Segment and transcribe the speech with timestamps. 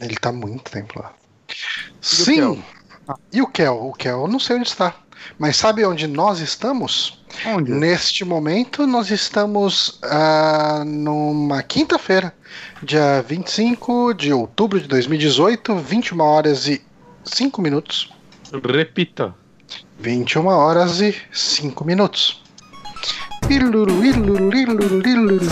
[0.00, 1.12] Ele tá muito tempo lá.
[1.48, 2.34] E o Sim.
[2.34, 2.58] Kel?
[3.32, 3.86] E o Kel?
[3.86, 4.94] O Kel, eu não sei onde está.
[5.38, 7.22] Mas sabe onde nós estamos?
[7.46, 7.72] Onde?
[7.72, 12.34] Neste momento, nós estamos ah, numa quinta-feira,
[12.82, 16.82] dia 25 de outubro de 2018, 21 horas e
[17.24, 18.12] 5 minutos.
[18.64, 19.34] Repita.
[19.98, 22.42] 21 horas e 5 minutos.
[23.50, 25.46] Iluru, iluru, iluru, iluru.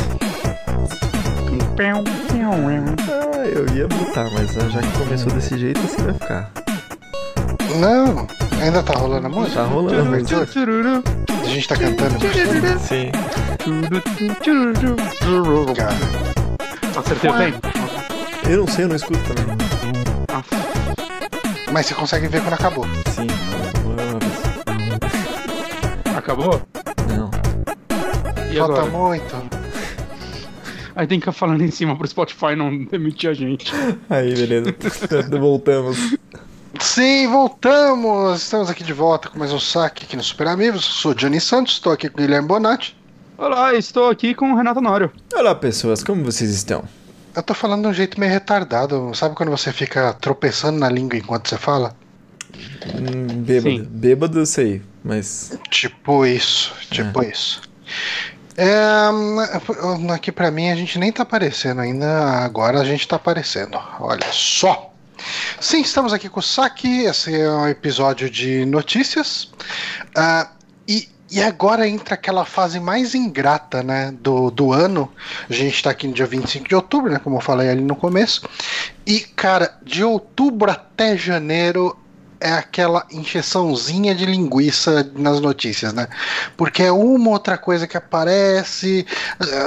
[1.78, 3.05] Ah,
[3.54, 6.50] eu ia botar, mas ah, já que começou desse jeito, assim vai ficar.
[7.80, 8.27] Não,
[8.62, 9.56] ainda tá rolando a música?
[9.62, 10.09] Tá rolando.
[10.09, 11.02] Abertura?
[11.28, 12.19] A gente tá cantando.
[12.80, 13.10] Sim.
[15.77, 17.59] Cara, Acertei o tempo?
[18.48, 19.56] Eu não sei, eu não escuto também.
[21.72, 22.86] mas você consegue ver quando acabou.
[23.14, 23.27] Sim.
[26.16, 26.62] Acabou?
[27.16, 27.30] Não.
[28.50, 28.86] E Falta agora?
[28.86, 29.55] muito.
[30.96, 33.70] Aí tem que ficar falando em cima pro Spotify não demitir a gente.
[34.09, 34.74] Aí, beleza.
[35.38, 36.16] Voltamos.
[36.80, 38.42] Sim, voltamos!
[38.42, 40.84] Estamos aqui de volta com mais um saque aqui no Super Amigos.
[40.84, 42.97] Sou Johnny Santos, estou aqui com o Guilherme Bonatti.
[43.36, 45.12] Olá, estou aqui com o Renato Honório.
[45.34, 46.84] Olá, pessoas, como vocês estão?
[47.34, 49.14] Eu tô falando de um jeito meio retardado.
[49.14, 51.94] Sabe quando você fica tropeçando na língua enquanto você fala?
[52.86, 53.77] Hum, bêbado.
[53.77, 53.84] Sim.
[53.84, 55.58] Bêbado eu sei, mas.
[55.70, 57.61] Tipo isso, tipo isso.
[58.56, 62.08] É, hum, aqui pra mim a gente nem tá aparecendo ainda,
[62.42, 63.78] agora a gente tá aparecendo.
[64.00, 64.92] Olha só.
[65.60, 67.04] Sim, estamos aqui com o Saki.
[67.04, 69.50] Esse é um episódio de notícias.
[70.14, 70.50] Ah,
[70.88, 75.10] e, e agora entra aquela fase mais ingrata né, do, do ano.
[75.48, 77.18] A gente tá aqui no dia 25 de outubro, né?
[77.18, 78.48] Como eu falei ali no começo.
[79.06, 81.96] E, cara, de outubro até janeiro
[82.47, 86.06] é aquela encheçãozinha de linguiça nas notícias, né?
[86.56, 89.06] Porque é uma outra coisa que aparece,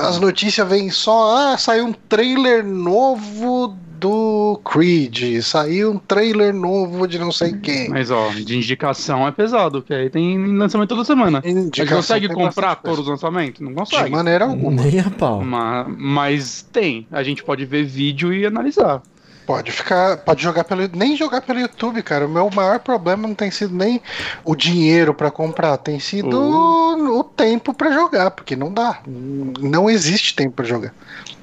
[0.07, 7.05] as notícias vêm só, ah, saiu um trailer novo do Creed, saiu um trailer novo
[7.05, 7.89] de não sei quem.
[7.89, 11.39] Mas ó, de indicação é pesado, que aí tem lançamento toda semana.
[11.43, 13.59] A gente Indicação consegue comprar todos os lançamentos?
[13.59, 14.09] Não De consegue.
[14.09, 14.81] maneira alguma.
[14.83, 15.41] Nem a pau.
[15.43, 17.05] Ma- Mas tem.
[17.11, 19.01] A gente pode ver vídeo e analisar.
[19.49, 22.27] Pode ficar, pode jogar pelo, nem jogar pelo YouTube, cara.
[22.27, 23.99] O meu maior problema não tem sido nem
[24.45, 30.35] o dinheiro pra comprar, tem sido o tempo pra jogar, porque não dá, não existe
[30.35, 30.93] tempo pra jogar.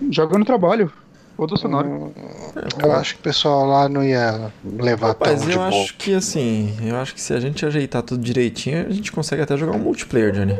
[0.08, 0.92] Joga no trabalho.
[1.36, 1.90] Outro cenário.
[1.90, 2.12] Hum,
[2.80, 5.68] Eu acho que o pessoal lá não ia levar Rapaz, tão de eu boa.
[5.82, 9.42] acho que assim, eu acho que se a gente ajeitar tudo direitinho, a gente consegue
[9.42, 10.56] até jogar um multiplayer, Johnny.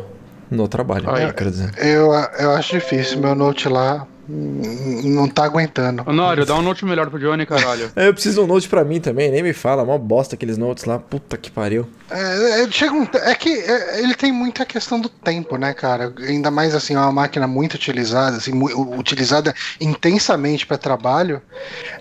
[0.50, 1.22] No trabalho, Aí.
[1.22, 1.72] eu quero dizer.
[1.78, 6.02] Eu, eu acho difícil, meu note lá não tá aguentando.
[6.06, 7.90] Honório, dá um note melhor pro Johnny, caralho.
[7.94, 10.58] É, Eu preciso de um note pra mim também, nem me fala, mó bosta aqueles
[10.58, 11.86] notes lá, puta que pariu.
[12.10, 16.12] É, é, chega um, é que é, ele tem muita questão do tempo, né, cara?
[16.20, 21.40] Ainda mais assim, é uma máquina muito utilizada, assim, mu- utilizada intensamente para trabalho.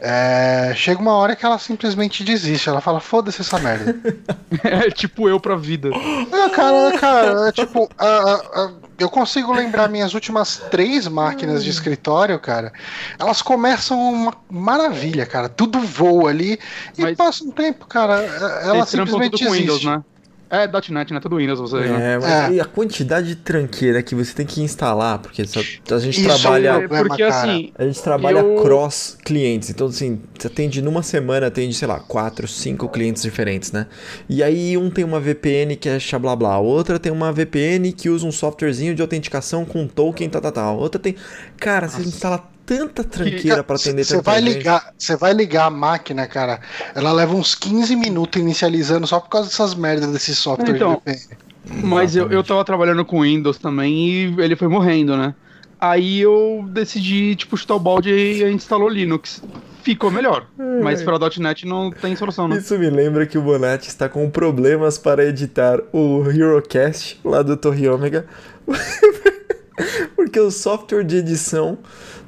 [0.01, 2.69] é, chega uma hora que ela simplesmente desiste.
[2.69, 3.95] Ela fala, foda-se essa merda.
[4.63, 5.89] É tipo eu pra vida.
[5.89, 11.63] É, cara, cara, é tipo, a- a- a- eu consigo lembrar minhas últimas três máquinas
[11.63, 12.71] de escritório, cara.
[13.19, 15.49] Elas começam uma maravilha, cara.
[15.49, 16.59] Tudo voa ali
[16.97, 18.13] e Mas- passa um tempo, cara.
[18.23, 19.87] Ela Eles trampam simplesmente com Windows, existe.
[19.87, 20.03] né?
[20.49, 21.19] É .NET, né?
[21.19, 22.13] Tudo Windows você, né?
[22.13, 22.53] É, mas É.
[22.53, 26.39] e a quantidade de tranqueira que você tem que instalar, porque só- a gente Isso
[26.39, 26.67] trabalha.
[26.69, 27.51] é- porque problema, cara.
[27.51, 31.87] assim, A gente trabalha Eu- cross clientes, então assim, você atende numa semana, atende, sei
[31.87, 33.87] lá, quatro, cinco clientes diferentes, né?
[34.29, 38.07] E aí um tem uma VPN que é blá blá, outra tem uma VPN que
[38.09, 40.75] usa um softwarezinho de autenticação com token, tal, tal, tal.
[40.75, 41.15] A outra tem.
[41.57, 44.57] Cara, você instala tanta tranqueira pra atender Você tanta vai gente.
[44.57, 46.59] ligar, você vai ligar a máquina, cara.
[46.93, 51.45] Ela leva uns 15 minutos inicializando só por causa dessas merdas desse software Então, de.
[51.83, 55.33] Mas eu, eu tava trabalhando com Windows também e ele foi morrendo, né?
[55.79, 59.43] Aí eu decidi, tipo, chutar o balde e a gente instalou Linux.
[59.83, 60.47] Ficou melhor.
[60.81, 62.57] Mas pra .NET não tem solução, né?
[62.57, 67.55] Isso me lembra que o Bonatti está com problemas para editar o Eurocast lá do
[67.55, 68.25] Torre Ômega.
[70.15, 71.77] Porque o software de edição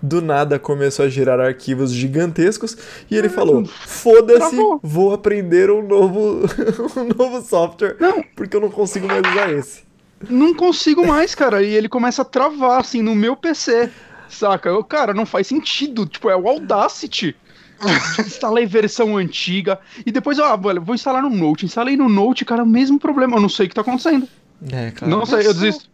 [0.01, 2.77] do nada começou a gerar arquivos gigantescos
[3.09, 6.41] e ele falou: Foda-se, vou aprender um novo,
[6.97, 7.97] um novo software,
[8.35, 9.87] porque eu não consigo mais usar esse.
[10.29, 11.61] Não consigo mais, cara.
[11.61, 13.89] E ele começa a travar, assim, no meu PC.
[14.29, 14.69] Saca?
[14.69, 16.05] Eu, cara, não faz sentido.
[16.05, 17.35] Tipo, é o Audacity.
[18.19, 19.79] Instalei versão antiga.
[20.05, 21.65] E depois, ó, olha, vou instalar no Note.
[21.65, 23.37] Instalei no Note, cara, o mesmo problema.
[23.37, 24.27] Eu não sei o que tá acontecendo.
[24.71, 25.09] É, cara.
[25.09, 25.87] Não sei, eu desisto.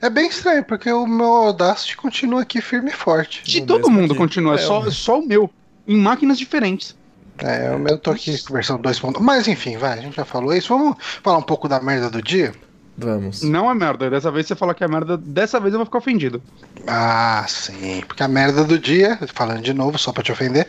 [0.00, 3.42] É bem estranho, porque o meu Audacity continua aqui firme e forte.
[3.44, 4.18] De O todo mundo aqui.
[4.18, 4.54] continua.
[4.54, 5.50] É só, o- só o meu.
[5.86, 6.96] Em máquinas diferentes.
[7.38, 9.20] É, o meu tô aqui com versão 2.0.
[9.20, 10.68] Mas enfim, vai, a gente já falou isso.
[10.76, 12.52] Vamos falar um pouco da merda do dia?
[12.98, 13.42] Vamos.
[13.42, 14.08] Não é merda.
[14.08, 16.42] Dessa vez você fala que é merda, dessa vez eu vou ficar ofendido.
[16.86, 18.02] Ah, sim.
[18.08, 20.66] Porque a merda do dia, falando de novo, só pra te ofender,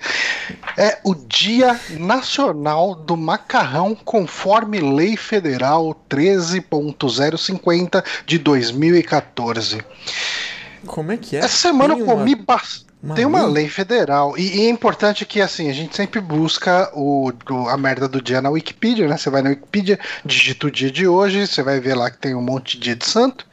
[0.77, 9.81] é o Dia Nacional do Macarrão, conforme Lei Federal 13.050 de 2014.
[10.85, 11.39] Como é que é?
[11.39, 12.86] Essa semana Tem eu comi uma- bastante.
[13.15, 13.53] Tem uma lei?
[13.63, 14.37] lei federal.
[14.37, 18.21] E, e é importante que, assim, a gente sempre busca o, o- a merda do
[18.21, 19.17] dia na Wikipedia, né?
[19.17, 22.35] Você vai na Wikipedia, digita o dia de hoje, você vai ver lá que tem
[22.35, 23.45] um monte de dia de santo.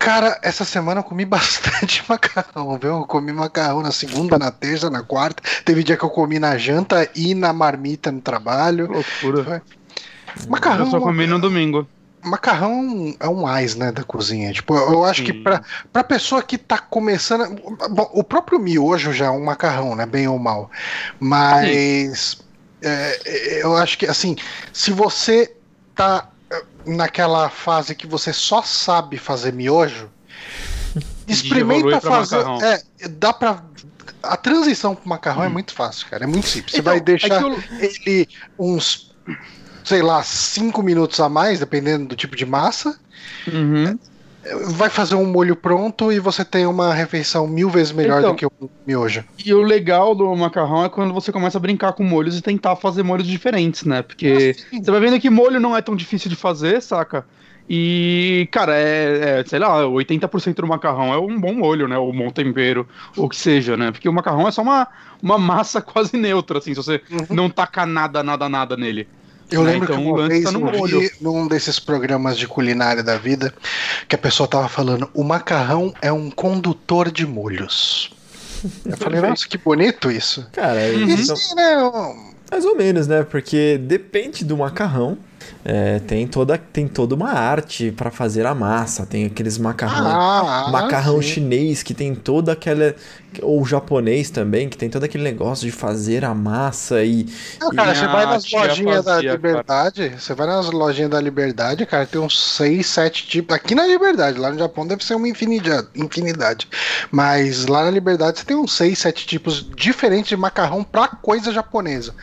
[0.00, 2.96] Cara, essa semana eu comi bastante macarrão, viu?
[2.96, 5.42] Eu comi macarrão na segunda, na terça, na quarta.
[5.62, 8.88] Teve dia que eu comi na janta e na marmita no trabalho.
[8.88, 9.44] Que loucura.
[9.44, 9.60] Foi.
[10.48, 11.86] Macarrão, Eu só comi no domingo.
[12.22, 14.50] macarrão é um mais, né, da cozinha.
[14.54, 15.42] Tipo, eu eu acho que Sim.
[15.42, 15.62] pra,
[15.92, 17.60] pra pessoa que tá começando.
[17.90, 20.06] Bom, o próprio miojo já é um macarrão, né?
[20.06, 20.70] Bem ou mal.
[21.18, 22.38] Mas.
[22.80, 24.34] é, eu acho que, assim,
[24.72, 25.54] se você
[25.94, 26.29] tá é,
[26.86, 30.10] naquela fase que você só sabe fazer miojo,
[31.28, 32.44] experimenta fazer.
[33.00, 33.62] É, dá pra.
[34.22, 36.24] A transição pro macarrão é muito fácil, cara.
[36.24, 36.72] É muito simples.
[36.72, 38.28] Você Então, vai deixar é eu- ele
[38.58, 39.14] uns,
[39.82, 42.98] sei lá, cinco minutos a mais, dependendo do tipo de massa.
[43.46, 43.98] Uhum.
[44.68, 48.30] Vai fazer um molho pronto e você tem uma refeição mil vezes melhor Então.
[48.30, 48.52] do que o
[48.86, 49.22] miojo.
[49.44, 52.74] E o legal do macarrão é quando você começa a brincar com molhos e tentar
[52.76, 54.00] fazer molhos diferentes, né?
[54.02, 54.82] Porque Sim.
[54.82, 57.26] você vai vendo que molho não é tão difícil de fazer, saca?
[57.72, 61.96] E, cara, é, é, sei lá, 80% do macarrão é um bom molho, né?
[61.96, 63.92] Ou um bom tempero, ou o que seja, né?
[63.92, 64.88] Porque o macarrão é só uma,
[65.22, 67.26] uma massa quase neutra, assim, se você Uhum.
[67.30, 69.06] não tacar nada, nada, nada nele.
[69.50, 69.72] Eu né?
[69.72, 73.52] lembro Então, que uma vez tá eu vi num desses programas de culinária da vida
[74.08, 78.10] que a pessoa tava falando: o macarrão é um condutor de molhos.
[78.84, 80.46] Eu falei, nossa, que bonito isso.
[80.52, 81.76] Cara, então- sim, né?
[82.50, 83.22] mais ou menos, né?
[83.22, 85.16] Porque depende do macarrão.
[85.64, 89.04] É, tem, toda, tem toda uma arte pra fazer a massa.
[89.06, 90.06] Tem aqueles macarrão.
[90.06, 91.28] Ah, macarrão sim.
[91.28, 92.94] chinês que tem toda aquela.
[93.42, 97.26] Ou japonês também, que tem todo aquele negócio de fazer a massa e.
[97.60, 101.20] Não, cara, E você vai nas tia lojinhas da Liberdade, você vai nas lojinhas da
[101.20, 103.54] Liberdade, cara, tem uns 6, 7 tipos.
[103.54, 106.68] Aqui na Liberdade, lá no Japão deve ser uma infinidade, infinidade.
[107.10, 111.52] Mas lá na Liberdade você tem uns 6, 7 tipos diferentes de macarrão pra coisa
[111.52, 112.14] japonesa.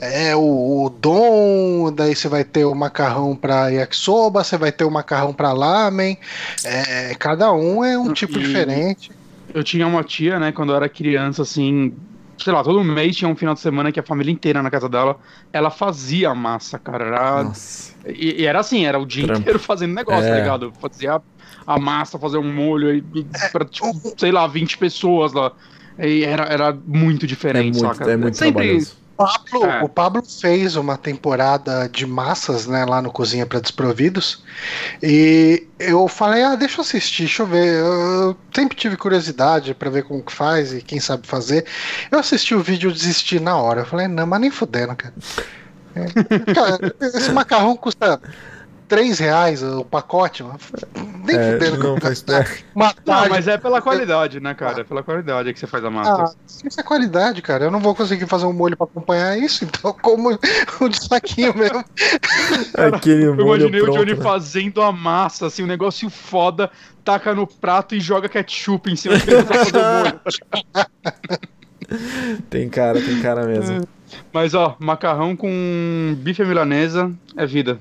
[0.00, 4.84] É o, o don, daí você vai ter o macarrão pra yakisoba, você vai ter
[4.84, 6.18] o macarrão pra lamen.
[6.64, 9.10] É, cada um é um tipo E- diferente.
[9.54, 11.94] Eu tinha uma tia, né, quando eu era criança, assim,
[12.38, 14.88] sei lá, todo mês tinha um final de semana que a família inteira na casa
[14.88, 15.18] dela,
[15.52, 17.04] ela fazia massa, cara.
[17.06, 17.94] Era, Nossa.
[18.06, 19.40] e, e era assim, era o dia Trampo.
[19.40, 20.30] inteiro fazendo negócio, É.
[20.30, 20.72] tá ligado?
[20.80, 21.22] Fazia
[21.66, 25.52] a, massa, fazer um molho e, e pra, tipo, sei lá, 20 pessoas lá.
[25.98, 28.04] E era, era muito É diferente, muito, saca?
[28.10, 29.01] é muito Sempre, trabalhoso.
[29.16, 29.82] Pablo, É.
[29.82, 34.42] O Pablo fez uma temporada de massas, né, lá no Cozinha para Desprovidos.
[35.02, 37.80] E eu falei, ah, deixa eu assistir, deixa eu ver.
[37.80, 41.66] Eu sempre tive curiosidade para ver como que faz e quem sabe fazer.
[42.10, 43.82] Eu assisti o vídeo e desisti na hora.
[43.82, 45.14] Eu falei, não, mas nem fudendo, cara.
[45.94, 46.06] É,
[46.54, 48.20] cara, esse macarrão custa
[48.92, 50.58] 3 reais o pacote, mano.
[51.24, 53.30] Nem É, fudendo que eu não vou faz Não, tarde.
[53.30, 54.82] mas é pela qualidade, né, cara?
[54.82, 56.24] É pela qualidade que você faz a massa.
[56.24, 56.34] Ah,
[56.68, 57.64] isso é qualidade, cara.
[57.64, 60.38] Eu não vou conseguir fazer um molho pra acompanhar isso, então eu como
[60.82, 61.82] o de saquinho mesmo.
[62.94, 64.22] Aquele eu molho imaginei o pronto, Johnny né?
[64.22, 66.70] fazendo a massa, assim, um negócio foda,
[67.02, 70.20] taca no prato e joga ketchup em cima dele pra fazer o molho.
[72.48, 73.86] Tem cara, tem cara mesmo.
[74.32, 77.78] Mas ó, macarrão com bife milanesa é vida.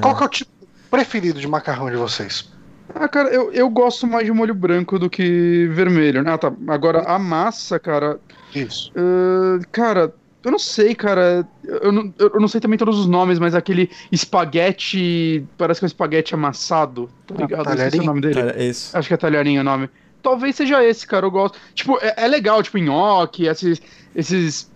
[0.00, 0.50] Qual que é o tipo
[0.90, 2.52] preferido de macarrão de vocês?
[2.94, 6.32] Ah, cara, eu, eu gosto mais de molho branco do que vermelho, né?
[6.32, 6.52] Ah, tá.
[6.68, 8.20] Agora, a massa, cara.
[8.54, 8.92] Isso.
[8.94, 10.14] ah, cara,
[10.44, 11.48] eu não sei, cara.
[11.64, 15.44] Eu não, eu não sei também todos os nomes, mas aquele espaguete.
[15.56, 17.66] Parece que é um espaguete amassado, tá ligado?
[17.68, 18.04] Eu esqueci o talharinho?
[18.04, 18.40] nome dele.
[18.54, 18.96] É isso.
[18.96, 19.88] Acho que é talharinho o nome.
[20.22, 21.24] Talvez seja esse, cara.
[21.24, 21.58] Eu gosto.
[21.74, 23.80] Tipo, é, é legal, tipo, nhoque, esses,
[24.14, 24.70] esses.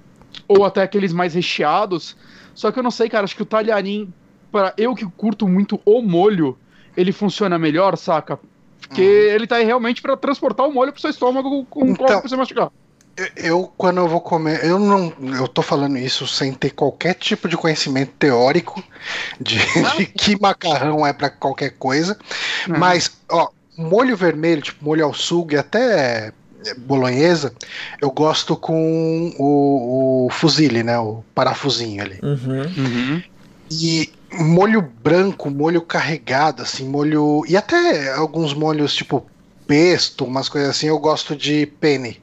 [0.48, 2.16] Ou até aqueles mais recheados.
[2.54, 3.24] Só que eu não sei, cara.
[3.24, 4.12] Acho que o talharim,
[4.50, 6.56] para eu que curto muito o molho,
[6.96, 8.38] ele funciona melhor, saca?
[8.80, 12.06] Porque ele tá aí realmente pra transportar o molho pro seu estômago com um Então-
[12.06, 12.70] copo pra você mastigar.
[13.36, 15.12] Eu- quando eu vou comer, eu não.
[15.36, 18.80] Eu tô falando isso sem ter qualquer tipo de conhecimento teórico
[19.40, 19.58] de,
[19.96, 22.16] de que macarrão é pra qualquer coisa.
[22.68, 26.32] Mas, ó, molho vermelho, tipo molho ao sugo e até
[26.76, 27.52] bolonhesa,
[28.00, 30.96] eu gosto com o, o fusilli, né?
[31.00, 32.20] O parafusinho ali.
[32.22, 32.62] Uhum.
[32.76, 33.22] Uhum.
[33.68, 37.42] E molho branco, molho carregado, assim, molho.
[37.48, 39.26] E até alguns molhos, tipo,
[39.66, 42.20] pesto, umas coisas assim, eu gosto de penne.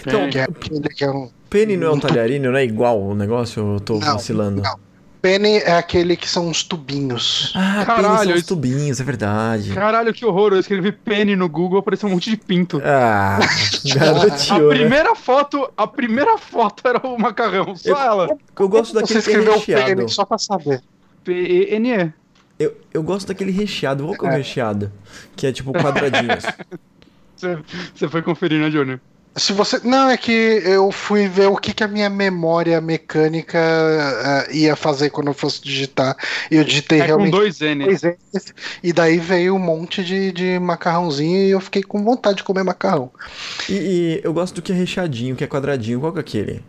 [0.00, 0.46] Então, Que é
[0.94, 1.30] que é um.
[1.50, 3.74] Pene não é um talharine, não é igual o negócio?
[3.74, 4.62] Eu tô Não, vacilando.
[4.62, 4.78] não.
[5.22, 7.50] Penne é aquele que são uns tubinhos.
[7.56, 9.72] Ah, Caralho, são os tubinhos, é verdade.
[9.72, 10.52] Caralho, que horror.
[10.52, 12.78] Eu escrevi pene no Google, apareceu um monte de pinto.
[12.84, 13.38] Ah,
[13.90, 14.76] A garoteou, né?
[14.80, 18.36] primeira foto, a primeira foto era o macarrão, só Eu- ela.
[18.58, 20.82] Eu gosto Você daquele que é escreveu penne só pra saber.
[21.24, 22.12] P-E-N-E.
[22.58, 24.04] Eu, eu gosto daquele recheado.
[24.04, 24.92] Qual que é o recheado?
[25.36, 26.44] Que é tipo quadradinhos.
[27.36, 27.58] Você,
[27.92, 28.98] você foi conferir, né, Johnny?
[29.36, 29.80] Se você.
[29.82, 34.76] Não, é que eu fui ver o que, que a minha memória mecânica eh, ia
[34.76, 36.16] fazer quando eu fosse digitar.
[36.48, 37.84] E eu digitei É com realmente dois N.
[37.84, 42.36] dois N's, E daí veio um monte de, de macarrãozinho e eu fiquei com vontade
[42.36, 43.10] de comer macarrão.
[43.68, 45.98] E, e eu gosto do que é recheadinho, que é quadradinho.
[45.98, 46.62] Qual que é aquele?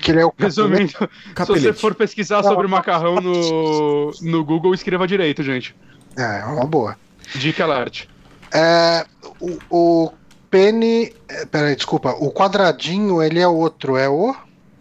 [0.00, 1.80] Que ele é o Resumindo, se você Capelete.
[1.80, 5.74] for pesquisar sobre macarrão no, no Google, escreva direito, gente.
[6.16, 6.96] É, é uma boa.
[7.34, 8.06] Dica alert.
[8.52, 9.04] É,
[9.40, 10.12] o, o
[10.50, 11.12] pene.
[11.28, 12.10] é, Peraí, desculpa.
[12.18, 13.96] O quadradinho, ele é outro.
[13.96, 14.34] É o.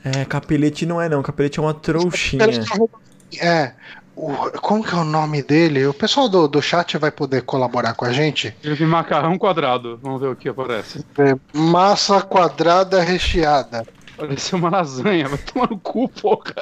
[0.03, 1.21] É, capelete não é não.
[1.23, 2.45] Capelete é uma trouxinha.
[3.39, 3.73] É.
[4.13, 5.85] O, como que é o nome dele?
[5.87, 8.53] O pessoal do, do chat vai poder colaborar com a gente.
[8.81, 9.97] Macarrão quadrado.
[10.01, 11.05] Vamos ver o que aparece.
[11.17, 13.85] É, massa quadrada recheada.
[14.27, 15.27] Pareceu uma lasanha.
[15.27, 16.53] Vai tomar no cu, porra.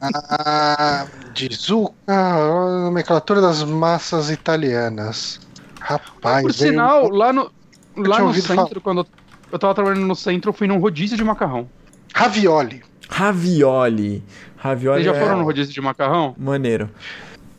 [0.00, 5.40] Ah, de Zucca, a nomenclatura das massas italianas.
[5.80, 7.50] Rapaz, Por sinal, lá no,
[7.96, 9.06] lá no centro, quando eu-
[9.52, 11.68] eu tava trabalhando no centro, eu fui num rodízio de macarrão.
[12.14, 12.82] ravioli.
[13.08, 14.22] Ravioli.
[14.56, 16.34] Ravioli Vocês já é foram no rodízio de macarrão?
[16.38, 16.90] maneiro.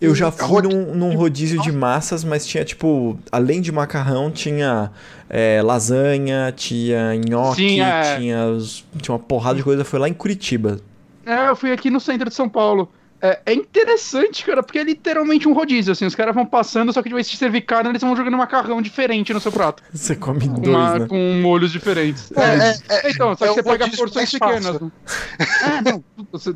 [0.02, 4.92] Eu já fui num, num rodízio de massas, mas tinha, tipo, além de macarrão, tinha
[5.30, 8.16] é, lasanha, tinha nhoque, Sim, é.
[8.16, 8.58] tinha,
[8.98, 9.84] tinha uma porrada de coisa.
[9.84, 10.80] Foi lá em Curitiba.
[11.26, 12.90] É, eu fui aqui no centro de São Paulo.
[13.22, 16.06] É, é interessante, cara, porque é literalmente um rodízio, assim.
[16.06, 18.82] Os caras vão passando, só que de vez de servir carne, eles vão jogando macarrão
[18.82, 19.84] diferente no seu prato.
[19.94, 21.08] Você come Com, dois, uma- né?
[21.08, 22.32] com molhos diferentes.
[22.32, 24.80] É, é, é, então, só é que você o pega porções pequenas.
[24.80, 24.92] né?
[25.62, 26.04] É, não.
[26.32, 26.56] Você,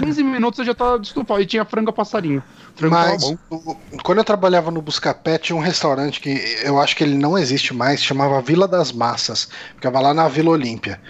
[0.00, 1.40] 15 minutos você já tá estufado.
[1.40, 2.42] E tinha frango a passarinho.
[2.76, 6.30] Frango Mas o- quando eu trabalhava no Buscapé, tinha um restaurante que
[6.62, 9.48] eu acho que ele não existe mais, chamava Vila das Massas.
[9.74, 11.00] Ficava lá na Vila Olímpia.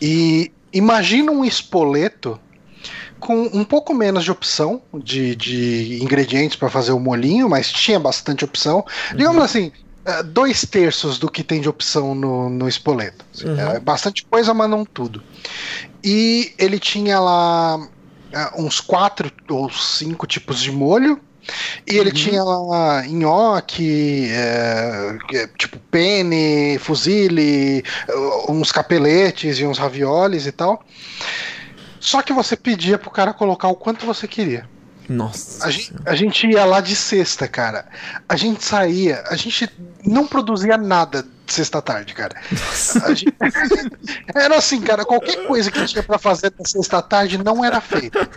[0.00, 2.40] E imagina um espoleto
[3.20, 8.00] com um pouco menos de opção de, de ingredientes para fazer o molinho, mas tinha
[8.00, 8.84] bastante opção.
[9.14, 9.70] Digamos assim,
[10.04, 13.24] eh, dois terços do que tem de opção no, no espoleto.
[13.44, 13.60] Uhum.
[13.60, 15.22] É bastante coisa, mas não tudo.
[16.02, 17.78] E ele tinha lá
[18.34, 21.20] ah, uns quatro ou cinco tipos de molho.
[21.86, 22.14] E ele Uhum.
[22.14, 27.82] tinha lá nhoque, é, é, tipo penne, fuzile,
[28.48, 30.84] uns capeletes e uns raviolis e tal.
[32.00, 34.66] Só que você pedia pro cara colocar o quanto você queria.
[35.08, 35.66] Nossa.
[35.66, 37.84] A gente, a gente ia lá de sexta, cara.
[38.28, 39.68] A gente saía, a gente
[40.06, 42.36] não produzia nada de sexta-tarde, cara.
[43.14, 43.34] Gente-
[44.34, 48.28] Era assim, cara, qualquer coisa que tinha pra fazer na sexta-tarde não era feita.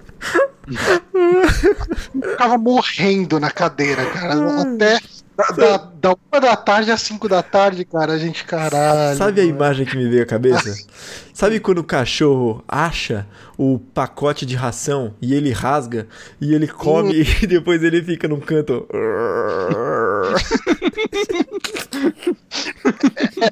[1.14, 4.62] Eu ficava morrendo na cadeira, cara.
[4.62, 5.00] Até
[5.36, 9.18] da, da, da uma da tarde às cinco da tarde, cara, a gente, caralho.
[9.18, 10.74] Sabe a imagem que me veio à cabeça?
[11.34, 13.26] Sabe quando o cachorro acha
[13.58, 16.08] o pacote de ração e ele rasga
[16.40, 18.88] e ele come e depois ele fica num canto.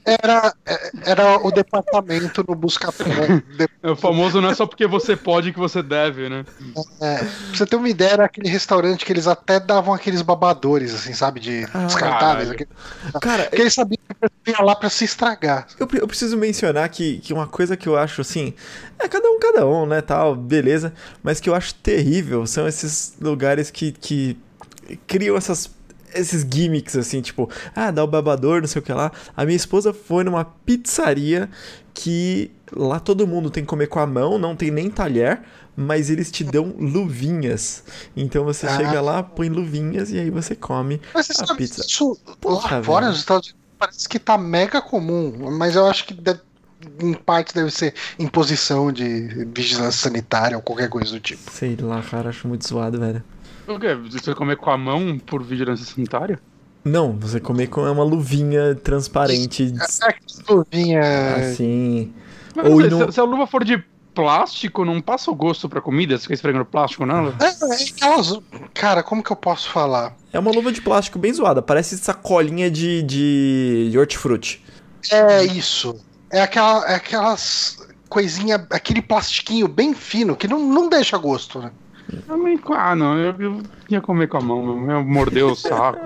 [0.06, 0.54] Era,
[1.06, 3.04] era o departamento no Buscapé.
[3.58, 6.46] De- É, o famoso não é só porque você pode que você deve, né?
[7.02, 10.94] É, pra você ter uma ideia, era aquele restaurante que eles até davam aqueles babadores,
[10.94, 11.40] assim, sabe?
[11.40, 12.50] De Ah, descartáveis.
[12.52, 12.70] aquele-
[13.22, 15.68] Cara, Porque eles sabiam que eu ia lá pra se estragar.
[15.80, 18.54] Eu, eu preciso mencionar que, que uma coisa que eu acho assim,
[19.00, 23.16] é cada um, cada um, né, tal, beleza, mas que eu acho terrível são esses
[23.20, 24.38] lugares que, que
[25.08, 25.70] criam essas,
[26.14, 29.12] esses gimmicks, assim, tipo, ah, dá o babador, não sei o que lá.
[29.36, 31.50] A minha esposa foi numa pizzaria
[31.94, 35.42] que lá todo mundo tem que comer com a mão, não tem nem talher,
[35.76, 37.84] mas eles te dão luvinhas.
[38.16, 38.78] Então você Ah.
[38.78, 41.82] chega lá, põe luvinhas e aí você come Mas você a sabe, pizza.
[41.82, 46.06] isso Porra, lá fora nos Estados Unidos parece que tá mega comum, mas eu acho
[46.06, 46.42] que deve-
[47.00, 51.52] em parte deve ser imposição de vigilância sanitária ou qualquer coisa do tipo.
[51.52, 53.24] Sei lá, cara, acho muito zoado, velho.
[53.68, 53.96] O quê?
[53.96, 56.40] Você comer com a mão por vigilância sanitária?
[56.84, 61.36] Não, você comer com uma luvinha transparente É que luvinha.
[61.36, 62.14] assim.
[62.56, 65.36] Mas Ou não sei, não- se, se a luva for de plástico, não passa o
[65.36, 66.18] gosto pra comida?
[66.18, 67.36] Você fica esfregando plástico nela?
[67.40, 68.40] É, é aquelas.
[68.74, 70.16] Cara, como que eu posso falar?
[70.34, 74.64] É uma luva de plástico bem zoada, parece sacolinha de, de, de hortifruti.
[75.12, 75.96] É isso.
[76.30, 77.78] É, aquela, é aquelas
[78.10, 81.72] coisinha, aquele plastiquinho bem fino que não, não deixa gosto, né?
[82.28, 84.92] Também, ah, não, eu, eu ia comer com a mão, mesmo.
[84.92, 86.00] eu morder o saco,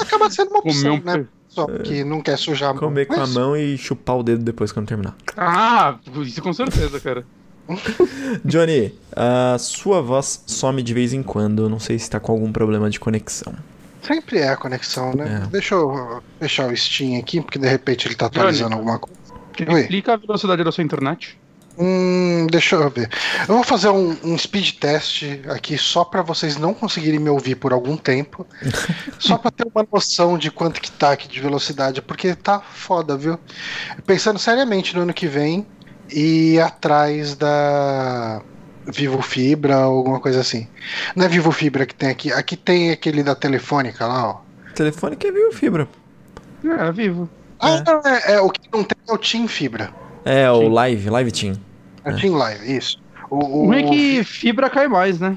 [0.00, 1.18] Acaba sendo uma opção, um, né?
[1.18, 2.82] pe- só que não quer sujar a mão.
[2.82, 5.14] Comer com a mão e chupar o dedo depois quando terminar.
[5.36, 7.24] Ah, isso com certeza, cara.
[8.44, 11.68] Johnny, a sua voz some de vez em quando.
[11.68, 13.54] Não sei se tá com algum problema de conexão.
[14.02, 15.42] Sempre é a conexão, né?
[15.44, 15.46] É.
[15.48, 19.20] Deixa eu fechar o Steam aqui, porque de repente ele tá atualizando alguma coisa.
[19.80, 21.38] Explica a velocidade da sua internet.
[21.78, 23.08] Hum, deixa eu ver.
[23.48, 27.54] Eu vou fazer um, um speed test aqui só pra vocês não conseguirem me ouvir
[27.54, 28.46] por algum tempo.
[29.18, 33.16] só pra ter uma noção de quanto que tá aqui de velocidade, porque tá foda,
[33.16, 33.38] viu?
[34.06, 35.66] Pensando seriamente no ano que vem
[36.10, 38.42] e atrás da
[38.86, 40.68] Vivo Fibra ou alguma coisa assim.
[41.16, 42.32] Não é Vivo Fibra que tem aqui.
[42.32, 44.40] Aqui tem aquele da Telefônica lá, ó.
[44.74, 45.88] Telefone que viu fibra.
[46.64, 47.28] É, é vivo.
[47.60, 47.82] Ah, É.
[47.84, 49.90] não, é, é, o que não tem é o Team Fibra.
[50.24, 50.68] É, o.
[50.68, 51.54] Live, Live Team.
[52.04, 52.98] É o Team Live, isso.
[53.30, 55.36] O, O o, ruim é que fibra cai mais, né?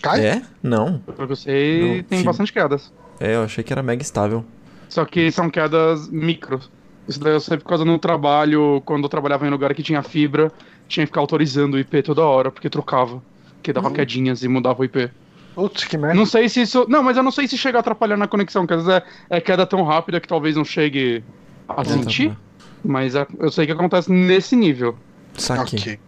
[0.00, 0.24] Cai?
[0.24, 0.42] É?
[0.62, 0.98] Não.
[1.00, 2.92] Pelo que eu sei, Não, tem fib- bastante quedas.
[3.20, 4.44] É, eu achei que era mega estável.
[4.88, 6.60] Só que são quedas micro.
[7.08, 10.02] Isso daí eu sei por causa no trabalho, quando eu trabalhava em lugar que tinha
[10.02, 10.52] fibra,
[10.88, 13.22] tinha que ficar autorizando o IP toda hora, porque trocava.
[13.54, 13.92] Porque dava Hum.
[13.92, 15.10] quedinhas e mudava o IP.
[15.54, 16.14] Putz, que merda.
[16.14, 16.86] Não sei se isso.
[16.88, 19.36] Não, mas eu não sei se chega a atrapalhar na conexão, que às vezes é,
[19.36, 21.22] é queda tão rápida que talvez não chegue
[21.68, 22.36] a sentir.
[22.84, 24.96] Mas é- eu sei que acontece nesse nível.
[25.36, 25.76] Saque.
[25.76, 26.00] Ok.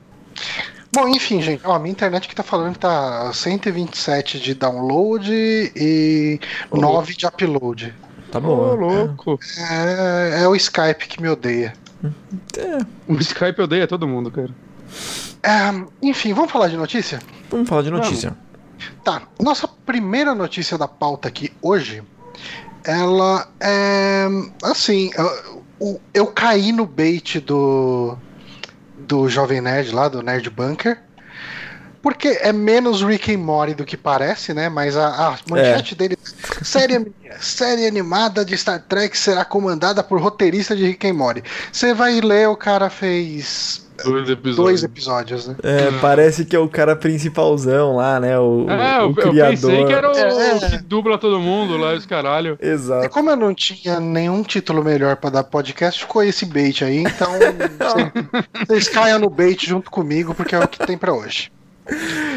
[0.93, 6.39] Bom, enfim, gente, ó, minha internet que tá falando que tá 127 de download e
[6.71, 7.93] Ô, 9 de upload.
[8.31, 8.75] Tá Ô, bom.
[8.75, 9.39] louco.
[9.59, 11.73] É, é o Skype que me odeia.
[12.59, 12.79] É,
[13.09, 14.51] O Skype odeia todo mundo, cara.
[15.43, 17.19] É, enfim, vamos falar de notícia?
[17.51, 18.37] vamos falar de notícia.
[19.03, 22.03] Tá, nossa primeira notícia da pauta aqui hoje,
[22.85, 24.27] ela é
[24.63, 28.17] assim, eu, o- eu caí no bait do
[28.97, 30.99] do Jovem Nerd lá, do Nerd Bunker,
[32.03, 34.69] porque é menos Rick and Morty do que parece, né?
[34.69, 36.17] Mas a, a manchete dele
[36.63, 41.43] série, série animada de Star Trek será comandada por roteirista de Rick and Morty.
[41.71, 44.57] Você vai ler, o cara fez Dois episódios.
[44.57, 45.57] dois episódios, né?
[45.63, 48.39] É, parece que é o cara principalzão lá, né?
[48.39, 49.51] O, É, o, eu, o eu criador.
[49.51, 50.59] pensei que era o É.
[50.71, 52.59] que dubla todo mundo lá, os caralho.
[52.61, 53.09] E Exato.
[53.11, 56.99] como eu não tinha nenhum título melhor pra dar podcast, ficou esse bait aí.
[56.99, 61.51] Então, cê- vocês caiam no bait junto comigo, porque é o que tem pra hoje.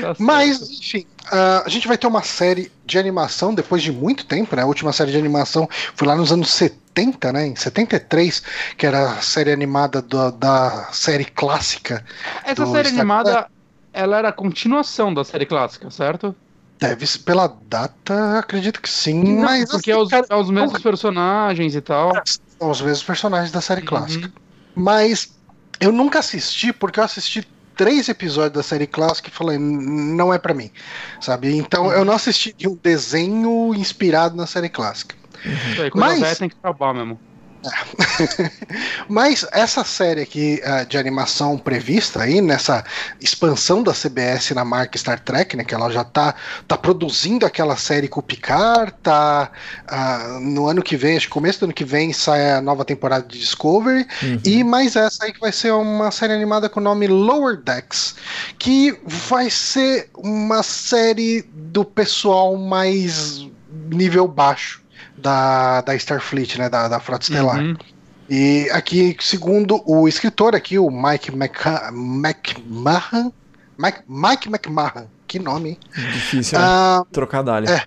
[0.01, 4.25] Tá Mas, enfim, ah, a gente vai ter uma série de animação depois de muito
[4.25, 4.63] tempo, né?
[4.63, 7.47] A última série de animação foi lá nos anos 70, né?
[7.47, 8.43] Em 73,
[8.77, 12.03] que era a série animada da, da série clássica.
[12.43, 13.47] Essa do série Star animada,
[13.93, 16.35] ela era a continuação da série clássica, certo?
[16.79, 20.49] Deve ser pela data, acredito que sim, mas porque assim, é os, cara, é os
[20.51, 22.11] mesmos personagens e tal.
[22.25, 24.27] são os mesmos personagens da série clássica.
[24.27, 24.83] Uhum.
[24.83, 25.35] Mas
[25.79, 30.33] eu nunca assisti porque eu assisti três episódios da série clássica e falei, "N- não
[30.33, 30.71] é pra mim,
[31.21, 31.55] sabe?
[31.55, 35.15] Então eu não assisti de um desenho inspirado na série clássica.
[35.75, 37.19] Coisa Mas- velha tem que acabar mesmo.
[39.07, 42.83] Mas essa série aqui ah, de animação prevista aí, nessa
[43.19, 45.63] expansão da CBS na marca Star Trek, né?
[45.63, 46.35] Que ela já tá,
[46.67, 49.51] tá produzindo aquela série com o Picard, tá
[49.87, 52.83] ah, no ano que vem, acho que começo do ano que vem sai a nova
[52.83, 54.39] temporada de Discovery, Uhum.
[54.43, 58.15] e mais essa aí que vai ser uma série animada com o nome Lower Decks,
[58.57, 63.47] que vai ser uma série do pessoal mais
[63.89, 64.81] nível baixo
[65.17, 66.69] da, da Starfleet, né?
[66.69, 67.59] Da, da Frota Estelar.
[67.59, 67.75] Uhum.
[68.29, 73.31] E aqui, segundo o escritor aqui, o Mike McMahon,
[73.77, 75.77] Mike, Mike McMahon, que nome, hein?
[76.13, 76.65] Difícil, né?
[76.67, 77.69] Ah, Trocadalho.
[77.69, 77.83] é.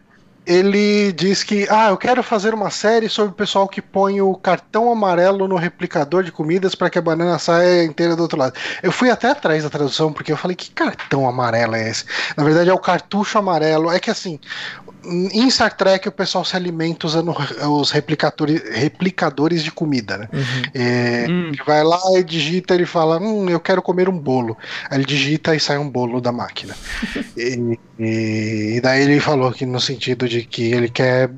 [0.51, 4.35] Ele diz que, ah, eu quero fazer uma série sobre o pessoal que põe o
[4.35, 8.55] cartão amarelo no replicador de comidas para que a banana saia inteira do outro lado.
[8.83, 12.05] Eu fui até atrás da tradução porque eu falei, que cartão amarelo é esse?
[12.37, 13.93] Na verdade é o cartucho amarelo.
[13.93, 14.41] É que assim,
[15.05, 17.33] em Star Trek o pessoal se alimenta usando
[17.71, 20.29] os replicadores, replicadores de comida, né?
[20.33, 20.63] Uhum.
[20.75, 21.49] É, Hum.
[21.49, 24.57] Ele vai lá e digita, ele fala, hum, eu quero comer um bolo.
[24.91, 26.75] Aí ele digita e sai um bolo da máquina.
[27.37, 31.31] e, e- e daí ele falou que no sentido de que ele quer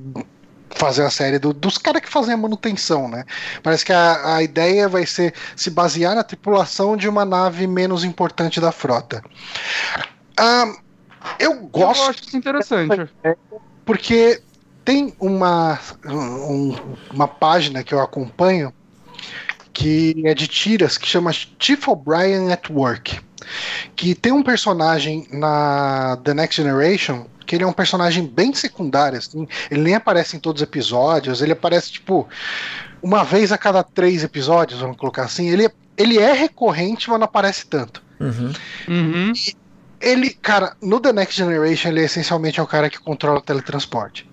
[0.71, 3.25] fazer a série do- dos caras que fazem a manutenção, né?
[3.63, 8.05] Parece que a, a ideia vai ser se basear na tripulação de uma nave menos
[8.05, 9.23] importante da frota.
[10.37, 10.73] Ah,
[11.39, 13.11] eu Eu gosto acho isso interessante.
[13.85, 14.41] porque
[14.85, 16.75] tem uma, um-
[17.13, 18.73] uma página que eu acompanho
[19.73, 23.21] que é de tiras que chama Chief O'Brien at Work.
[23.97, 29.19] Que tem um personagem na The Next Generation que ele é um personagem bem secundário,
[29.19, 29.47] assim.
[29.71, 32.27] Ele nem aparece em todos os episódios, ele aparece, tipo,
[33.03, 35.51] uma vez a cada três episódios, vamos colocar assim.
[35.51, 38.03] Ele, ele é recorrente, mas não aparece tanto.
[38.19, 38.53] Uhum.
[38.89, 39.33] Uhum.
[40.01, 43.43] Ele, cara, no The Next Generation, ele é essencialmente é o cara que controla o
[43.43, 44.29] teletransporte.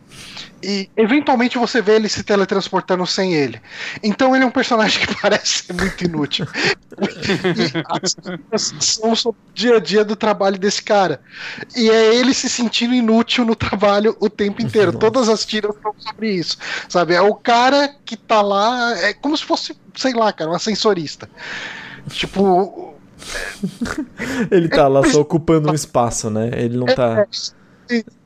[0.62, 3.62] E eventualmente você vê ele se teletransportando sem ele.
[4.04, 6.46] Então ele é um personagem que parece ser muito inútil.
[6.98, 7.72] e
[8.50, 11.22] as são sobre o dia a dia do trabalho desse cara.
[11.76, 14.92] E é ele se sentindo inútil no trabalho o tempo inteiro.
[14.92, 15.00] Nossa.
[15.00, 16.58] Todas as tiras são sobre isso.
[16.88, 17.14] Sabe?
[17.14, 18.98] É o cara que tá lá.
[19.00, 21.30] É como se fosse, sei lá, cara, um ascensorista.
[22.10, 22.96] Tipo,
[24.52, 26.50] Ele tá lá só ocupando um espaço, né?
[26.54, 27.26] Ele não tá.
[27.32, 27.52] Sim,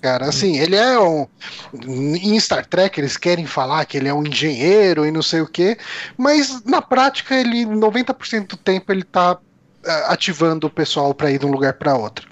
[0.02, 1.26] Cara, assim, ele é um.
[1.74, 5.48] Em Star Trek eles querem falar que ele é um engenheiro e não sei o
[5.48, 5.78] quê,
[6.18, 9.40] mas na prática ele, 90% do tempo, ele tá
[9.86, 12.28] ah, ativando o pessoal para ir de um lugar para outro.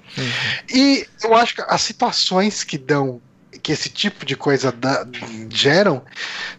[0.72, 3.22] E eu acho que as situações que dão,
[3.62, 5.06] que esse tipo de coisa dá-
[5.50, 6.04] geram,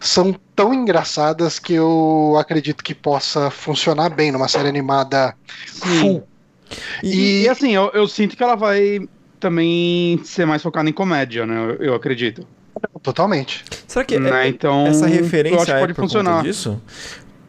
[0.00, 5.34] são tão engraçadas que eu acredito que possa funcionar bem numa série animada
[5.66, 6.28] full.
[7.02, 9.00] E, E- assim, eu, eu sinto que ela vai
[9.48, 11.76] também ser mais focada em comédia, né?
[11.78, 12.46] Eu, eu acredito.
[13.02, 13.62] Totalmente.
[13.86, 16.36] Será que Né, é- então, essa eu acho referência que é pode por funcionar.
[16.36, 16.80] conta disso?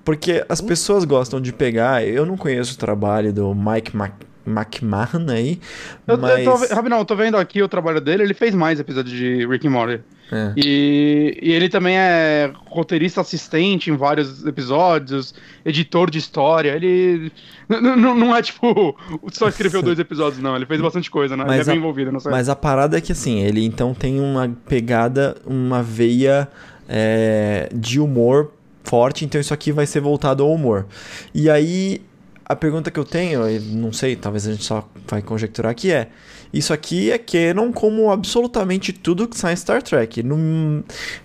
[0.03, 2.05] Porque as pessoas gostam de pegar.
[2.05, 4.11] Eu não conheço o trabalho do Mike Mac,
[4.45, 5.59] McMahon aí,
[6.05, 6.45] Eu, mas.
[6.45, 9.47] eu tô, Rabinão, eu tô vendo aqui o trabalho dele, ele fez mais episódios de
[9.47, 10.01] Rick and Morty.
[10.31, 10.53] É.
[10.57, 15.33] E, e ele também é roteirista assistente em vários episódios,
[15.63, 16.71] editor de história.
[16.71, 17.31] Ele
[17.69, 18.97] não é tipo
[19.31, 20.55] só escreveu dois episódios, não.
[20.55, 21.43] Ele fez bastante coisa, né?
[21.45, 22.31] Mas ele é bem a- envolvido, não sei.
[22.31, 26.47] Mas a parada é que assim, ele então tem uma pegada, uma veia
[26.89, 28.51] é, de humor
[28.83, 30.85] forte, então isso aqui vai ser voltado ao humor.
[31.33, 32.01] E aí,
[32.45, 33.41] a pergunta que eu tenho,
[33.73, 36.09] não sei, talvez a gente só vai conjecturar que é.
[36.53, 40.23] Isso aqui é canon como absolutamente tudo que sai em Star Trek.
[40.23, 40.83] Não-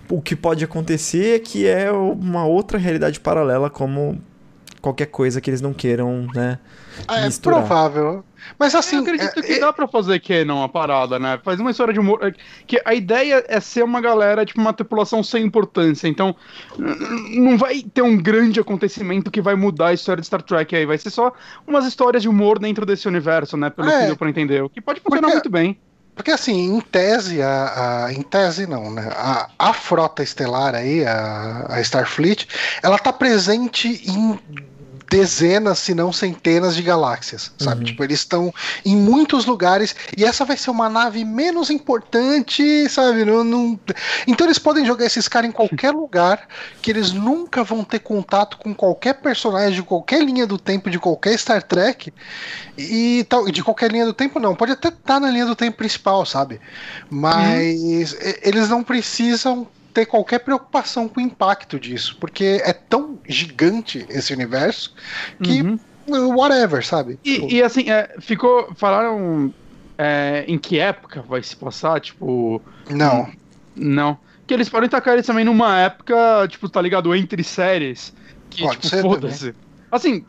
[0.09, 4.21] o que pode acontecer é que é uma outra realidade paralela, como
[4.81, 6.57] qualquer coisa que eles não queiram, né?
[7.07, 7.59] É misturar.
[7.59, 8.23] provável.
[8.57, 8.95] Mas assim.
[8.97, 11.39] eu acredito é- que é- dá pra fazer que não a parada, né?
[11.43, 12.19] Faz uma história de humor.
[12.23, 12.33] é,
[12.65, 16.07] Que a ideia é ser uma galera, tipo, uma tripulação sem importância.
[16.07, 16.35] Então,
[17.29, 20.85] não vai ter um grande acontecimento que vai mudar a história de Star Trek aí.
[20.85, 21.31] Vai ser só
[21.67, 23.69] umas histórias de humor dentro desse universo, né?
[23.69, 23.99] Pelo É.
[24.01, 24.63] que deu pra entender.
[24.63, 25.77] O que pode funcionar Porque- muito bem.
[26.13, 29.09] Porque assim, em tese, a, a- em tese não, né?
[29.15, 32.47] A, a frota estelar aí, a, a Starfleet,
[32.83, 34.37] ela tá presente em
[35.11, 37.81] dezenas, se não centenas de galáxias, sabe?
[37.81, 37.85] Uhum.
[37.87, 38.53] Tipo, eles estão
[38.85, 43.25] em muitos lugares e essa vai ser uma nave menos importante, sabe?
[43.25, 43.79] Não, não-
[44.25, 46.47] Então eles podem jogar esses caras em qualquer lugar
[46.81, 50.97] que eles nunca vão ter contato com qualquer personagem de qualquer linha do tempo de
[50.97, 52.13] qualquer Star Trek
[52.77, 55.75] e tal, de qualquer linha do tempo não, pode até estar na linha do tempo
[55.77, 56.61] principal, sabe?
[57.09, 63.19] Mas e- eles não precisam ter qualquer preocupação com o impacto disso, porque é tão
[63.27, 64.93] gigante esse universo
[65.41, 66.35] que Uhum.
[66.35, 67.17] whatever, sabe?
[67.23, 68.73] Tipo, E, e, assim, é, ficou.
[68.75, 69.53] Falaram
[69.97, 71.99] é, em que época vai se passar?
[71.99, 72.61] Tipo.
[72.89, 73.29] não.
[73.75, 74.17] Não.
[74.45, 76.15] Que eles podem tacar eles também numa época,
[76.49, 77.15] tipo, tá ligado?
[77.15, 78.13] Entre séries.
[78.49, 79.55] Que, Pode tipo, ser foda-se.
[79.89, 80.25] Assim,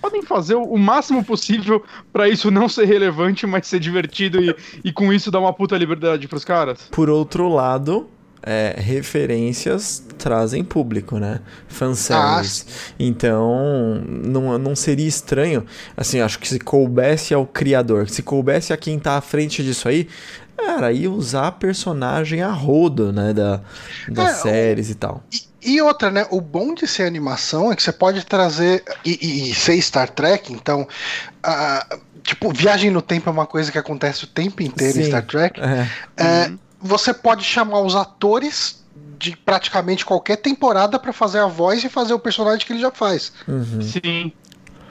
[0.00, 4.92] podem fazer o máximo possível pra isso não ser relevante, mas ser divertido e, e
[4.92, 6.88] com isso dar uma puta liberdade pros caras.
[6.90, 8.08] Por outro lado,
[8.46, 11.40] é, referências trazem público, né?
[11.68, 12.64] Fanservice.
[12.98, 15.64] então, não, não seria estranho.
[15.96, 19.88] Assim, acho que se coubesse ao criador, se coubesse a quem tá à frente disso
[19.88, 20.08] aí,
[20.58, 23.32] era aí usar personagem a rodo, né?
[23.32, 23.60] Da,
[24.08, 25.22] das É, séries e tal.
[25.62, 26.26] E outra, né?
[26.30, 28.84] O bom de ser animação é que você pode trazer.
[29.04, 30.86] E, e- e ser Star Trek, então.
[31.42, 31.86] ah,
[32.22, 35.08] tipo, viagem no tempo é uma coisa que acontece o tempo inteiro em Sim.
[35.08, 35.60] Star Trek.
[35.60, 36.52] É, É,
[36.84, 38.84] Você pode chamar os atores
[39.18, 42.90] de praticamente qualquer temporada pra fazer a voz e fazer o personagem que ele já
[42.90, 43.32] faz.
[43.48, 43.80] uhum.
[43.80, 44.32] Sim.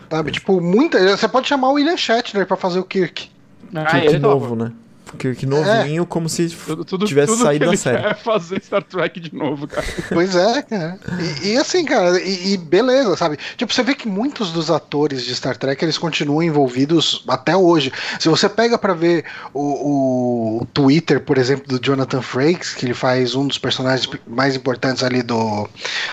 [0.09, 0.31] Sabe?
[0.31, 0.99] Tipo, muita.
[1.15, 3.29] Você pode chamar o William Shatner pra fazer o Kirk.
[3.73, 4.33] Ah, Kirk ele topa.
[4.33, 4.71] novo, né?
[5.13, 8.05] Kirk novinho, como se Tudo, tudo, tivesse tudo saído que da série.
[8.05, 9.85] é fazer Star Trek de novo, cara.
[10.09, 10.99] Pois é, cara.
[11.43, 13.37] E, e assim, cara, e, e beleza, sabe?
[13.57, 17.91] Tipo, você vê que muitos dos atores de Star Trek eles continuam envolvidos até hoje.
[18.19, 22.93] Se você pega pra ver o, o Twitter, por exemplo, do Jonathan Frakes, que ele
[22.93, 25.67] faz um dos personagens mais importantes ali do,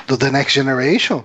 [0.06, 1.24] do The Next Generation.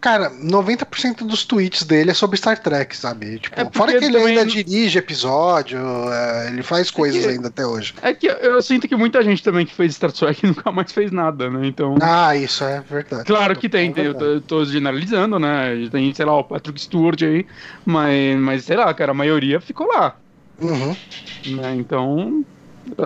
[0.00, 3.38] Cara, 90% dos tweets dele é sobre Star Trek, sabe?
[3.38, 5.78] Tipo, É fora que ele ainda dirige episódio,
[6.12, 7.94] é, ele faz coisas que- ainda até hoje.
[8.02, 11.10] É que eu sinto que muita gente também que fez Star Trek nunca mais fez
[11.10, 11.66] nada, né?
[11.66, 11.96] Então.
[12.00, 13.24] Ah, isso é verdade.
[13.24, 15.88] Claro que tem, É tem- eu tô, tô generalizando, né?
[15.90, 17.46] Tem, sei lá, o Patrick Stewart aí,
[17.84, 20.16] mas, mas sei lá, cara, a maioria ficou lá,
[20.60, 20.94] Uhum.
[21.46, 21.74] né?
[21.76, 22.44] Então,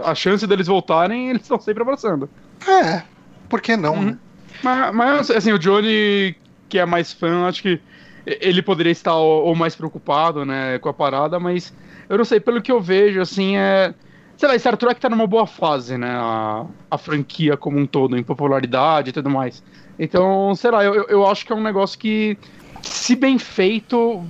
[0.04, 2.28] a chance deles voltarem, eles estão sempre abraçando.
[2.68, 3.02] É,
[3.48, 4.04] por que não, Uhum.
[4.06, 4.18] né?
[4.62, 6.36] Mas, mas, assim, o Johnny,
[6.70, 7.80] que é mais fã, acho que
[8.24, 11.74] ele poderia estar ou, mais preocupado, né, com a parada, mas
[12.08, 13.92] eu não sei, pelo que eu vejo, assim, é...
[14.36, 16.10] sei lá, Star Trek tá numa boa fase, né?
[16.10, 19.62] A, a franquia como um todo, em popularidade e tudo mais.
[19.98, 22.38] Então, sei lá, eu, eu acho que é um negócio que,
[22.82, 24.22] se bem feito,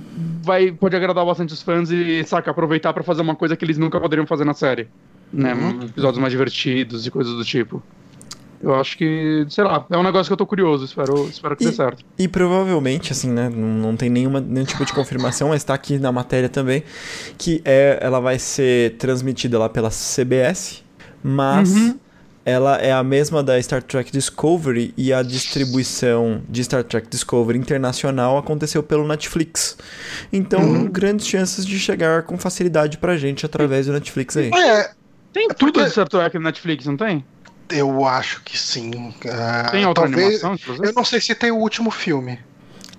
[0.43, 3.77] vai, pode agradar bastante os fãs e, saca, aproveitar para fazer uma coisa que eles
[3.77, 4.87] nunca poderiam fazer na série.
[5.31, 5.53] Né?
[5.53, 5.83] Uhum.
[5.83, 7.81] Episódios mais divertidos e coisas do tipo.
[8.63, 11.63] Eu acho que, sei lá, é um negócio que eu tô curioso, espero, espero que
[11.63, 12.03] E- dê certo.
[12.17, 13.49] E provavelmente, assim, né?
[13.49, 16.83] Não, não tem nenhuma, nenhum tipo de confirmação, mas tá aqui na matéria também.
[17.37, 20.83] Que é, ela vai ser transmitida lá pela CBS,
[21.23, 21.99] mas Uhum.
[22.45, 27.57] ela é a mesma da Star Trek Discovery e a distribuição de Star Trek Discovery
[27.57, 29.77] internacional aconteceu pelo Netflix.
[30.31, 34.49] Então, grandes chances de chegar com facilidade pra gente através do Netflix aí.
[34.53, 34.91] É,
[35.33, 37.23] Tem É tudo de Star Trek no Netflix, não tem?
[37.71, 39.13] Eu acho que sim.
[39.29, 40.87] Ah, Tem outra talvez- animação, inclusive?
[40.87, 42.39] Eu não sei se tem o último filme.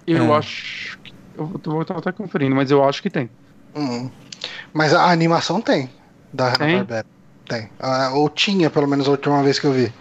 [0.06, 0.38] Eu É.
[0.38, 0.98] acho.
[1.02, 3.30] que- Eu vou- estar até conferindo, mas eu acho que tem.
[3.74, 4.10] Hum.
[4.72, 5.88] Mas a animação tem.
[6.32, 6.68] Da Tem?
[6.68, 7.06] Hanna-Barbera.
[7.48, 7.68] Tem.
[7.80, 9.92] Ah, ou tinha, pelo menos, a última vez que eu vi.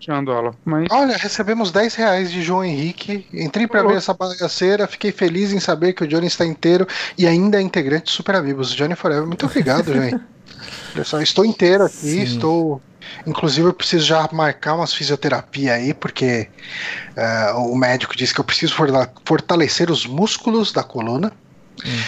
[0.00, 0.54] Tirando ela.
[0.64, 0.86] Mas.
[0.90, 3.26] olha, recebemos 10 reais de João Henrique.
[3.32, 3.88] Entrei pra Ô.
[3.88, 4.86] ver essa bagaceira.
[4.86, 6.86] Fiquei feliz em saber que o Johnny está inteiro
[7.16, 8.72] e ainda é integrante de Super Amigos.
[8.74, 9.26] Johnny Forever.
[9.26, 10.18] Muito obrigado, Johnny.
[10.94, 11.96] Olha só, estou inteiro aqui.
[11.96, 12.22] Sim.
[12.22, 12.80] Estou.
[13.26, 16.48] Inclusive, eu preciso já marcar umas fisioterapia aí, porque
[17.16, 18.74] ah, o médico disse que eu preciso
[19.24, 21.32] fortalecer os músculos da coluna.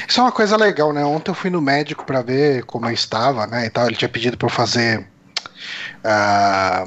[0.08, 1.04] Isso é uma coisa legal, né?
[1.04, 3.66] Ontem eu fui no médico pra ver como eu estava, né?
[3.66, 3.86] E tal.
[3.86, 5.06] Ele tinha pedido pra eu fazer.
[6.04, 6.84] ah,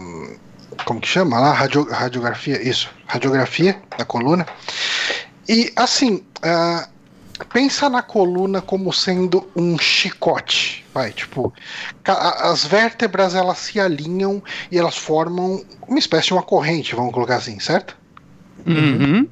[0.85, 1.53] como que chama lá?
[1.53, 2.89] Radio- radiografia, isso.
[3.07, 4.45] Radiografia da coluna.
[5.47, 6.87] E assim, ah,
[7.53, 10.82] pensa na coluna como sendo um chicote.
[10.93, 11.51] Vai, tipo,
[12.05, 17.37] as vértebras elas se alinham e elas formam uma espécie de uma corrente, vamos colocar
[17.37, 17.97] assim, certo?
[18.65, 19.27] Uhum.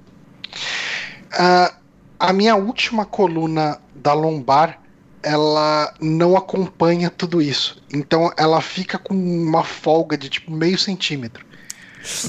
[1.33, 1.73] Ah,
[2.19, 4.79] a minha última coluna da lombar
[5.23, 7.81] ela não acompanha tudo isso.
[7.93, 11.45] Então ela fica com uma folga de tipo meio centímetro.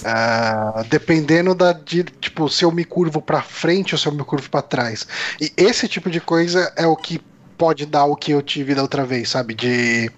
[0.05, 4.23] Ah, dependendo da de, tipo se eu me curvo para frente ou se eu me
[4.23, 5.07] curvo para trás.
[5.40, 7.18] E esse tipo de coisa é o que
[7.62, 9.55] pode dar o que eu tive da outra vez, sabe?
[9.55, 10.11] De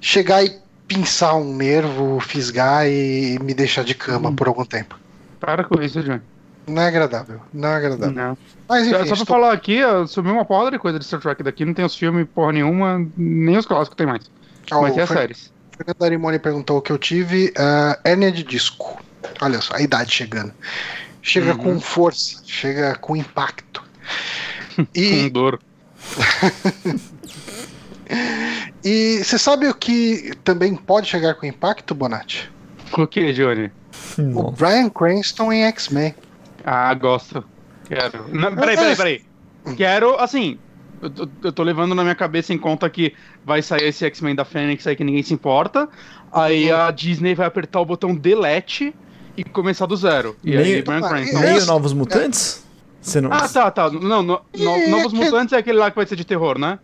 [0.00, 0.52] chegar e
[0.88, 4.98] pinçar um nervo, fisgar e me deixar de cama por algum tempo.
[5.38, 6.20] Para com isso, Johnny.
[6.66, 8.12] Não é agradável, não é agradável.
[8.14, 8.38] Não.
[8.68, 11.20] Mas Só enfim, pra estou- falar aqui, eu subi uma porrada de coisa de Star
[11.20, 14.28] Trek daqui, não tem os filmes porra nenhuma, nem os clássicos tem mais.
[14.72, 15.52] Ó, Mas tem as Fer- séries.
[15.76, 17.52] Fernando Arimoni perguntou o que eu tive.
[17.56, 19.00] ah, hérnia de disco.
[19.40, 20.52] Olha só, a idade chegando.
[21.22, 21.58] Chega Uhum.
[21.58, 23.84] com força, chega com impacto.
[24.74, 25.60] Com E, dor.
[28.84, 32.50] e você sabe o que também pode chegar com impacto, Bonatti?
[32.92, 33.70] O que, Johnny?
[34.34, 34.50] O.
[34.50, 36.14] Brian Cranston em X-Men.
[36.64, 37.44] Ah, gosto.
[37.86, 38.26] Quero.
[38.28, 39.24] Não, peraí, peraí, peraí.
[39.76, 40.58] Quero, assim.
[41.00, 44.34] Eu, tô- eu tô levando na minha cabeça em conta que vai sair esse X-Men
[44.34, 45.88] da Fênix aí que ninguém se importa.
[46.32, 48.94] Aí a Disney vai apertar o botão delete
[49.36, 50.36] e começar do zero.
[50.44, 51.38] E aí, Meio- Brian Ah, Cranston.
[51.38, 52.64] Meio Novos Mutantes?
[53.00, 53.32] Você não.
[53.32, 53.90] Ah, tá, tá.
[53.90, 56.78] Não, no, no- É, Novos Mutantes é aquele lá que vai ser de terror, né?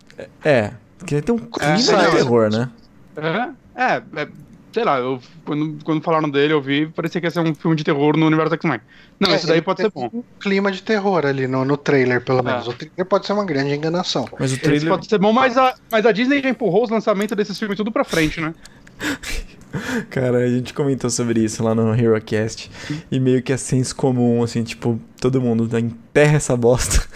[0.45, 2.11] É, porque tem um clima É, de não.
[2.11, 2.71] terror, né?
[3.17, 4.29] É, é, é,
[4.73, 7.77] sei lá, eu, quando, quando falaram dele, eu vi, parecia que ia ser um filme
[7.77, 8.81] de terror no universo X-Men.
[9.21, 10.11] Não, É, esse daí pode ser bom.
[10.13, 12.43] um clima de terror ali no, no trailer, pelo É.
[12.43, 12.67] menos.
[12.69, 14.27] O trailer pode ser uma grande enganação.
[14.39, 14.89] Mas o Esse trailer.
[14.89, 17.91] pode ser bom, mas a, mas a Disney já empurrou os lançamentos desses filmes tudo
[17.93, 18.55] pra frente, né?
[20.11, 22.71] Cara, a gente comentou sobre isso lá no HeroCast.
[23.11, 27.07] E meio que é senso comum, assim, tipo, todo mundo tá, enterra essa bosta.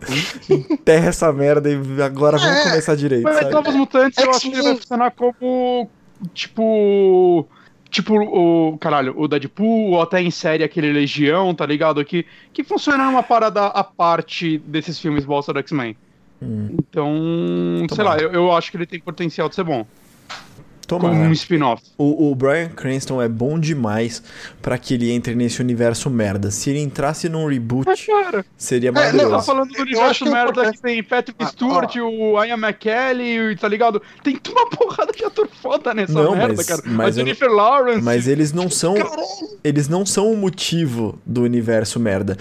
[0.48, 3.50] enterra essa merda e agora vamos É, começar direito, Mas sabe?
[3.50, 5.90] Novos Mutantes eu É que acho que ele vai funcionar como.
[6.32, 7.48] Tipo.
[7.90, 8.78] Tipo o.
[8.78, 12.04] Caralho, o Deadpool, ou até em série aquele Legião, tá ligado?
[12.04, 15.96] Que, que funciona numa parada à parte desses filmes bosta do X-Men.
[16.42, 18.04] Hum, Então, sei Tomara.
[18.04, 19.86] lá, eu, eu acho que ele tem potencial de ser bom.
[20.86, 21.28] Como tomara.
[21.28, 21.82] um spin-off.
[21.96, 24.22] O, o Brian Cranston é bom demais
[24.62, 26.50] pra que ele entre nesse universo merda.
[26.50, 29.46] Se ele entrasse num reboot, cara, seria não, você tá maravilhoso.
[29.46, 32.56] falando do Eu universo que é merda importante- que tem Patrick Ah, Stewart, o Ian
[32.58, 34.02] McKellen, tá ligado?
[34.22, 36.82] Tem uma porrada de ator foda nessa Não, merda, mas- cara.
[36.86, 38.02] mas a eu- Jennifer Lawrence.
[38.02, 38.94] Mas eles não são.
[38.94, 39.22] Caralho.
[39.62, 42.36] Eles não são o motivo do universo merda.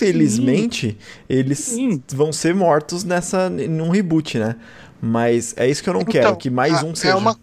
[0.00, 0.96] Infelizmente,
[1.28, 2.02] eles Sim.
[2.12, 4.56] vão ser mortos nessa num reboot, né?
[5.00, 7.12] Mas é isso que eu não quero, Então, que mais a- um seja.
[7.12, 7.36] É uma,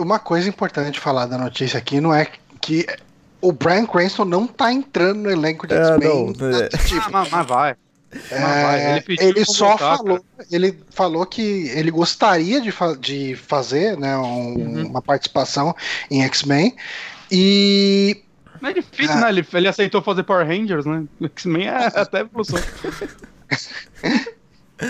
[0.00, 2.26] uma coisa importante de falar da notícia aqui não é
[2.60, 2.86] que
[3.40, 6.34] o Brian Cranston não tá entrando no elenco de É, X-Men.
[6.36, 6.68] não, é.
[6.68, 7.00] tipo.
[7.00, 7.70] Ah, mas, mas vai.
[8.30, 12.96] É, mas vai, ele ele só voltar, falou, ele falou que ele gostaria de, fa-
[12.96, 14.86] de fazer né, um- Uhum.
[14.88, 15.74] uma participação
[16.10, 16.74] em X-Men
[17.30, 18.20] e
[18.60, 19.20] Não é difícil, Ah.
[19.20, 19.28] né?
[19.30, 21.04] Ele, ele aceitou fazer Power Rangers, né?
[21.22, 22.58] X-Men é até evolução.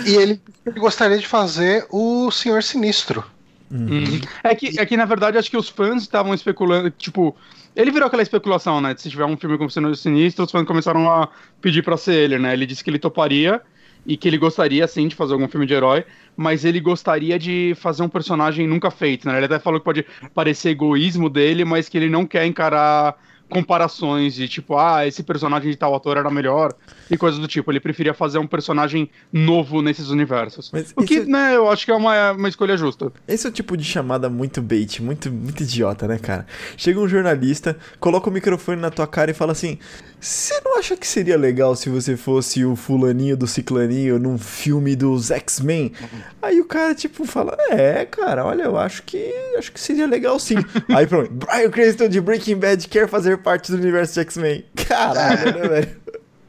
[0.05, 3.23] E ele, ele gostaria de fazer o Senhor Sinistro.
[3.71, 4.19] Uhum.
[4.43, 7.35] É, que, é que, na verdade, acho que os fãs estavam especulando, tipo,
[7.75, 8.93] ele virou aquela especulação, né?
[8.97, 11.29] Se tiver um filme como Senhor Sinistro, os fãs começaram a
[11.61, 12.53] pedir pra ser ele, né?
[12.53, 13.61] Ele disse que ele toparia
[14.05, 16.03] e que ele gostaria, sim, de fazer algum filme de herói,
[16.35, 19.37] mas ele gostaria de fazer um personagem nunca feito, né?
[19.37, 23.15] Ele até falou que pode parecer egoísmo dele, mas que ele não quer encarar
[23.51, 26.73] comparações de tipo, ah, esse personagem de tal ator era melhor
[27.09, 27.69] e coisas do tipo.
[27.71, 30.71] Ele preferia fazer um personagem novo nesses universos.
[30.71, 31.25] Mas o que, é...
[31.25, 33.11] né, eu acho que é uma, uma escolha justa.
[33.27, 36.47] Esse é o tipo de chamada muito bait, muito, muito idiota, né, cara?
[36.77, 39.77] Chega um jornalista, coloca o microfone na tua cara e fala assim:
[40.21, 44.95] Você não acha que seria legal se você fosse o fulaninho do ciclaninho num filme
[44.95, 45.91] dos X-Men?
[46.39, 50.37] Aí o cara, tipo, fala: É, cara, olha, eu acho que acho que seria legal
[50.39, 50.57] sim.
[50.95, 54.63] Aí pronto, Brian Cranston de Breaking Bad quer fazer parte do universo de X-Men.
[54.87, 56.01] Caralho, né, velho?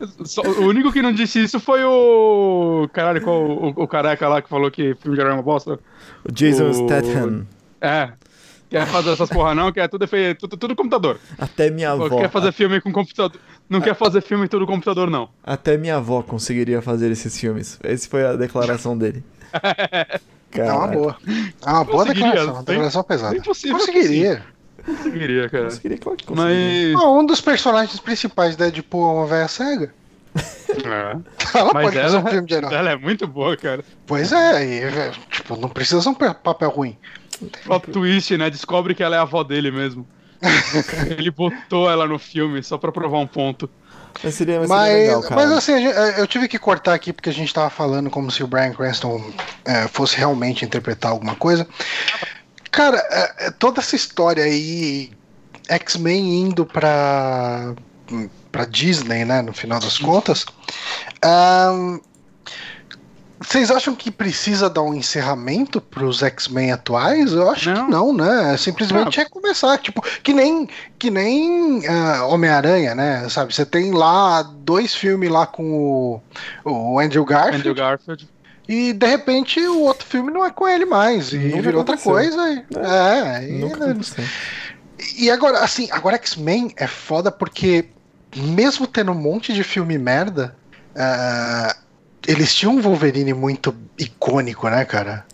[0.27, 2.89] Só, o único que não disse isso foi o.
[2.93, 5.79] Caralho, qual o, o, careca lá que falou que filme de herói é uma bosta?
[6.29, 6.75] O Jason o...
[6.75, 7.47] Statham.
[7.81, 8.13] É.
[8.73, 11.21] Quer fazer essas porra não, quer tudo, feito, tudo, tudo computador.
[11.39, 12.09] Até minha avó.
[12.09, 13.39] Quer fazer filme com computador.
[13.69, 15.29] Não quer fazer filme tudo computador, não.
[15.45, 17.79] Até minha avó conseguiria fazer esses filmes.
[17.83, 19.23] Essa foi a declaração dele.
[20.55, 21.17] É uma boa.
[21.65, 22.53] É uma boa declaração.
[22.53, 23.35] Uma declaração pesada.
[23.35, 23.79] Impossível.
[23.79, 24.45] Conseguiria.
[24.85, 25.65] Conseguiria, cara.
[25.65, 26.93] Conseguiria, claro que conseguiria.
[26.93, 27.05] Mas...
[27.05, 29.95] um dos personagens principais da Deadpool é uma velha cega.
[30.35, 30.39] É.
[31.59, 32.75] Ela Mas pode ela, fazer um filme de herói.
[32.75, 33.85] Ela é muito boa, cara.
[34.07, 36.99] Pois é, e, tipo, não precisa ser um papel ruim.
[37.65, 38.51] Plot twist, né?
[38.51, 40.07] Descobre que ela é a avó dele mesmo.
[41.17, 43.71] Ele botou ela no filme só pra provar um ponto.
[44.23, 45.73] Mas seria, mas, mas, legal, mas assim,
[46.19, 49.33] eu tive que cortar aqui porque a gente tava falando como se o Brian Cranston
[49.65, 51.67] é, fosse realmente interpretar alguma coisa.
[52.71, 52.99] Cara,
[53.39, 55.11] é, toda essa história aí,
[55.69, 57.75] X-Men indo pra,
[58.51, 60.45] pra Disney, né, no final das contas.
[61.25, 62.01] Um,
[63.43, 67.33] vocês acham que precisa dar um encerramento pros X-Men atuais?
[67.33, 67.85] Eu acho não.
[67.85, 68.57] que não, né?
[68.57, 73.29] Simplesmente é começar, tipo, que nem que nem uh, Homem-Aranha, né?
[73.29, 76.21] Sabe, você tem lá dois filmes lá com o,
[76.65, 77.69] o Andrew Garfield.
[77.69, 78.29] Andrew Garfield.
[78.69, 81.33] E de repente o outro filme não é com ele mais.
[81.33, 82.41] E Nunca virou outra coisa.
[82.51, 84.25] E, é, é
[85.19, 87.87] e, e agora, assim, agora X-Men é foda porque,
[88.37, 90.57] mesmo tendo um monte de filme merda,
[90.95, 91.82] uh,
[92.27, 95.25] eles tinham um Wolverine muito icônico, né, cara?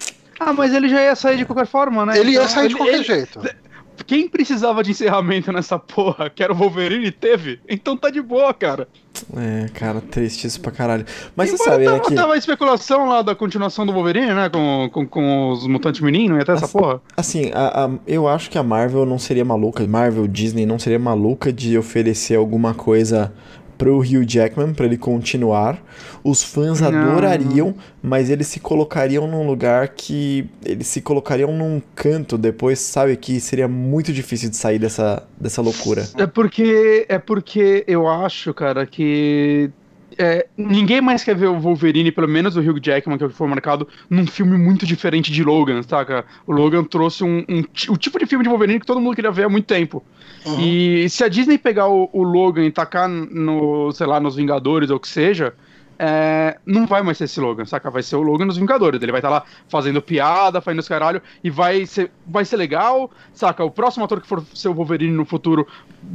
[0.40, 2.18] Ah, mas ele já ia sair de qualquer forma, né?
[2.18, 3.40] Ele então, ia sair de qualquer ele, jeito.
[4.06, 6.30] Quem precisava de encerramento nessa porra?
[6.30, 7.60] Que era o Wolverine teve?
[7.68, 8.88] Então tá de boa, cara.
[9.36, 11.04] É, cara, triste isso pra caralho.
[11.34, 12.14] Mas Embora você sabe, tava, né, que...
[12.14, 14.48] tava a especulação lá da continuação do Wolverine, né?
[14.48, 17.02] Com, com, com os mutantes meninos e até essa porra.
[17.16, 20.98] Assim, a, a, eu acho que a Marvel não seria maluca, Marvel, Disney não seria
[20.98, 23.32] maluca de oferecer alguma coisa
[23.78, 25.80] pro Hugh Jackman para ele continuar.
[26.22, 26.88] Os fãs não.
[26.88, 33.16] adorariam, mas eles se colocariam num lugar que eles se colocariam num canto depois, sabe
[33.16, 36.06] que seria muito difícil de sair dessa, dessa loucura.
[36.18, 39.70] É porque é porque eu acho, cara, que
[40.18, 43.46] é, ninguém mais quer ver o Wolverine, pelo menos o Hugh Jackman, que é foi
[43.46, 46.24] marcado, num filme muito diferente de Logan, saca?
[46.46, 49.30] O Logan trouxe um, um, o tipo de filme de Wolverine que todo mundo queria
[49.30, 50.04] ver há muito tempo.
[50.44, 50.60] Uhum.
[50.60, 54.90] E se a Disney pegar o, o Logan e tacar no, sei lá, nos Vingadores
[54.90, 55.54] ou o que seja,
[55.98, 57.90] é, não vai mais ser esse Logan, saca?
[57.90, 59.02] Vai ser o Logan nos Vingadores.
[59.02, 62.56] Ele vai estar tá lá fazendo piada, fazendo os caralho, e vai ser, vai ser
[62.56, 63.64] legal, saca?
[63.64, 65.66] O próximo ator que for ser o Wolverine no futuro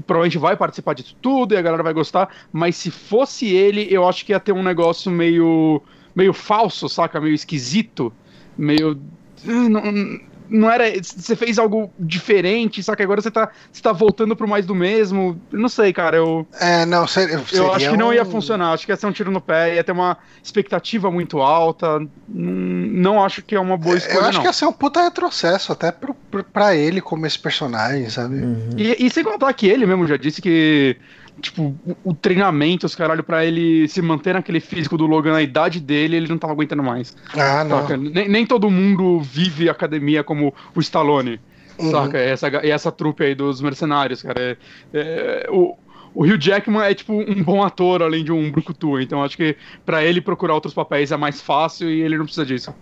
[0.07, 4.07] provavelmente vai participar disso tudo e a galera vai gostar, mas se fosse ele, eu
[4.07, 5.81] acho que ia ter um negócio meio,
[6.15, 7.19] meio falso, saca?
[7.19, 8.13] Meio esquisito,
[8.57, 8.97] meio.
[9.43, 9.81] Não,
[10.53, 10.85] não era.
[11.01, 14.75] Você fez algo diferente, só que agora você tá, você tá voltando pro mais do
[14.75, 15.41] mesmo.
[15.51, 16.17] Não sei, cara.
[16.17, 16.47] Eu.
[16.59, 18.71] É, não, seria, Eu acho que não ia funcionar.
[18.71, 21.99] Acho que ia ser um tiro no pé, ia ter uma expectativa muito alta.
[21.99, 22.07] Não,
[23.13, 24.15] não acho que é uma boa escolha.
[24.15, 24.41] Eu acho não.
[24.41, 28.35] que ia ser um puta retrocesso, até pro, pro, pra ele como esse personagem, sabe?
[28.35, 28.69] Uhum.
[28.77, 30.97] E, e sem contar que ele mesmo já disse que
[31.41, 35.41] tipo, o, o, treinamento, os caralho, pra ele se manter naquele físico do Logan na
[35.41, 37.15] idade dele, ele não tava aguentando mais.
[37.35, 37.87] Ah, não.
[37.97, 41.39] Nem, nem, todo mundo vive academia como o Stallone.
[41.77, 41.91] Uhum.
[41.91, 42.17] Saca?
[42.17, 44.39] E essa, e essa trupe aí dos mercenários, cara.
[44.39, 44.57] É,
[44.93, 45.77] é, o,
[46.13, 48.99] o Hugh Jackman é tipo um bom ator, além de um brucutu.
[48.99, 52.45] Então acho que para ele procurar outros papéis é mais fácil e ele não precisa
[52.45, 52.73] disso.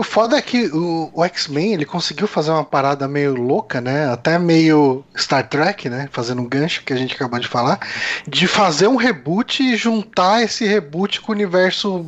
[0.00, 4.10] O foda é que o, o X-Men ele conseguiu fazer uma parada meio louca, né?
[4.10, 6.08] Até meio Star Trek, né?
[6.10, 7.78] Fazendo um gancho que a gente acabou de falar,
[8.26, 12.06] de fazer um reboot e juntar esse reboot com o universo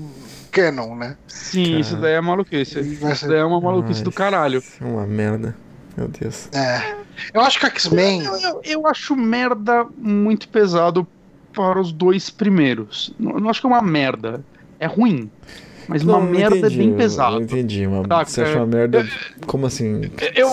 [0.51, 1.19] canon, né?
[1.29, 1.81] Sim, Cara.
[1.81, 2.81] isso daí é maluquice.
[2.81, 4.63] Isso daí é uma maluquice Ai, do caralho.
[4.81, 5.55] É uma merda.
[5.95, 6.49] Meu Deus.
[6.55, 6.95] É.
[7.35, 8.25] Eu acho que X-Men.
[8.25, 11.07] Eu, eu, eu, acho merda muito pesado
[11.53, 13.13] para os dois primeiros.
[13.19, 14.43] Não, não acho que é uma merda.
[14.81, 15.31] É ruim.
[15.89, 17.37] Mas Não, uma merda entendi, bem pesada.
[17.37, 19.09] Eu entendi, mas Saca, você acha é- uma merda.
[19.47, 20.11] Como assim?
[20.35, 20.49] Eu,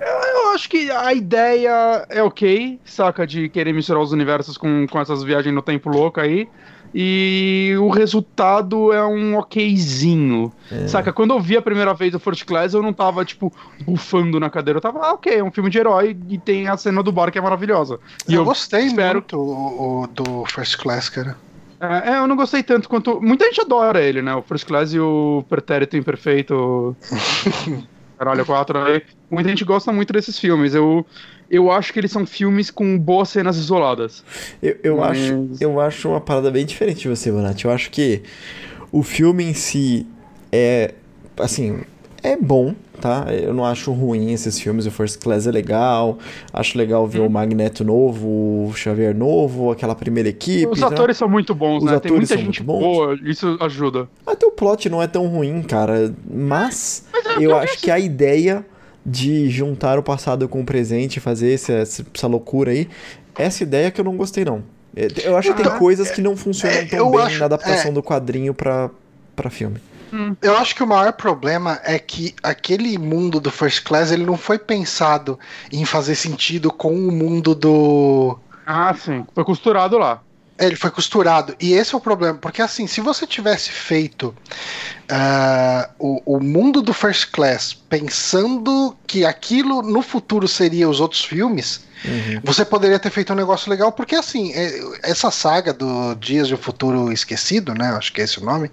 [0.00, 3.26] eu, eu acho que a ideia é ok, saca?
[3.26, 6.48] De querer misturar os universos com, com essas viagens no tempo louca aí.
[6.94, 10.50] E o resultado é um okzinho.
[10.72, 10.88] É.
[10.88, 11.12] Saca?
[11.12, 13.52] Quando eu vi a primeira vez o First Class, eu não tava, tipo,
[13.84, 14.78] bufando na cadeira.
[14.78, 17.30] Eu tava, ah, ok, é um filme de herói e tem a cena do bar
[17.30, 17.98] que é maravilhosa.
[18.26, 21.36] E eu, eu, gostei espero- muito o, o do First Class, cara.
[21.80, 23.20] É, eu não gostei tanto quanto.
[23.20, 24.34] Muita gente adora ele, né?
[24.34, 26.96] O First Class e o Pretérito Imperfeito.
[28.18, 29.02] Caralho, 4 aí.
[29.30, 30.74] Muita gente gosta muito desses filmes.
[30.74, 31.06] Eu,
[31.48, 34.24] eu acho que eles são filmes com boas cenas isoladas.
[34.60, 37.64] Eu, eu, Mas- acho, eu acho uma parada bem diferente de você, Bonatti.
[37.64, 38.22] Eu acho que
[38.90, 40.06] o filme em si
[40.50, 40.94] é.
[41.38, 41.82] Assim,
[42.32, 43.26] é bom, tá?
[43.32, 44.86] Eu não acho ruim esses filmes.
[44.86, 46.18] O First Class é legal.
[46.52, 48.26] Acho legal ver o Magneto novo,
[48.68, 50.66] o Xavier novo, aquela primeira equipe.
[50.72, 50.88] Os tá?
[50.88, 51.98] atores são muito bons, Os né?
[52.00, 52.80] Tem atores muita são gente muito bons.
[52.80, 54.08] boa, isso ajuda.
[54.26, 56.14] Até o plot não é tão ruim, cara.
[56.28, 57.04] Mas
[57.38, 58.64] é eu acho que a ideia
[59.04, 61.72] de juntar o passado com o presente e fazer essa,
[62.14, 62.88] essa loucura aí,
[63.38, 64.62] essa ideia que eu não gostei, não.
[65.24, 67.90] Eu acho que tem Ah, coisas que não funcionam é, tão bem acho- na adaptação
[67.90, 67.94] é.
[67.94, 68.90] do quadrinho pra,
[69.36, 69.76] pra filme.
[70.40, 74.36] Eu acho que o maior problema é que aquele mundo do First Class ele não
[74.36, 75.38] foi pensado
[75.72, 78.38] em fazer sentido com o mundo do.
[78.66, 79.26] Ah, sim.
[79.34, 80.22] Foi costurado lá.
[80.58, 81.54] Ele foi costurado.
[81.60, 82.36] E esse é o problema.
[82.38, 84.34] Porque assim, se você tivesse feito
[85.08, 91.24] ah, o, o mundo do First Class pensando que aquilo no futuro seria os outros
[91.24, 92.40] filmes, Uhum.
[92.44, 93.90] você poderia ter feito um negócio legal.
[93.90, 97.88] Porque assim, é- essa saga do Dias de um Futuro Esquecido, né?
[97.88, 98.70] Acho que é esse o nome.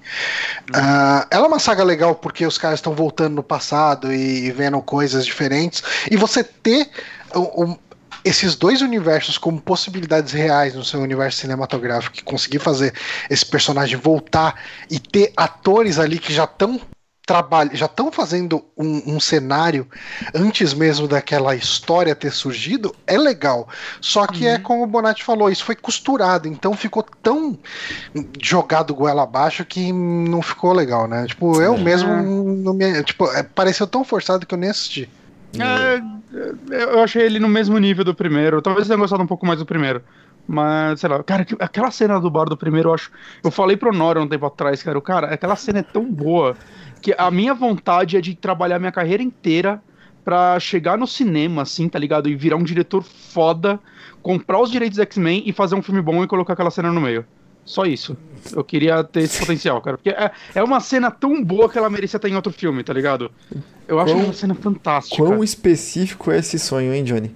[0.73, 4.51] ah, ela é uma saga legal porque os caras estão voltando no passado e, e
[4.51, 5.81] vendo coisas diferentes.
[6.09, 6.87] E você ter
[8.25, 12.93] esses dois universos como possibilidades reais no seu universo cinematográfico, e conseguir fazer
[13.29, 14.59] esse personagem voltar
[14.89, 16.81] e ter atores ali que já estão
[17.25, 19.87] trabalho, já estão fazendo um, um cenário
[20.33, 23.67] antes mesmo daquela história ter surgido, é legal.
[23.99, 27.57] Só que é como o Bonatti falou, isso foi costurado, então ficou tão
[28.41, 31.25] jogado goela abaixo que não ficou legal, né?
[31.25, 31.77] Tipo, eu É.
[31.79, 35.09] mesmo não me, tipo, é, pareceu tão forçado que eu nem assisti.
[35.63, 36.01] É,
[36.93, 38.61] eu achei ele no mesmo nível do primeiro.
[38.61, 40.01] Talvez eu tenha gostado um pouco mais do primeiro.
[40.47, 43.09] Mas, sei lá, cara, que- aquela cena do bar do primeiro, eu acho.
[43.43, 46.55] Eu falei pro Nora um tempo atrás, cara, cara, aquela cena é tão boa
[47.01, 49.81] que a minha vontade é de trabalhar minha carreira inteira
[50.23, 52.27] pra chegar no cinema, assim, tá ligado?
[52.29, 53.79] E virar um diretor foda,
[54.21, 57.25] comprar os direitos X-Men e fazer um filme bom e colocar aquela cena no meio.
[57.65, 58.15] Só isso.
[58.55, 59.97] Eu queria ter esse potencial, cara.
[59.97, 62.93] Porque é, é uma cena tão boa que ela merecia estar em outro filme, tá
[62.93, 63.31] ligado?
[63.87, 65.15] Eu acho Quão- uma cena fantástica.
[65.17, 67.33] Quão específico é esse sonho, hein, Johnny?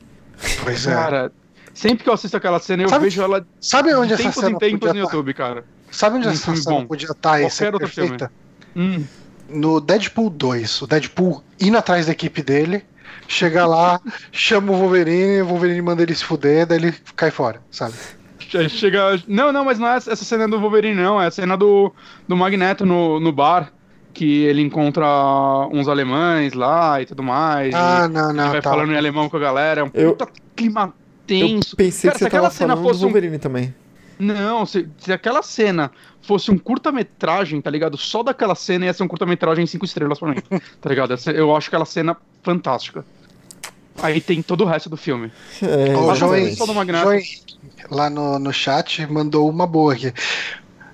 [0.63, 0.93] Pois é.
[0.93, 1.31] Cara,
[1.73, 4.39] sempre que eu assisto aquela cena, eu Sabe- vejo ela Sabe onde de essa tempos
[4.43, 5.15] cena em tempos podia no estar?
[5.17, 5.65] YouTube, cara.
[5.91, 6.85] Sabe onde Um essa filme cena bom.
[6.85, 8.31] podia estar e Qualquer ser outro perfeita?
[8.75, 9.03] Hum.
[9.49, 10.83] No Deadpool 2.
[10.83, 12.85] O Deadpool indo atrás da equipe dele,
[13.27, 13.99] chega lá,
[14.31, 17.95] chama o Wolverine, o Wolverine manda ele se fuder, daí ele cai fora, sabe?
[18.49, 19.21] Che- Chega.
[19.27, 21.21] Não, não, mas não é essa cena do Wolverine, não.
[21.21, 21.93] É a cena do,
[22.27, 23.71] do Magneto no, no bar.
[24.11, 25.05] Que ele encontra
[25.71, 27.73] uns alemães lá e tudo mais.
[27.75, 28.69] Ah, e não, ele não, vai tá.
[28.71, 29.81] falando em alemão com a galera.
[29.81, 30.93] É um Eu- puta clima Eu
[31.27, 31.75] tenso.
[31.75, 33.73] pensei Cara, que se você tava aquela cena do fosse um- Wolverine também.
[34.17, 35.91] Não, se, se aquela cena
[36.23, 37.97] fosse um curta-metragem, tá ligado?
[37.97, 40.35] Só daquela cena ia ser um curta-metragem cinco estrelas pra mim.
[40.81, 41.13] tá ligado?
[41.33, 43.05] Eu acho aquela cena fantástica.
[44.01, 45.31] Aí tem todo o resto do filme.
[45.61, 46.51] É, Mas João, é.
[46.51, 47.19] João
[47.91, 50.13] lá no, no chat, mandou uma boa aqui.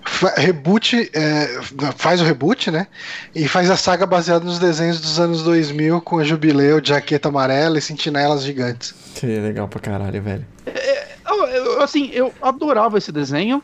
[0.07, 1.59] Fa- Reboot, é,
[1.97, 2.87] faz o reboot, né?
[3.33, 7.77] E faz a saga baseada nos desenhos dos anos 2000 com a Jubileu, Jaqueta Amarela
[7.77, 8.93] e Sentinelas Gigantes.
[9.15, 10.45] Seria legal pra caralho, velho.
[10.65, 13.61] Eu- eu- assim, eu adorava esse desenho.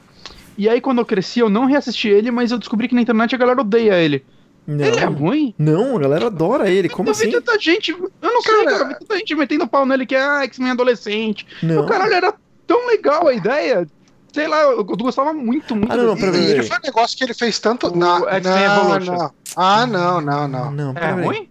[0.58, 3.34] E aí, quando eu cresci, eu não reassisti ele, mas eu descobri que na internet
[3.34, 4.24] a galera odeia ele.
[4.68, 5.56] Não, Ele é ruim?
[5.58, 6.88] não, a galera adora ele.
[6.88, 7.32] Como eu vi assim?
[7.32, 7.92] tanta gente.
[7.92, 8.78] Eu não sei, Cara-.
[8.78, 11.46] Eu vi tanta gente metendo pau nele que é ah, X-Men adolescente.
[11.64, 11.82] Não.
[11.84, 12.34] O caralho era
[12.68, 13.88] tão legal a ideia.
[14.32, 15.92] Sei lá, eu, gostava muito, muito.
[15.92, 17.88] Ah, não, não, pera, E pera, ele foi um negócio que ele fez tanto.
[17.88, 19.14] O na, X-Men não, Evolution.
[19.18, 19.32] não.
[19.58, 20.72] Ah, não, não, não.
[20.72, 21.50] Não, É ruim?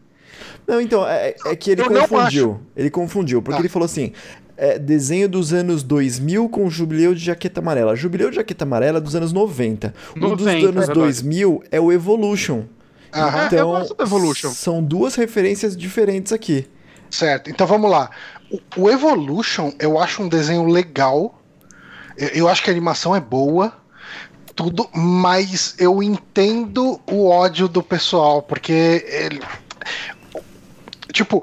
[0.67, 2.61] Não, então, é, é que ele Eu não confundiu.
[2.77, 3.61] Ele confundiu, porque Tá.
[3.61, 4.13] ele falou assim:
[4.57, 7.97] é, desenho dos anos 2000 com jubileu de jaqueta amarela.
[7.97, 9.93] Jubileu de jaqueta amarela é dos anos 90.
[10.15, 10.93] O 90, dos é anos verdade.
[10.99, 12.63] 2000 é o Evolution.
[13.15, 14.51] Aham, É, eu Então, gosto do Evolution.
[14.51, 16.69] são duas referências diferentes aqui.
[17.11, 17.51] certo.
[17.51, 18.11] Então vamos lá.
[18.51, 21.41] O, o Evolution eu acho um desenho legal.
[22.17, 23.73] Eu, eu acho que a animação é boa.
[24.55, 28.73] Tudo, mas eu entendo o ódio do pessoal, porque
[29.09, 29.41] ele.
[31.13, 31.43] Tipo,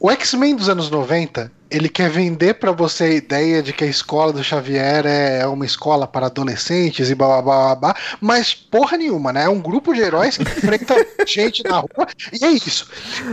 [0.00, 3.86] O X-Men dos anos 90, ele quer vender pra você a ideia de que a
[3.86, 8.54] escola do Xavier é uma escola para adolescentes e blá blá blá, blá, blá mas
[8.54, 9.44] porra nenhuma, né?
[9.44, 10.94] É um grupo de heróis que enfrenta
[11.26, 12.86] gente na rua e é isso.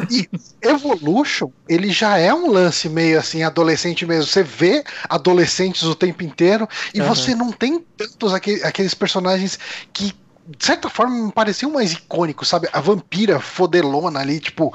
[0.09, 0.27] E
[0.61, 4.25] Evolution, ele já é um lance meio assim, adolescente mesmo.
[4.25, 7.09] Você vê adolescentes o tempo inteiro e Aham.
[7.09, 9.59] você não tem tantos aquele- aqueles personagens
[9.93, 10.13] que
[10.45, 12.67] de certa forma me pareciam mais icônicos, sabe?
[12.73, 14.73] A vampira fodelona ali, tipo,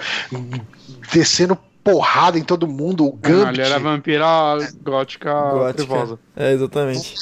[1.13, 1.59] descendo
[1.93, 3.61] porrada em todo mundo, o Gambit.
[3.61, 4.27] era a vampira
[4.83, 5.75] gótica, Gótica.
[5.75, 6.19] trevosa.
[6.37, 7.15] É, exatamente.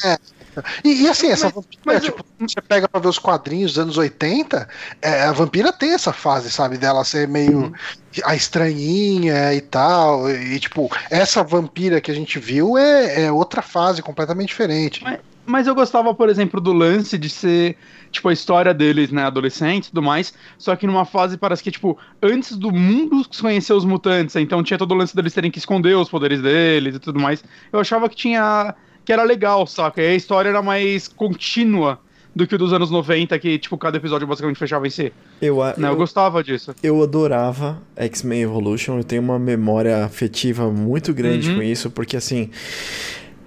[0.82, 3.78] E, e assim, essa Mas- vampira, mas tipo, você pega pra ver os quadrinhos dos
[3.82, 4.66] anos 80,
[5.02, 6.78] é, a vampira tem essa fase, sabe?
[6.78, 7.72] Dela ser meio Uhum.
[8.24, 10.30] a estranhinha e tal.
[10.30, 15.04] E, tipo, essa vampira que a gente viu é, é outra fase completamente diferente.
[15.04, 17.76] Mas, mas eu gostava, por exemplo, do lance de ser,
[18.10, 21.70] tipo, a história deles, né, adolescentes e tudo mais, só que numa fase parece que,
[21.70, 25.58] tipo, antes do mundo conhecer os mutantes, então tinha todo o lance deles terem que
[25.58, 27.44] esconder os poderes deles e tudo mais.
[27.72, 28.74] Eu achava que tinha.
[29.04, 30.02] que era legal, saca?
[30.02, 32.00] E a história era mais contínua
[32.34, 35.10] do que o dos anos 90, que, tipo, cada episódio basicamente fechava em si.
[35.40, 35.72] Eu, Né?
[35.78, 36.74] Eu eu, gostava disso.
[36.82, 41.56] eu adorava X-Men Evolution, eu tenho uma memória afetiva muito grande Uhum.
[41.56, 42.50] com isso, porque assim,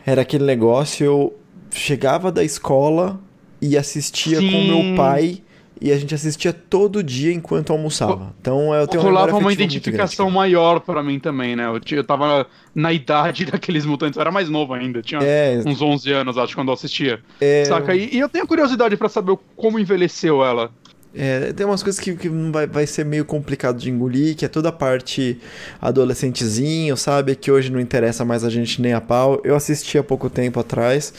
[0.05, 1.33] era aquele negócio, eu
[1.71, 3.19] chegava da escola
[3.61, 4.67] e assistia com Sim.
[4.67, 5.41] meu pai,
[5.81, 8.33] e a gente assistia todo dia enquanto almoçava.
[8.41, 11.65] Então eu tenho uma Rolava uma muito identificação maior pra mim também, né?
[11.65, 15.21] Eu, eu tava na idade daqueles mutantes, eu era mais novo ainda, tinha.
[15.21, 17.21] É, uns 11 anos, acho, quando eu assistia.
[17.39, 17.95] é, Saca?
[17.95, 20.69] E, e eu tenho curiosidade pra saber como envelheceu ela.
[21.13, 24.47] É, tem umas coisas que, que vai, vai ser meio complicado de engolir, que é
[24.47, 25.39] toda a parte
[25.81, 27.35] adolescentezinho, sabe?
[27.35, 29.41] Que hoje não interessa mais a gente nem a pau.
[29.43, 31.13] Eu assisti há pouco tempo atrás.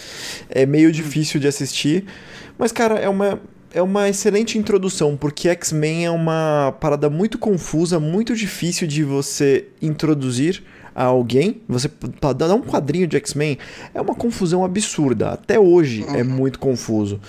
[0.48, 2.04] É meio difícil de assistir.
[2.56, 3.40] Mas, cara, é uma.
[3.72, 9.68] É uma excelente introdução, porque X-Men é uma parada muito confusa, muito difícil de você
[9.80, 10.60] introduzir
[10.94, 11.60] a alguém.
[11.68, 11.90] Você
[12.36, 13.58] dar um quadrinho de X-Men
[13.94, 15.30] é uma confusão absurda.
[15.30, 17.20] Até hoje é muito confuso.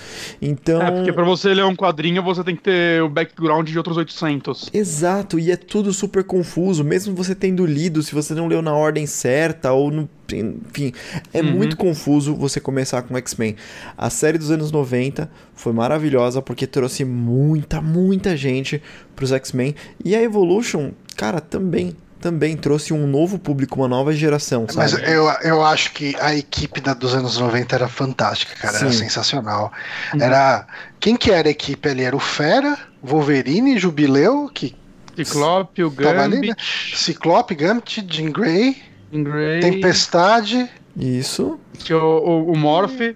[0.41, 0.81] Então.
[0.81, 3.97] É, porque pra você ler um quadrinho, você tem que ter o background de outros
[3.97, 4.69] 800.
[4.73, 8.73] Exato, e é tudo super confuso, mesmo você tendo lido, se você não leu na
[8.73, 10.09] ordem certa ou no.
[10.33, 10.93] Enfim,
[11.33, 11.51] é Uhum.
[11.51, 13.57] muito confuso você começar com X-Men.
[13.97, 18.81] A série dos anos 90 foi maravilhosa porque trouxe muita, muita gente
[19.13, 19.75] pros X-Men.
[20.05, 21.93] E a Evolution, cara, também.
[22.21, 25.11] Também trouxe um novo público, uma nova geração, Mas sabe?
[25.11, 28.77] eu, eu acho que a equipe da, dos anos 90 era fantástica, cara.
[28.77, 28.97] Era Sim.
[28.99, 29.71] sensacional.
[30.19, 30.67] Era.
[30.99, 32.03] Quem que era a equipe ali?
[32.03, 34.75] Era o Fera, Wolverine, Jubileu, que
[35.15, 36.55] Ciclope, o ali, Gambit, né?
[36.95, 38.77] Ciclope, Gambit, Jean Grey,
[39.11, 40.69] Jean Grey, Tempestade.
[40.95, 41.59] Isso.
[41.79, 43.15] que o, o, o Morph.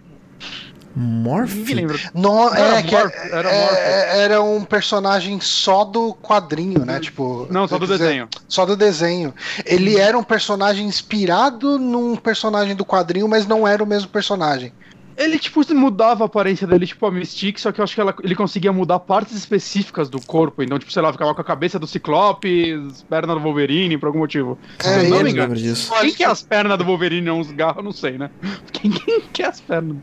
[0.96, 1.54] Morph?
[1.54, 2.00] Ninguém lembra.
[2.14, 3.78] No, Era é, que Morph, é- era é- Morph.
[4.16, 7.00] era um personagem só do quadrinho, né?
[7.00, 8.30] Tipo, Não, só do dizer, desenho.
[8.48, 9.34] Só do desenho.
[9.66, 14.72] Ele era um personagem inspirado num personagem do quadrinho, mas não era o mesmo personagem.
[15.18, 18.14] Ele, tipo, mudava a aparência dele, tipo a Mystique, só que eu acho que ela-
[18.22, 20.62] ele conseguia mudar partes específicas do corpo.
[20.62, 24.08] Então, tipo, sei lá, ficava com a cabeça do Ciclope, as pernas do Wolverine, por
[24.08, 24.58] algum motivo.
[24.84, 25.56] É, não ele- me engano.
[25.56, 28.30] Quem que é as pernas do Wolverine não os garros, eu não sei, né?
[28.74, 29.98] Quem, quem que é as pernas?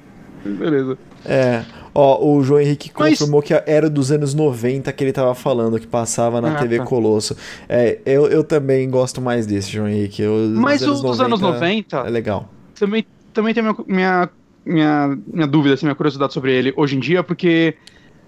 [0.44, 0.98] Beleza.
[1.24, 1.62] É,
[1.94, 5.78] ó, o João Henrique Mas- confirmou que era dos anos 90 que ele tava falando,
[5.78, 6.84] que passava na Ah, TV tá.
[6.84, 7.36] Colosso.
[7.68, 10.22] É, eu, eu também gosto mais desse, João Henrique.
[10.22, 12.48] Eu, Mas o dos anos 90 É legal.
[12.74, 14.30] também, também tem minha, minha,
[14.66, 17.74] minha, minha dúvida, assim, minha curiosidade sobre ele hoje em dia, porque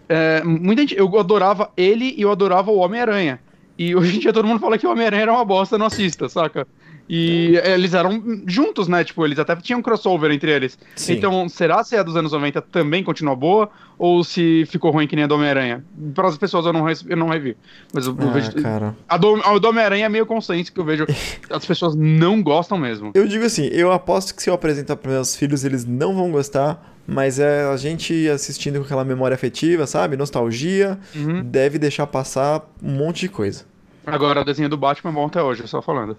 [0.08, 3.40] é, muita gente, eu adorava ele e eu adorava o Homem-Aranha.
[3.76, 6.28] E hoje em dia todo mundo fala que o Homem-Aranha era uma bosta, não assista,
[6.28, 6.64] saca?
[7.08, 9.04] E é, eles eram juntos, né?
[9.04, 10.78] Tipo, eles até tinham um crossover entre eles.
[10.96, 11.14] Sim.
[11.14, 13.68] Então, será se a dos anos 90 também continua boa?
[13.98, 15.84] Ou se ficou ruim que nem a do Homem-Aranha?
[16.14, 17.56] Para as pessoas eu não, eu não revi.
[17.92, 18.52] Mas eu, eu Ah, vejo.
[18.54, 18.96] cara.
[19.08, 21.06] A do, a do Homem-Aranha é meio consenso que eu vejo.
[21.50, 23.12] As pessoas não gostam mesmo.
[23.14, 26.30] Eu digo assim, eu aposto que se eu apresentar para meus filhos, eles não vão
[26.32, 30.16] gostar, mas é a gente assistindo com aquela memória afetiva, sabe?
[30.16, 31.42] Nostalgia, Uhum.
[31.44, 33.64] deve deixar passar um monte de coisa.
[34.06, 36.16] Agora, o desenho do Batman é bom até hoje, só falando.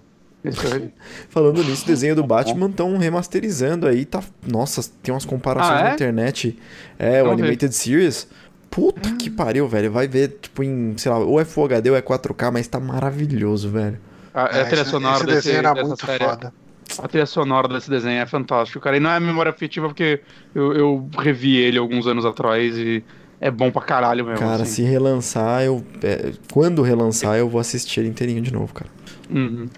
[1.28, 4.22] Falando nisso, o desenho do Batman estão remasterizando aí, tá.
[4.46, 5.88] Nossa, tem umas comparações Ah, é?
[5.88, 6.58] na internet.
[6.98, 7.42] É, o Vamos ver.
[7.44, 8.28] Animated Series.
[8.70, 9.90] Puta que pariu, velho.
[9.90, 12.78] Vai ver, tipo, em, sei lá, ou é Full HD ou é 4K, mas tá
[12.78, 13.98] maravilhoso, velho.
[14.34, 16.24] A, a trilha esse, sonora esse desse, desenho era muito série.
[16.24, 16.52] foda.
[16.98, 18.96] A trilha sonora desse desenho é fantástico, cara.
[18.96, 20.20] E não é memória afetiva porque
[20.54, 23.02] eu, eu revi ele alguns anos atrás e
[23.40, 24.38] é bom pra caralho mesmo.
[24.40, 24.72] Cara, assim.
[24.76, 25.82] se relançar, eu.
[26.02, 28.90] é, quando relançar, eu vou assistir ele inteirinho de novo, cara.
[29.30, 29.68] Uhum.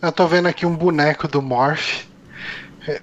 [0.00, 2.04] Eu tô vendo aqui um boneco do Morph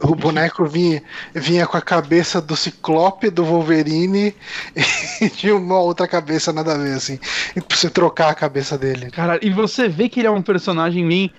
[0.02, 1.02] O boneco vinha,
[1.34, 4.36] vinha com a cabeça do Ciclope, do Wolverine
[5.22, 7.20] e de uma outra cabeça nada a ver, assim.
[7.56, 9.12] E pra você trocar a cabeça dele.
[9.12, 11.32] Cara, e você vê que ele é um personagem bem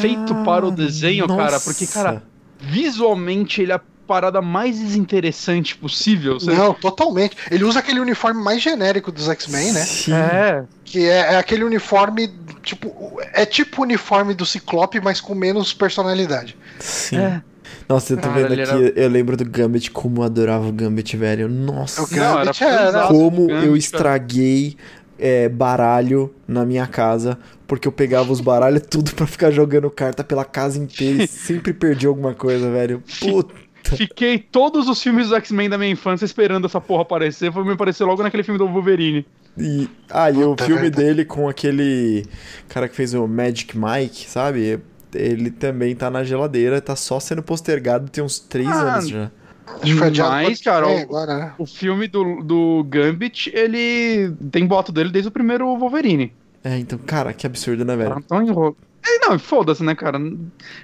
[0.00, 2.26] feito para o desenho, cara, porque, cara, Nossa.
[2.60, 3.80] visualmente ele é
[4.12, 6.38] parada mais desinteressante possível.
[6.38, 7.36] Você- Não, totalmente.
[7.50, 9.80] Ele usa aquele uniforme mais genérico dos X-Men, né?
[9.84, 10.12] Sim.
[10.14, 12.30] É, Que é, é aquele uniforme,
[12.62, 16.56] tipo, é tipo o uniforme do Ciclope, mas com menos personalidade.
[16.78, 17.16] Sim.
[17.16, 17.42] é.
[17.88, 21.16] Nossa, eu tô Cara, vendo aqui, eu lembro do Gambit, como eu adorava o Gambit,
[21.16, 21.48] velho.
[21.48, 23.06] Nossa, O Gambit Não, era era.
[23.08, 24.76] como Gambit, eu estraguei
[25.18, 30.22] é, baralho na minha casa, porque eu pegava os baralhos tudo pra ficar jogando carta
[30.24, 33.02] pela casa inteira e sempre perdi alguma coisa, velho.
[33.20, 33.54] Puta.
[33.84, 37.52] Fiquei todos os filmes do X-Men da minha infância esperando essa porra aparecer.
[37.52, 39.26] Foi me aparecer logo naquele filme do Wolverine.
[39.58, 40.90] E, ah, e o filme verdade.
[41.04, 42.24] dele com aquele
[42.68, 44.80] cara que fez o Magic Mike, sabe?
[45.14, 49.30] Ele também tá na geladeira, tá só sendo postergado tem uns três Ah, anos já.
[49.66, 51.52] Acho que foi Mas, cara, o- agora, né?
[51.58, 56.32] O filme do, do Gambit, ele tem boto dele desde o primeiro Wolverine.
[56.64, 58.16] É, então, cara, que absurdo, né, velho?
[58.18, 58.74] Então enrola.
[59.04, 60.18] É, não, foda-se, né, cara?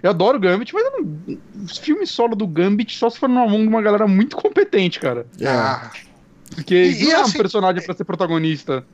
[0.02, 1.38] Eu adoro o Gambit, mas eu não...
[1.64, 4.98] os filmes solo do Gambit só se for na mão de uma galera muito competente,
[4.98, 5.26] cara.
[5.40, 5.46] É.
[5.48, 5.90] Ah,
[6.54, 8.84] Porque E- e não é um assim- personagem pra ser protagonista.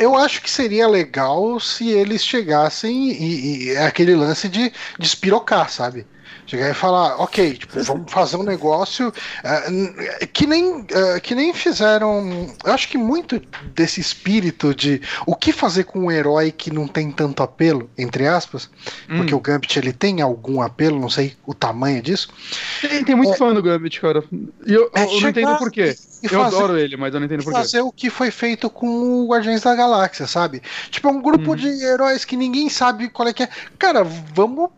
[0.00, 5.06] eu acho que seria legal se eles chegassem e, e é aquele lance de, de
[5.06, 6.06] espirocar, sabe?
[6.46, 9.12] Chegar e falar, ok, tipo, vamos fazer um negócio
[9.68, 9.92] n-
[10.32, 12.46] que, nem, eh, que nem fizeram.
[12.64, 13.40] Eu acho que muito
[13.74, 18.26] desse espírito de o que fazer com um herói que não tem tanto apelo, entre
[18.26, 18.70] aspas,
[19.06, 19.38] porque Hum.
[19.38, 22.28] o Gambit ele tem algum apelo, não sei o tamanho disso.
[22.80, 24.24] Tem, tem muito fã do Gambit, cara.
[24.66, 25.94] E eu, É eu não entendo por quê.
[26.22, 27.58] Eu fazer- adoro ele, mas eu não entendo por quê.
[27.58, 30.62] fazer o que foi feito com o Guardiões da Galáxia, sabe?
[30.90, 31.56] Tipo, é um grupo Uhum.
[31.56, 33.48] de heróis que ninguém sabe qual é que é.
[33.78, 34.70] Cara, vamos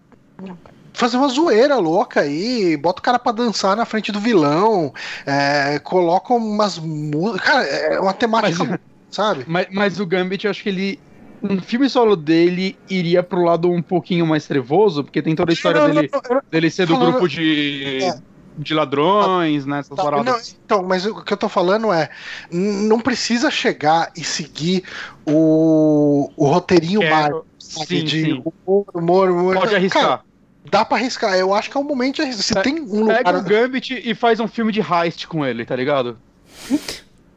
[0.93, 4.93] fazer uma zoeira louca aí, bota o cara pra dançar na frente do vilão,
[5.27, 7.41] é, coloca umas músicas.
[7.47, 8.81] Cara, é uma temática, Mas-
[9.11, 9.45] sabe?
[9.47, 11.01] Mas, mas o Gambit, eu acho que ele.
[11.43, 15.55] Um filme solo dele iria pro lado um pouquinho mais trevoso, porque tem toda a
[15.55, 18.19] história Não, não, dele, não, eu- dele ser do falando- grupo de, É.
[18.59, 19.79] de ladrões, né?
[19.79, 22.11] Essas Tá, não, então, mas o que eu tô falando é,
[22.53, 24.85] não precisa chegar e seguir
[25.25, 27.47] o, o roteirinho Quero-?
[27.59, 28.43] Sim, de sim.
[28.67, 29.55] humor, humor, humor.
[29.55, 30.25] Pode Cara, arriscar.
[30.69, 31.35] Dá pra arriscar.
[31.37, 32.43] Eu acho que é o momento de arriscar.
[32.45, 33.43] Se Pe- tem um Pega o lugar.
[33.45, 36.19] Gambit e faz um filme de heist com ele, tá ligado?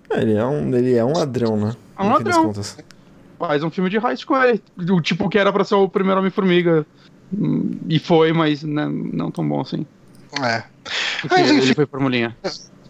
[0.09, 1.75] É, Ele é um, ele é um ladrão, né?
[1.97, 2.53] É um No ladrão.
[3.39, 4.61] Faz um filme de heist com ele.
[4.89, 6.85] O tipo que era pra ser o primeiro Homem-Formiga.
[7.89, 9.85] E foi, mas né, não tão bom assim.
[10.41, 10.63] É.
[11.21, 11.61] Porque Mas, enfim.
[11.63, 12.35] ele foi formulinha.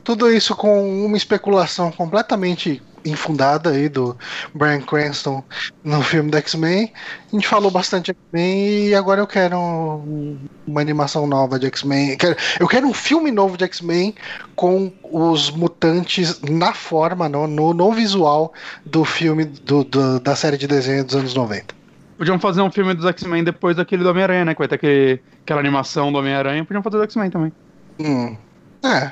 [0.04, 4.18] Tudo isso com uma especulação completamente infundada aí do
[4.54, 5.44] Brian Cranston
[5.84, 6.92] no filme do X-Men.
[7.32, 11.66] A gente falou bastante de X-Men e agora eu quero um- uma animação nova de
[11.68, 12.18] X-Men.
[12.60, 14.14] Eu quero um filme novo de X-Men
[14.56, 18.54] com os mutantes na forma, no, no, no visual
[18.86, 21.74] do filme do, do- da série de desenho dos anos 90.
[22.18, 24.54] Podiam fazer um filme dos X-Men depois daquele do Homem-Aranha, né?
[24.54, 26.64] Que vai ter aquele, aquela animação do Homem-Aranha.
[26.64, 27.52] Podiam fazer do X-Men também.
[28.00, 28.38] Hum.
[28.84, 29.12] É.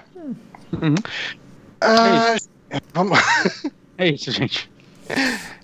[0.74, 0.96] Uhum.
[1.82, 2.36] Ah,
[2.94, 3.20] vamos
[4.02, 4.68] É isso, gente.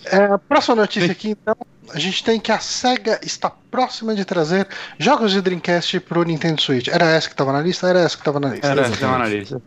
[0.04, 1.56] É, próxima notícia aqui, então.
[1.92, 6.60] A gente tem que a SEGA está próxima de trazer jogos de Dreamcast pro Nintendo
[6.60, 6.86] Switch.
[6.86, 7.88] Era essa que estava na lista?
[7.88, 8.66] Era essa que estava na lista.
[8.66, 9.00] Era, Exatamente.
[9.00, 9.62] dá uma analista.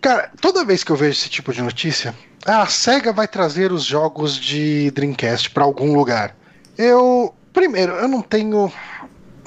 [0.00, 2.14] Cara, toda vez que eu vejo esse tipo de notícia,
[2.46, 6.34] a SEGA vai trazer os jogos de Dreamcast para algum lugar.
[6.78, 7.34] Eu.
[7.52, 8.72] Primeiro, eu não tenho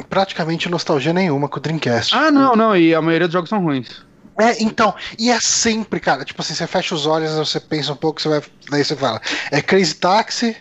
[0.10, 2.14] praticamente nostalgia nenhuma com o Dreamcast.
[2.14, 2.76] Ah, não, não.
[2.76, 4.06] E a maioria dos jogos são ruins.
[4.38, 7.96] É, então, e é sempre, cara, tipo assim, você fecha os olhos, você pensa um
[7.96, 8.42] pouco, você vai.
[8.70, 9.22] Daí você fala.
[9.52, 10.56] É Crazy Taxi,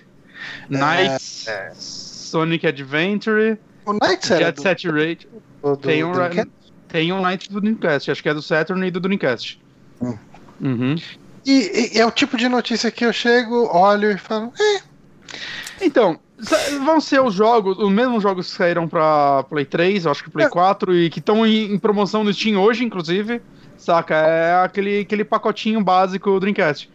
[0.68, 6.12] Knights, Sonic Adventure, o Knights era Jet do, Set do, do Tem um,
[6.88, 8.10] tem um Knights do Dreamcast.
[8.10, 9.60] Acho que é do Saturn e do Dreamcast.
[10.00, 10.18] Hum.
[10.60, 10.96] Uhum.
[11.46, 14.80] E, e é o tipo de notícia que eu chego, olho e falo, é,
[15.80, 16.20] Então,
[16.84, 20.30] vão ser os jogos, os mesmos jogos que saíram pra Play 3, eu acho que
[20.30, 20.50] Play É.
[20.50, 23.40] 4, e que estão em, em promoção no Steam hoje, inclusive.
[23.80, 24.14] Saca?
[24.14, 26.90] É aquele, aquele pacotinho básico Dreamcast.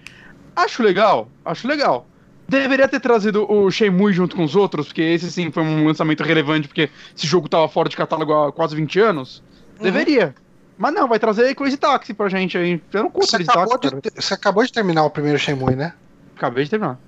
[0.55, 2.07] Acho legal, acho legal.
[2.47, 6.23] Deveria ter trazido o Shenmue junto com os outros, porque esse sim foi um lançamento
[6.23, 9.43] relevante, porque esse jogo tava fora de catálogo há quase 20 anos.
[9.79, 9.83] Uhum.
[9.83, 10.36] Deveria.
[10.77, 12.79] Mas não, vai trazer Crazy Taxi pra gente aí.
[12.93, 15.93] Eu não curto você, Crazy Taxi, de, você acabou de terminar o primeiro Shenmue, né?
[16.36, 16.99] Acabei de terminar.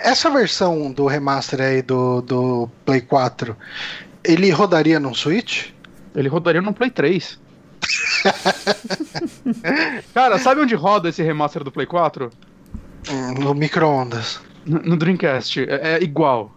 [0.00, 3.56] Essa versão do remaster aí do, do Play 4,
[4.24, 5.68] ele rodaria num Switch?
[6.14, 7.40] Ele rodaria no Play 3.
[10.14, 12.30] Cara, sabe onde roda esse remaster do Play 4?
[13.10, 14.40] Hum, No micro-ondas.
[14.64, 15.60] No no Dreamcast.
[15.68, 16.54] É, é igual.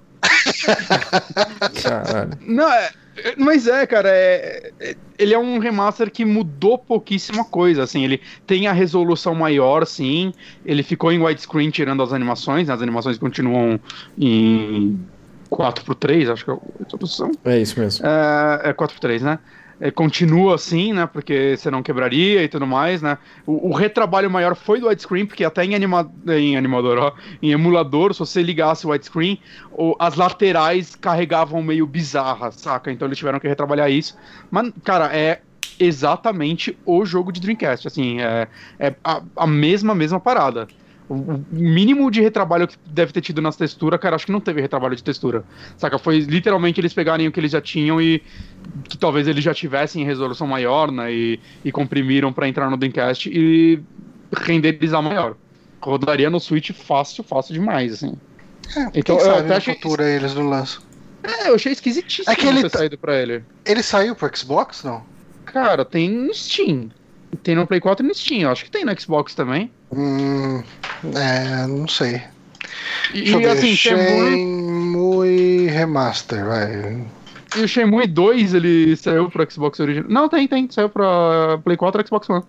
[1.81, 2.31] Caralho.
[2.41, 2.91] Não, é,
[3.37, 8.21] Mas é, cara, é, é, ele é um remaster que mudou pouquíssima coisa, assim, ele
[8.45, 10.33] tem a resolução maior, sim,
[10.65, 13.79] ele ficou em widescreen tirando as animações, né, as animações continuam
[14.17, 14.99] em
[15.49, 17.31] 4x3, acho que é a solução.
[17.43, 18.05] É isso mesmo.
[18.05, 19.39] É, é 4x3, né?
[19.79, 21.05] É, continua assim, né?
[21.05, 23.17] Porque você não quebraria e tudo mais, né?
[23.45, 27.51] O, o retrabalho maior foi do widescreen, porque até em, anima, em animador, ó, em
[27.51, 29.39] emulador, se você ligasse o widescreen,
[29.99, 32.91] as laterais carregavam meio bizarras, saca?
[32.91, 34.17] Então eles tiveram que retrabalhar isso.
[34.49, 35.41] Mas, cara, é
[35.79, 38.47] exatamente o jogo de Dreamcast, assim, é,
[38.79, 40.67] é a, a mesma, mesma parada.
[41.07, 44.59] O mínimo de retrabalho que deve ter tido nas texturas, cara, acho que não teve
[44.59, 45.43] retrabalho de textura.
[45.77, 45.99] Saca?
[45.99, 48.23] Foi literalmente eles pegarem o que eles já tinham e
[48.83, 51.13] que talvez eles já tivessem em resolução maior, né?
[51.13, 53.81] E, e comprimiram para entrar no Dreamcast e
[54.35, 55.35] renderizar maior.
[55.81, 58.13] Rodaria no Switch fácil, fácil demais, assim.
[58.75, 59.75] É, então, eu até achei...
[59.75, 60.81] futuro eles não lançam.
[61.23, 63.43] É, eu achei esquisitíssimo é que ele ter saído pra ele.
[63.65, 65.03] Ele saiu pro Xbox, não?
[65.45, 66.89] Cara, tem no Steam.
[67.43, 68.41] Tem no Play 4 e no Steam.
[68.41, 69.71] Eu acho que tem no Xbox também.
[69.91, 70.63] Hum,
[71.15, 72.21] é, não sei.
[73.13, 77.05] E, e assim, Shenmue Remaster, vai.
[77.57, 80.09] E o Shenmue 2, ele saiu pro Xbox original?
[80.09, 80.67] Não, tem, tem.
[80.69, 82.43] Saiu pra Play 4 e Xbox One.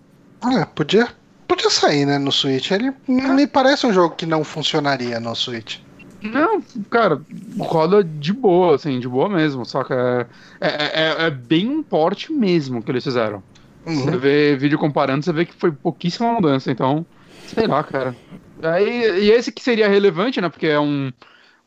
[0.53, 1.07] É, podia,
[1.47, 2.71] podia sair, né, no Switch.
[2.71, 3.11] Ele ah.
[3.33, 5.79] me parece um jogo que não funcionaria no Switch.
[6.21, 7.21] Não, cara,
[7.59, 9.65] roda de boa, assim, de boa mesmo.
[9.65, 10.25] Só que é,
[10.59, 13.41] é, é, é bem um porte mesmo que eles fizeram.
[13.85, 14.03] Uhum.
[14.03, 17.05] Você vê vídeo comparando, você vê que foi pouquíssima mudança, então,
[17.47, 18.15] sei lá, cara.
[18.61, 20.49] Aí, e esse que seria relevante, né?
[20.49, 21.11] Porque é um,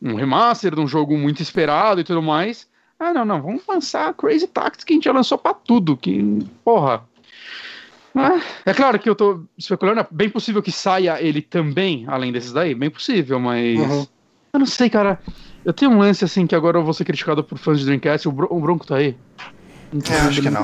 [0.01, 2.67] um remaster de um jogo muito esperado e tudo mais.
[3.01, 5.97] Ah, não, não, vamos lançar Crazy Tactics que a gente já lançou pra tudo.
[5.97, 7.03] Que, porra.
[8.13, 12.31] Ah, é claro que eu tô especulando, é bem possível que saia ele também, além
[12.31, 13.79] desses daí, bem possível, mas.
[13.79, 14.05] Uhum.
[14.53, 15.19] Eu não sei, cara.
[15.65, 18.27] Eu tenho um lance assim que agora eu vou ser criticado por fãs de Dreamcast.
[18.27, 19.17] O, Bron o Bronco tá aí.
[19.91, 20.61] Então, é, acho que não.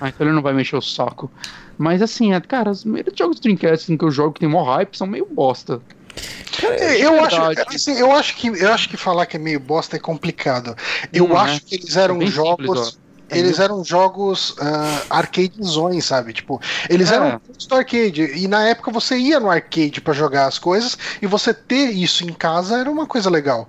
[0.00, 1.28] Ah, então ele não vai mexer o saco.
[1.76, 4.48] Mas assim, é, cara, os primeiros jogos do Dreamcast assim, que eu jogo que tem
[4.48, 5.82] mó hype são meio bosta.
[6.62, 9.96] É, eu, acho, assim, eu, acho que, eu acho que falar que é meio bosta
[9.96, 10.76] é complicado.
[11.12, 11.60] Eu hum, acho é.
[11.60, 12.88] que eles eram é jogos.
[12.88, 16.32] Simples, eles eram jogos uh, arcadezões, sabe?
[16.32, 17.16] Tipo, eles é.
[17.16, 18.22] eram do arcade.
[18.22, 22.24] E na época você ia no arcade para jogar as coisas e você ter isso
[22.24, 23.68] em casa era uma coisa legal.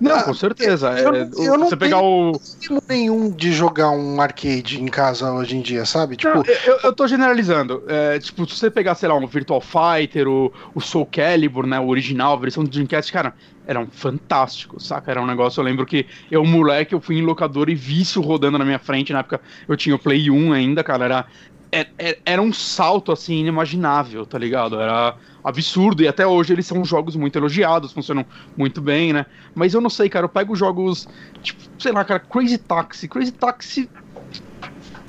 [0.00, 0.90] Não, uh, com certeza.
[0.98, 2.40] Eu, é, eu, eu não você pegar o
[2.88, 6.16] nenhum de jogar um arcade em casa hoje em dia, sabe?
[6.16, 7.82] Tipo, não, eu, eu tô generalizando.
[7.86, 11.78] É, tipo, se você pegar, sei lá, um Virtual Fighter, o, o Soul Calibur, né,
[11.78, 13.34] o original, a versão do Dreamcast, cara,
[13.68, 15.10] eram fantásticos, saca?
[15.10, 18.18] Era um negócio, eu lembro que eu, moleque, eu fui em locador e vi isso
[18.22, 21.26] rodando na minha frente, na época eu tinha o Play 1 ainda, cara, era,
[21.70, 24.80] era, é, é, era um salto, assim, inimaginável, tá ligado?
[24.80, 25.14] Era
[25.44, 28.24] absurdo, e até hoje eles são jogos muito elogiados, funcionam
[28.56, 29.26] muito bem, né?
[29.54, 31.06] Mas eu não sei, cara, eu pego jogos,
[31.42, 33.90] tipo, sei lá, cara, Crazy Taxi, Crazy Taxi,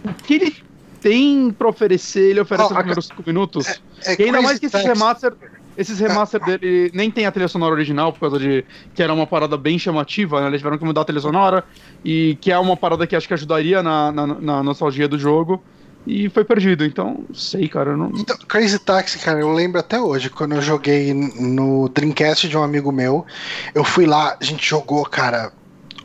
[0.03, 0.55] o que ele
[0.99, 3.68] tem pra oferecer, ele oferece oh, nos primeiros 5 minutos,
[4.05, 5.34] é, é e ainda mais que esse remaster
[5.80, 9.25] esses remaster dele nem tem a trilha sonora original, por causa de que era uma
[9.25, 10.47] parada bem chamativa, né?
[10.47, 11.63] Eles tiveram que mudar a trilha sonora,
[12.03, 15.63] e que é uma parada que acho que ajudaria na, na, na nostalgia do jogo.
[16.05, 17.95] E foi perdido, então, sei, cara.
[17.95, 18.11] Não...
[18.13, 22.63] Então, Crazy Taxi, cara, eu lembro até hoje, quando eu joguei no Dreamcast de um
[22.63, 23.25] amigo meu,
[23.73, 25.53] eu fui lá, a gente jogou, cara,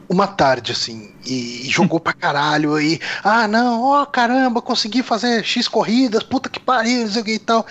[0.09, 5.03] uma tarde, assim, e, e jogou pra caralho, e, ah, não, ó, oh, caramba, consegui
[5.03, 7.67] fazer X corridas, puta que pariu, não e tal.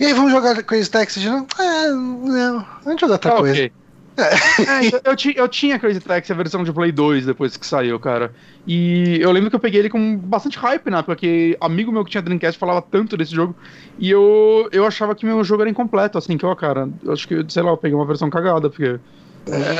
[0.00, 1.46] E aí, vamos jogar Crazy Taxi de novo?
[1.58, 3.52] Ah, não, vamos jogar outra ah, coisa.
[3.52, 3.72] Okay.
[4.16, 4.86] É.
[4.86, 8.32] é, eu, eu, tinha Crazy Taxi, a versão de Play 2, depois que saiu, cara.
[8.66, 11.02] E eu lembro que eu peguei ele com bastante hype, né?
[11.02, 13.56] Porque amigo meu que tinha Dreamcast falava tanto desse jogo.
[13.98, 17.26] E eu, eu achava que meu jogo era incompleto, assim, que, ó, cara, eu acho
[17.26, 19.00] que, sei lá, eu peguei uma versão cagada, porque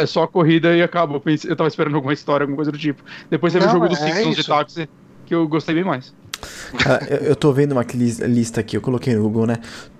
[0.01, 1.15] é só a corrida e acaba.
[1.15, 3.03] Eu, pensei, eu tava esperando alguma história, alguma coisa do tipo.
[3.29, 4.89] Depois teve o jogo dos é Simpsons de táxi,
[5.27, 6.15] que eu gostei bem mais.
[6.87, 9.57] Ah, eu, eu tô vendo uma lista aqui, eu coloquei no Google, né?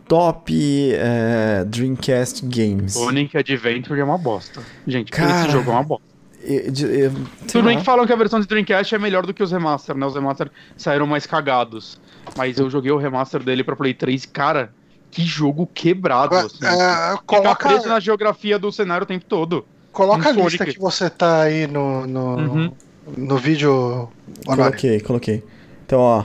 [0.09, 2.95] Top é, Dreamcast Games.
[2.95, 4.63] Sonic Adventure é uma bosta.
[4.87, 6.09] Gente, Cara, esse jogo é uma bosta.
[6.43, 7.13] Eu, eu,
[7.51, 9.95] Tudo bem que falam que a versão de Dreamcast é melhor do que os remaster,
[9.97, 10.07] né?
[10.07, 12.01] Os remaster saíram mais cagados.
[12.37, 14.73] Mas eu joguei o remaster dele pra Play 3 cara,
[15.11, 16.35] que jogo quebrado.
[16.37, 16.65] Assim.
[16.65, 17.51] É, coloca...
[17.51, 19.67] Fica preso na geografia do cenário o tempo todo.
[19.93, 22.73] Coloca um a lista que você tá aí no, no, uhum.
[23.17, 24.09] no vídeo.
[24.47, 25.45] Coloquei, coloquei.
[25.89, 26.23] Então, ó.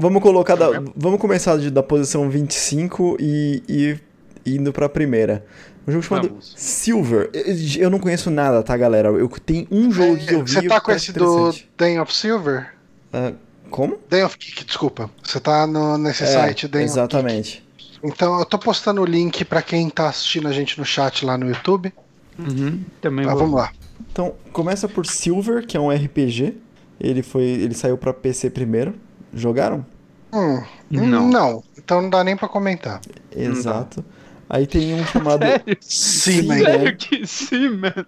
[0.00, 5.44] Vamos colocar da, vamos começar de, da posição 25 e, e indo pra primeira.
[5.86, 6.54] Um jogo chamado vamos.
[6.56, 7.28] Silver.
[7.34, 9.10] Eu, eu, não conheço nada, tá, galera?
[9.10, 10.54] Eu tenho um jogo que eu vi.
[10.54, 12.72] Você tá com esse do Day of Silver?
[13.12, 13.36] Uh,
[13.68, 13.98] como?
[14.08, 15.10] Day of Kick, desculpa.
[15.22, 17.62] Você tá no, nesse é, site Day Exatamente.
[18.02, 21.36] Então eu tô postando o link para quem tá assistindo a gente no chat lá
[21.36, 21.92] no YouTube.
[22.38, 23.40] Uhum, também tá, vou.
[23.40, 23.72] Vamos lá.
[24.10, 26.56] Então, começa por Silver, que é um RPG.
[27.00, 28.94] Ele foi, ele saiu pra PC primeiro.
[29.32, 29.84] Jogaram?
[30.32, 31.28] Hum, Não.
[31.28, 31.64] não.
[31.76, 33.00] Então não dá nem pra comentar.
[33.34, 34.04] Exato.
[34.48, 38.06] Aí tem um chamado mas- Sério que sim, mano.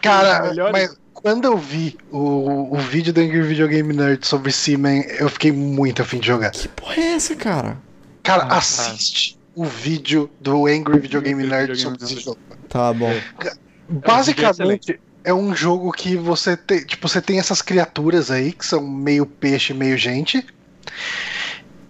[0.00, 4.52] Cara, Melhor- mas quando eu vi o, o vídeo do Angry Video Game Nerd sobre
[4.52, 6.50] Seaman, eu fiquei muito afim de jogar.
[6.50, 7.78] Que porra é essa, cara?
[8.22, 12.38] Cara, Ah, assiste o vídeo do Angry Video Game Nerd sobre esse jogo.
[12.68, 13.12] Tá bom.
[13.88, 18.86] Basicamente, é um jogo que você tem, tipo, você tem essas criaturas aí que são
[18.86, 20.44] meio peixe, meio gente.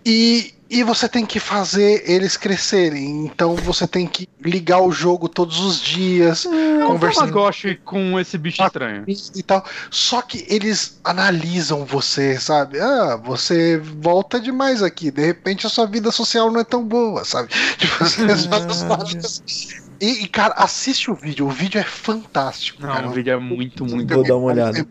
[0.05, 3.27] E, e você tem que fazer eles crescerem.
[3.27, 8.19] Então você tem que ligar o jogo todos os dias, É um conversando Tamagotchi com
[8.19, 9.05] esse bicho estranho.
[9.07, 9.65] e tal.
[9.91, 12.81] Só que eles analisam você, sabe?
[12.81, 15.11] Ah, você volta demais aqui.
[15.11, 17.49] De repente a sua vida social não é tão boa, sabe?
[17.79, 19.81] Tipo, você.
[20.01, 21.47] E, e, cara, assiste o vídeo.
[21.47, 22.83] O vídeo é fantástico.
[22.83, 23.09] Não, cara.
[23.09, 24.87] o vídeo é muito, muito Vou dar uma olhada.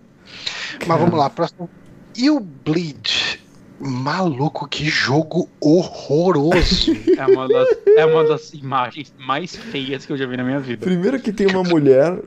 [0.86, 1.70] Mas vamos lá, próximo.
[2.16, 3.39] E o Bleed?
[3.80, 6.95] Maluco, que jogo horroroso.
[7.20, 10.60] É uma, das, é uma das imagens mais feias que eu já vi na minha
[10.60, 10.86] vida.
[10.86, 12.18] Primeiro que tem uma mulher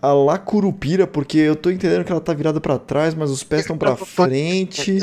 [0.00, 3.44] a lá curupira, porque eu tô entendendo que ela tá virada pra trás, mas os
[3.44, 5.00] pés estão pra frente.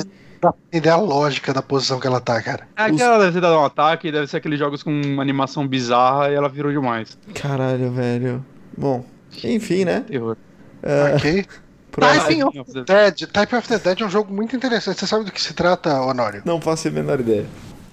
[0.52, 2.68] Pra entender a lógica da posição que ela tá, cara.
[2.76, 5.68] É que ela deve ter dado um ataque, deve ser aqueles jogos com uma animação
[5.68, 7.18] bizarra e ela virou demais.
[7.34, 8.46] Caralho, velho.
[8.78, 9.06] Bom,
[9.44, 10.02] enfim, né?
[10.08, 10.38] Terror.
[10.84, 11.46] É, Ok?
[11.92, 12.52] próximo.
[12.52, 13.16] Typing of the Dead.
[13.32, 15.00] Typing of the Dead é um jogo muito interessante.
[15.00, 16.42] Você sabe do que se trata, Honório?
[16.46, 17.46] Não faço a menor ideia.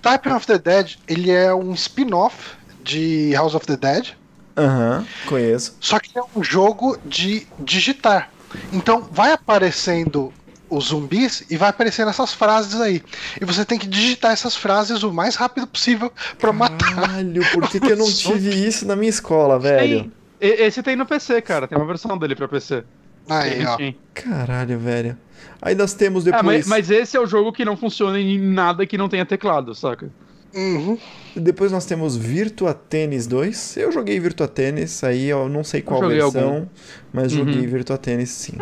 [0.03, 4.09] Typing of the Dead, ele é um spin-off de House of the Dead,
[4.57, 5.77] Aham, conheço.
[5.81, 8.29] só que é um jogo de digitar.
[8.73, 10.33] Então vai aparecendo
[10.75, 13.03] os zumbis e vai aparecendo essas frases aí.
[13.41, 16.95] E você tem que digitar essas frases o mais rápido possível pra matar.
[16.95, 20.11] Caralho, por que, que eu não tive isso na minha escola, velho?
[20.39, 21.69] Tem, e- esse tem no PC, cara.
[21.69, 22.85] Tem uma versão dele pra PC.
[23.29, 23.77] Aí, ó.
[23.77, 23.95] Sim.
[24.15, 25.17] Caralho, velho.
[25.61, 26.67] Aí nós temos É, depois.
[26.67, 29.75] mas, mas esse é o jogo que não funciona em nada que não tenha teclado,
[29.75, 30.11] saca?
[30.55, 30.99] Uhum.
[31.35, 33.77] Depois nós temos Virtua Tennis 2.
[33.79, 36.67] Eu joguei Virtua Tennis, aí eu não sei qual versão, algum.
[37.13, 37.39] mas Uhum.
[37.39, 38.55] joguei Virtua Tennis sim.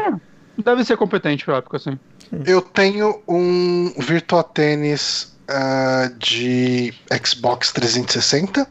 [0.65, 1.99] Deve ser competente pra época, assim.
[2.47, 6.95] Eu tenho um Virtua Tennis ah, de
[7.25, 8.67] Xbox 360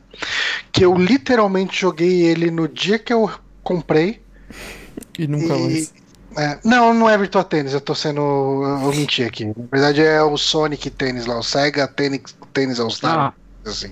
[0.71, 3.29] que eu literalmente joguei ele no dia que eu
[3.63, 4.21] comprei.
[5.17, 5.93] E nunca E- mais.
[6.37, 8.21] é, não, não é Virtua Tennis, eu tô sendo.
[8.21, 9.45] Eu menti aqui.
[9.45, 12.21] Na verdade é o Sonic Tennis lá, o Sega Tennis,
[12.53, 13.17] Tennis All Star.
[13.17, 13.33] Ah,
[13.69, 13.91] Assim.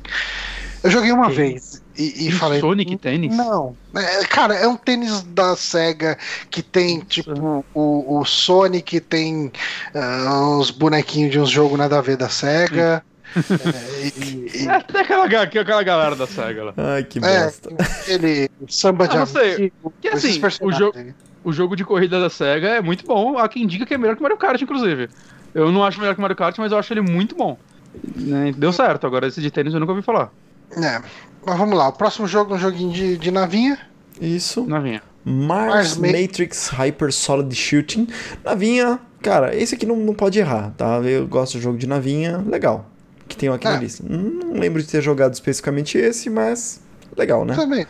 [0.84, 2.60] Eu joguei uma Que vez e, e falei.
[2.60, 3.36] Sonic Tennis?
[3.36, 3.76] Não.
[3.96, 6.18] É, cara, é um tênis da SEGA
[6.50, 9.52] que tem, tipo, o, o Sonic, tem
[9.96, 13.04] ah, os bonequinhos de uns jogos nada a ver da SEGA.
[13.36, 16.74] é, e, e- É até aquela, aquela galera da SEGA lá.
[16.78, 17.70] Ai, que é, bosta.
[18.08, 19.72] ele samba de Ah, não sei.
[20.02, 21.14] Que assim, o aí.
[21.44, 23.38] o jogo de corrida da SEGA é muito bom.
[23.38, 25.10] Há quem diga que é melhor que Mario Kart, inclusive.
[25.54, 27.58] Eu não acho melhor que Mario Kart, mas eu acho ele muito bom.
[28.16, 30.30] Né, Deu certo, agora esse de tênis eu nunca ouvi falar.
[30.72, 31.02] É,
[31.46, 33.78] mas vamos lá, o próximo jogo é um joguinho de, de navinha.
[34.20, 34.66] Isso.
[34.66, 35.02] Navinha.
[35.24, 38.08] Mars Mars Ma- Matrix Hyper Solid Shooting.
[38.44, 41.00] Navinha, cara, esse aqui não, não pode errar, tá?
[41.04, 42.90] Eu gosto de jogo de navinha, legal.
[43.28, 43.80] Que tem aqui na É.
[43.80, 44.04] lista.
[44.08, 46.82] Não lembro de ter jogado especificamente esse, mas
[47.18, 47.56] legal, né?
[47.56, 47.86] Também.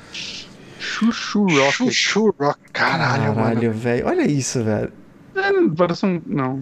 [0.79, 1.71] Chuchu Rocket.
[1.71, 2.59] Chuchu Rock.
[2.73, 3.71] Caralho, Caralho, mano.
[3.73, 4.07] velho.
[4.07, 4.91] Olha isso, velho.
[5.35, 6.21] É, parece um.
[6.25, 6.61] Não.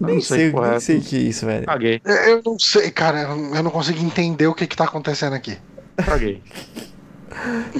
[0.00, 0.80] Nem não sei, sei, qual nem é.
[0.80, 1.66] sei o que é isso, velho.
[1.66, 5.56] Caguei, Eu não sei, cara, eu não consigo entender o que, que tá acontecendo aqui.
[6.02, 6.42] Caguei.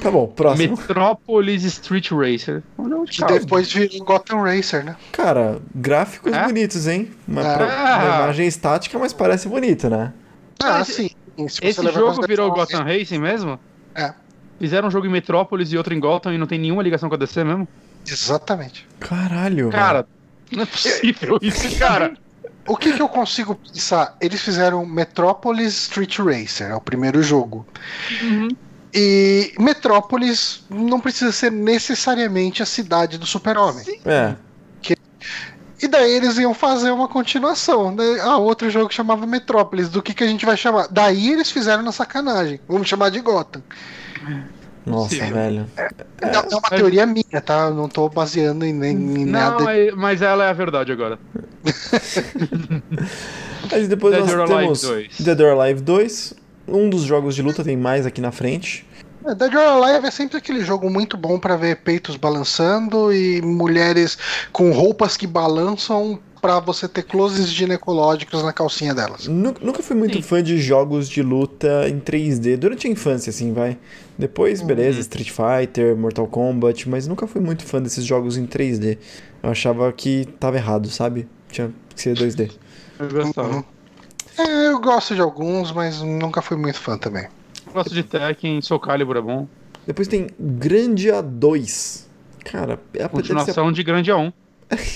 [0.01, 0.77] Tá bom, próximo.
[0.77, 2.63] Metropolis Street Racer.
[3.09, 4.95] Que depois virou Gotham Racer, né?
[5.11, 6.45] Cara, gráficos É?
[6.45, 7.11] bonitos, hein?
[7.27, 7.55] Uma, É.
[7.57, 10.13] pro- uma imagem estática, mas parece bonito, né?
[10.63, 11.09] Ah, sim.
[11.61, 13.59] Esse jogo virou Gotham Racing mesmo?
[13.93, 14.13] É.
[14.59, 17.15] Fizeram um jogo em Metrópolis e outro em Gotham e não tem nenhuma ligação com
[17.15, 17.67] a DC mesmo?
[18.07, 18.87] Exatamente.
[18.99, 20.07] Caralho, Cara,
[20.51, 22.13] não é possível isso, cara.
[22.67, 24.15] O que, que eu consigo pensar?
[24.21, 27.65] Eles fizeram Metropolis Street Racer, é o primeiro jogo.
[28.21, 28.49] Uhum.
[28.93, 34.01] E Metrópolis não precisa ser necessariamente a cidade do Super-Homem.
[34.05, 34.35] É.
[35.81, 37.91] E daí eles iam fazer uma continuação.
[37.91, 38.03] Né?
[38.21, 39.89] Ah, outro jogo que chamava Metrópolis.
[39.89, 40.87] Do que, que a gente vai chamar?
[40.89, 42.59] Daí eles fizeram na sacanagem.
[42.67, 43.63] Vamos chamar de Gotham.
[44.85, 45.33] Nossa, Possível.
[45.33, 45.65] velho.
[45.77, 45.89] É,
[46.21, 47.67] é uma teoria minha, tá?
[47.67, 49.63] Eu não tô baseando em, nem- em Não, nada.
[49.63, 51.19] mas, mas ela é a verdade agora.
[53.71, 55.21] Aí depois Dead nós or Alive temos 2.
[55.21, 56.33] Dead or Alive 2.
[56.67, 58.85] Um dos jogos de luta tem mais aqui na frente.
[59.25, 63.41] É, Dead or Alive é sempre aquele jogo muito bom pra ver peitos balançando e
[63.41, 64.17] mulheres
[64.51, 69.27] com roupas que balançam pra você ter closes ginecológicos na calcinha delas.
[69.27, 70.21] Nu- Nunca fui muito Sim.
[70.21, 72.57] fã de jogos de luta em 3D.
[72.57, 73.77] Durante a infância, assim, vai.
[74.17, 78.97] Depois, beleza, Street Fighter, Mortal Kombat, mas nunca fui muito fã desses jogos em 3D.
[79.43, 81.27] Eu achava que tava errado, sabe?
[81.51, 82.51] Tinha que ser 2D.
[82.99, 83.65] Eu gostava.
[84.37, 87.27] É, eu gosto de alguns, mas nunca fui muito fã também.
[87.73, 89.47] Gosto de Tekken, Soul Calibur é bom.
[89.85, 92.09] Depois tem Grandia 2.
[92.45, 94.31] Cara, é a Continuação de Grande A1.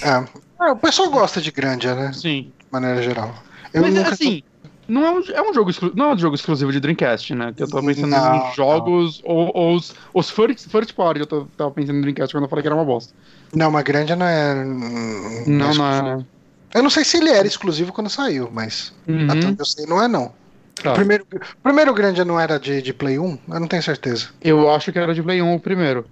[0.03, 0.25] É.
[0.59, 2.13] É, o pessoal gosta de Grandia, né?
[2.13, 2.51] Sim.
[2.59, 3.33] De maneira geral.
[3.73, 4.41] Eu Mas nunca assim,
[4.87, 7.53] não é um, é um jogo exclu- não é um jogo exclusivo de Dreamcast, né?
[7.55, 11.25] Que eu tava pensando Não, em jogos ou, ou os, os first, first party, eu
[11.25, 13.13] tava pensando em Dreamcast quando eu falei que era uma bosta.
[13.53, 14.55] Não, mas Grandia não é.
[14.63, 16.07] Não, é não exclusivo.
[16.07, 16.77] é.
[16.77, 18.93] Eu não sei se ele era exclusivo quando saiu, mas.
[19.07, 20.33] Uhum, Até onde eu sei, não é não.
[20.81, 20.91] tá.
[20.91, 23.39] O primeiro, o primeiro Grandia não era de, de Play 1?
[23.49, 24.27] Eu não tenho certeza.
[24.41, 26.05] Eu acho que era de Play 1 o primeiro.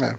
[0.00, 0.16] É.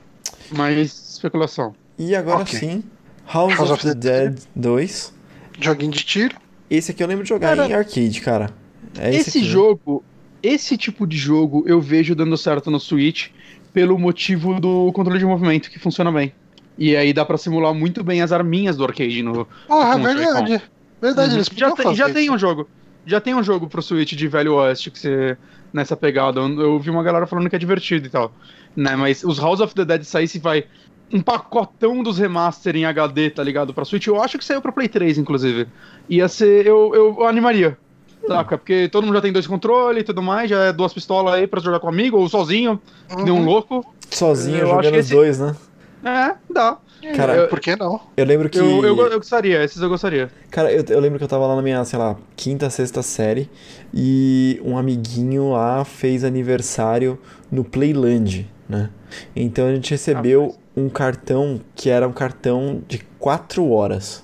[0.52, 1.76] Mas especulação.
[1.98, 2.58] E agora Ok.
[2.58, 2.84] sim,
[3.32, 5.14] House, House of, of the Dead 2.
[5.60, 6.36] Joguinho de tiro.
[6.70, 8.50] Esse aqui eu lembro de jogar Cara, em arcade, cara.
[8.98, 9.48] É esse, esse aqui.
[9.48, 10.04] jogo,
[10.42, 13.28] esse tipo de jogo eu vejo dando certo no Switch
[13.74, 16.34] pelo motivo do controle de movimento que funciona bem.
[16.78, 20.04] E aí dá pra simular muito bem as arminhas do arcade no, Porra, Com o
[20.04, 20.62] verdade.
[21.02, 21.36] Verdade, Uhum.
[21.38, 22.70] eles já, tem, fazer já tem um jogo.
[23.06, 25.38] Já tem um jogo pro Switch de Velho Oeste que você.
[25.74, 26.40] nessa pegada.
[26.40, 28.34] Eu, eu vi uma galera falando que é divertido e tal.
[28.76, 28.96] Né?
[28.96, 30.66] Mas os House of the Dead saísse vai.
[31.12, 33.74] Um pacotão dos remaster em HD, tá ligado?
[33.74, 34.06] Pra Switch.
[34.08, 35.68] Eu acho que saiu pra Play 3, inclusive.
[36.08, 36.66] Ia ser.
[36.68, 37.78] Eu, eu animaria.
[38.28, 38.58] Saca?
[38.58, 41.48] Porque todo mundo já tem dois controles e tudo mais, já é duas pistolas aí
[41.48, 43.46] pra jogar com amigo ou sozinho, que nem um Uhum.
[43.46, 43.86] louco.
[44.12, 45.56] Sozinho Eu jogando os esse- dois, né?
[46.04, 46.78] É, dá.
[47.16, 48.00] Cara, eu, Por que não?
[48.18, 48.58] Eu lembro que.
[48.60, 50.30] eu, eu, eu gostaria, esses eu gostaria.
[50.52, 53.50] Cara, eu, eu lembro que eu tava lá na minha, sei lá, quinta, sexta série
[53.94, 57.18] e um amiguinho lá fez aniversário
[57.50, 58.90] no Playland, né?
[59.36, 64.24] Então a gente recebeu um cartão que era um cartão de 4 horas.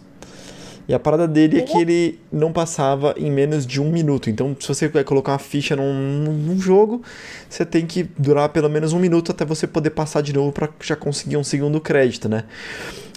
[0.87, 4.29] E a parada dele é que ele não passava em menos de um minuto.
[4.29, 7.01] Então, se você vai colocar uma ficha num, num jogo,
[7.49, 10.69] você tem que durar pelo menos um minuto até você poder passar de novo pra
[10.81, 12.43] já conseguir um segundo crédito, né?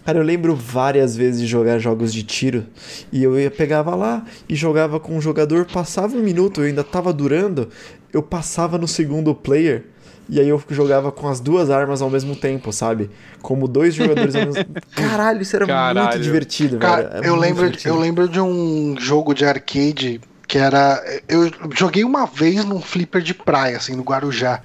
[0.03, 2.65] Cara, eu lembro várias vezes de jogar jogos de tiro
[3.13, 6.83] e eu ia pegava lá e jogava com um jogador, passava um minuto, eu ainda
[6.83, 7.69] tava durando,
[8.11, 9.85] eu passava no segundo player
[10.29, 13.11] e aí eu jogava com as duas armas ao mesmo tempo, sabe?
[13.41, 14.65] Como dois jogadores ao mesmo
[14.95, 16.23] Caralho, isso era muito Caralho.
[16.23, 17.25] divertido, Cara, velho.
[17.25, 17.95] Eu muito lembro, divertido.
[17.95, 21.03] eu lembro de um jogo de arcade que era.
[21.29, 24.63] Eu joguei uma vez num flipper de praia, assim, no Guarujá.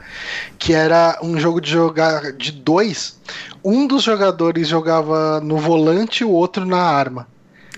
[0.58, 3.20] Que era um jogo de jogar de dois.
[3.64, 7.28] Um dos jogadores jogava no volante e o outro na arma.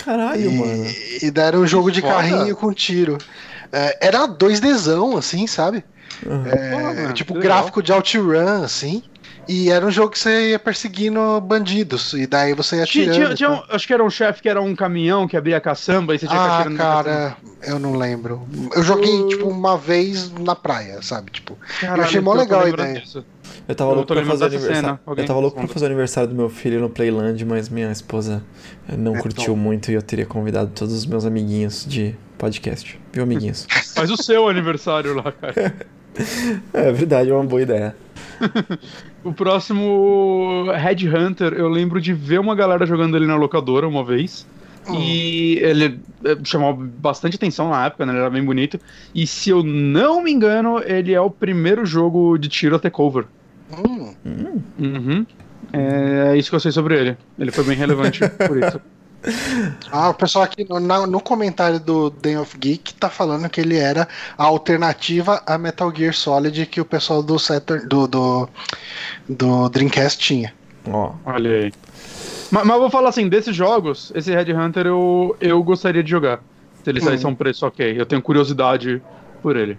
[0.03, 0.85] Caralho, mano.
[0.85, 2.13] E, e daí era um jogo de foda.
[2.13, 3.17] carrinho com tiro.
[3.71, 5.83] É, era 2Dzão, assim, sabe?
[6.25, 6.45] Uhum.
[6.47, 7.57] É, mano, tipo que legal.
[7.59, 9.03] gráfico de OutRun, assim.
[9.47, 12.13] E era um jogo que você ia perseguindo bandidos.
[12.13, 13.35] E daí você ia Tinha, atirando.
[13.35, 15.61] tinha- tinha um- acho que era um chefe que era um caminhão que abria a
[15.61, 17.03] caçamba e você tinha que Ah, atirar no caçamba.
[17.03, 18.47] cara, eu não lembro.
[18.75, 21.29] Eu joguei, Eu- tipo, uma vez na praia, sabe?
[21.29, 22.99] Tipo, Caralho, achei mó eu tô legal a ideia.
[23.01, 23.23] disso.
[23.67, 24.99] Eu tava Eu louco pra fazer aniversário.
[25.15, 28.43] Eu tava louco pra fazer o aniversário do meu filho no Playland, mas minha esposa
[28.97, 32.99] não É curtiu muito e eu teria convidado todos os meus amiguinhos de podcast.
[33.13, 33.67] Viu, amiguinhos?
[33.95, 35.75] Faz o seu aniversário lá, cara.
[36.73, 37.95] é verdade, é uma boa ideia.
[39.25, 44.03] O próximo Red Hunter, eu lembro de ver uma galera jogando ele na locadora uma
[44.03, 44.45] vez.
[44.99, 48.13] E ele eh, chamou bastante atenção na época, né?
[48.13, 48.79] Ele era bem bonito.
[49.15, 52.91] E se eu não me engano, ele é o primeiro jogo de tiro a ter
[52.91, 53.25] cover.
[53.75, 54.13] Hum,
[54.77, 55.25] Uhum.
[55.73, 57.17] É isso que eu sei sobre ele.
[57.39, 58.79] Ele foi bem relevante por isso.
[59.91, 63.77] Ah, o pessoal aqui no, no comentário do Day of Geek tá falando que ele
[63.77, 64.07] era
[64.37, 68.49] a alternativa a Metal Gear Solid que o pessoal do Saturn, do, do,
[69.27, 70.53] do Dreamcast tinha.
[70.87, 71.73] Ó, Olha aí.
[72.51, 76.09] Mas, mas eu vou falar assim, desses jogos, esse Red Hunter eu, eu gostaria de
[76.09, 76.39] jogar.
[76.83, 77.99] Se ele saísse a um preço ok.
[77.99, 79.01] Eu tenho curiosidade
[79.41, 79.77] por ele.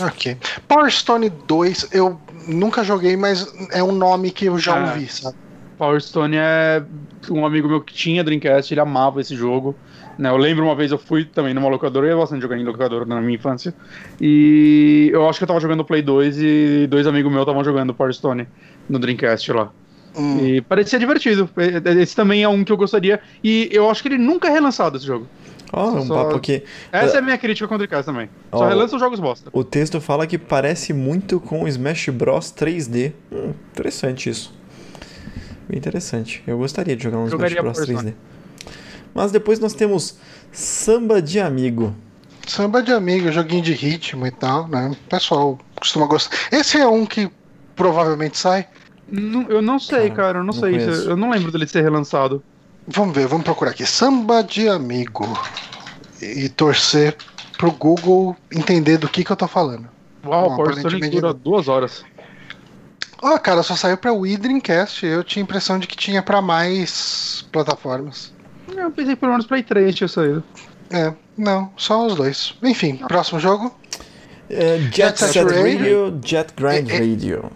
[0.00, 0.36] Ok.
[0.66, 2.18] Power Stone 2, eu
[2.48, 4.90] nunca joguei, mas é um nome que eu já Ah.
[4.92, 5.36] ouvi, sabe?
[5.78, 6.82] Power Stone é
[7.30, 9.74] um amigo meu que tinha Dreamcast, ele amava esse jogo.
[10.18, 12.64] Né, eu lembro uma vez eu fui também numa locadora, eu ia bastante jogar em
[12.64, 13.74] locadora na minha infância.
[14.20, 17.92] E eu acho que eu tava jogando Play 2 e dois amigos meus estavam jogando
[17.92, 18.46] Power Stone
[18.88, 19.70] no Dreamcast lá.
[20.16, 20.38] Hum.
[20.46, 21.50] E parecia divertido.
[22.00, 23.20] Esse também é um que eu gostaria.
[23.44, 25.26] E eu acho que ele nunca é relançado esse jogo.
[25.70, 26.62] ó, um Só- papo aqui.
[26.90, 28.30] Essa é a minha crítica com o Dreamcast também.
[28.50, 28.68] Só Ó.
[28.68, 29.50] relança os jogos bosta.
[29.52, 33.12] O texto fala que parece muito com o Smash Bros 3D.
[33.30, 34.54] Hum, interessante isso.
[35.68, 36.42] Bem interessante.
[36.46, 38.14] Eu gostaria de jogar um Jogaria Smash Bros Power 3D.
[39.14, 40.16] Mas depois nós temos
[40.52, 41.94] Samba de Amigo.
[42.46, 44.90] Samba de amigo, joguinho de ritmo e tal, né?
[44.92, 46.36] O pessoal costuma gostar.
[46.52, 47.28] Esse é um que
[47.74, 48.68] provavelmente sai.
[49.10, 50.38] Não- eu não sei, Cara, cara.
[50.38, 50.70] Eu não, não sei.
[50.78, 51.10] conheço.
[51.10, 52.40] Eu não lembro dele ser relançado.
[52.86, 53.84] Vamos ver, vamos procurar aqui.
[53.84, 55.26] Samba de amigo.
[56.22, 57.16] E torcer
[57.58, 59.88] pro Google entender do que, que eu tô falando.
[60.24, 62.04] Uau, Bom, aparentemente- dura duas horas.
[63.22, 65.04] Ó, cara, só saiu pra Wii e Dreamcast.
[65.06, 68.32] Eu tinha a impressão de que tinha pra mais plataformas.
[68.68, 70.42] Eu pensei que pelo menos Play 3 tinha saído.
[70.90, 72.54] É, não, só os dois.
[72.62, 73.74] Enfim, próximo jogo.
[74.48, 77.50] É, Jet Jet Set Set Radio, Jet Grind é- Radio.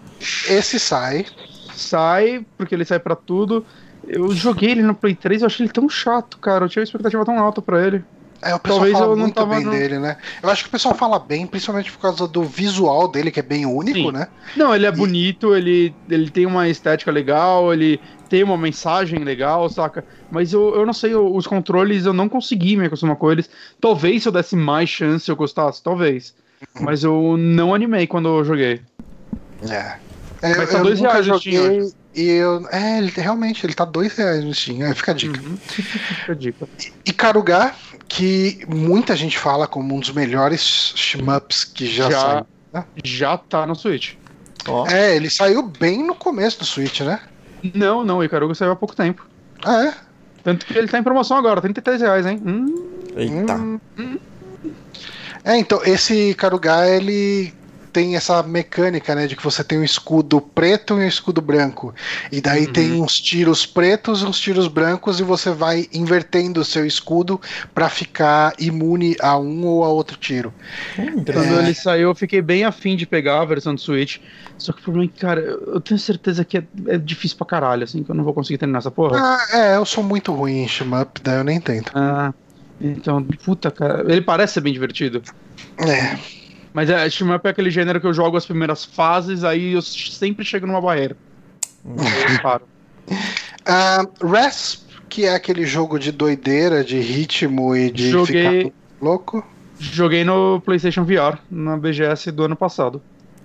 [0.49, 1.25] Esse sai.
[1.73, 3.65] Sai, porque ele sai pra tudo.
[4.07, 6.65] Eu joguei ele no Play 3 e eu achei ele tão chato, cara.
[6.65, 8.03] Eu tinha uma expectativa tão alta pra ele.
[8.43, 10.17] É, o pessoal Talvez fala eu não muito bem no- dele, né?
[10.41, 13.43] Eu acho que o pessoal fala bem, principalmente por causa do visual dele, que é
[13.43, 14.11] bem único, Sim.
[14.11, 14.27] né?
[14.55, 19.69] Não, ele é bonito, ele, ele tem uma estética legal, ele tem uma mensagem legal,
[19.69, 20.03] saca?
[20.31, 23.49] Mas eu, eu não sei, eu- os controles eu não consegui me acostumar com eles.
[23.79, 26.33] Talvez se eu desse mais chance eu gostasse, talvez.
[26.79, 28.81] Mas eu não animei quando eu joguei.
[29.69, 29.95] É.
[30.43, 32.67] É, Mas tá eu dois reais no joguei Steam e eu.
[32.71, 34.93] É, ele, realmente, ele tá dois reais no Steam.
[34.95, 35.39] Fica a dica.
[35.39, 35.55] Uhum.
[35.67, 36.69] Fica a dica.
[37.05, 37.73] E Karuga,
[38.11, 42.19] que muita gente fala como um dos melhores shmups que já, Já.
[42.19, 42.85] saiu.
[43.05, 44.15] Já tá no Switch.
[44.67, 47.21] Ó, É, ele saiu bem no começo do Switch, né?
[47.73, 49.25] Não, não, o Icaruga saiu há pouco tempo.
[49.63, 49.93] Ah, é?
[50.43, 52.41] Tanto que ele tá em promoção agora, 33 reais, hein?
[52.45, 53.55] Hum, eita.
[53.55, 53.79] Hum.
[55.45, 57.53] É, então, esse Karuga, ele
[57.91, 61.93] tem essa mecânica, né, de que você tem um escudo preto e um escudo branco.
[62.31, 62.73] E daí Uhum.
[62.73, 67.39] tem uns tiros pretos e uns tiros brancos e você vai invertendo o seu escudo
[67.73, 70.53] pra ficar imune a um ou a outro tiro.
[70.97, 71.31] Hum, interessante.
[71.31, 74.17] Quando ele saiu, eu fiquei bem afim de pegar a versão do Switch.
[74.57, 77.47] Só que o problema é que, cara, eu tenho certeza que é, é difícil pra
[77.47, 79.23] caralho, assim, que eu não vou conseguir terminar essa porra.
[79.23, 81.93] Ah, é, eu sou muito ruim em shmup, daí eu nem tento.
[81.93, 82.33] Ah,
[82.79, 84.11] então, puta, cara.
[84.11, 85.25] Ele parece ser bem divertido.
[85.79, 86.17] É,
[86.73, 90.45] Mas é, Shmup é aquele gênero que eu jogo as primeiras fases, aí eu sempre
[90.45, 91.15] chego numa barreira.
[93.65, 99.45] Ah, Rasp, que é aquele jogo de doideira, de ritmo e de Joguei- ficar louco.
[99.79, 103.01] Joguei no PlayStation VR, na BGS do ano passado.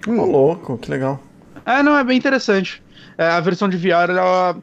[0.07, 1.21] Ô, louco, que legal.
[1.65, 2.83] É, não, é bem interessante.
[3.19, 4.57] É, a versão de VR, ela-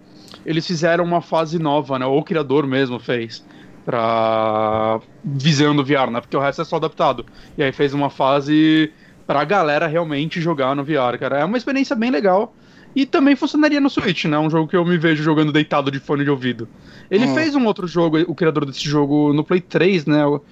[0.46, 2.06] eles fizeram uma fase nova, né?
[2.06, 3.44] Ou o criador mesmo fez.
[3.86, 5.00] Pra.
[5.24, 6.22] visando o VR, né?
[6.22, 7.26] Porque o resto é só adaptado.
[7.58, 8.92] E aí fez uma fase
[9.28, 11.40] pra galera realmente jogar no VR, cara.
[11.40, 12.54] É uma experiência bem legal.
[12.96, 14.38] E também funcionaria no Switch, né?
[14.38, 16.68] Um jogo que eu me vejo jogando deitado de fone de ouvido.
[17.10, 17.34] Ele Hum.
[17.34, 20.22] fez um outro jogo, o criador desse jogo, no Play 3, né?
[20.22, 20.46] Eu,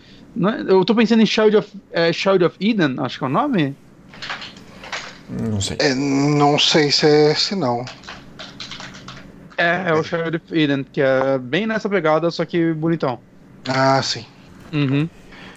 [0.47, 3.29] é- eu tô pensando em Child of, é, Child of Eden, acho que é o
[3.29, 3.75] nome.
[5.29, 5.77] Não sei.
[5.79, 7.85] É, não sei se é esse não.
[9.57, 10.15] É, é o of
[10.51, 13.19] Eden, que é bem nessa pegada, só que bonitão.
[13.67, 14.25] Ah, sim.
[14.73, 15.07] Uhum.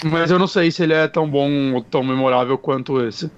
[0.04, 3.30] Mas eu não sei se ele é tão bom ou tão memorável quanto esse.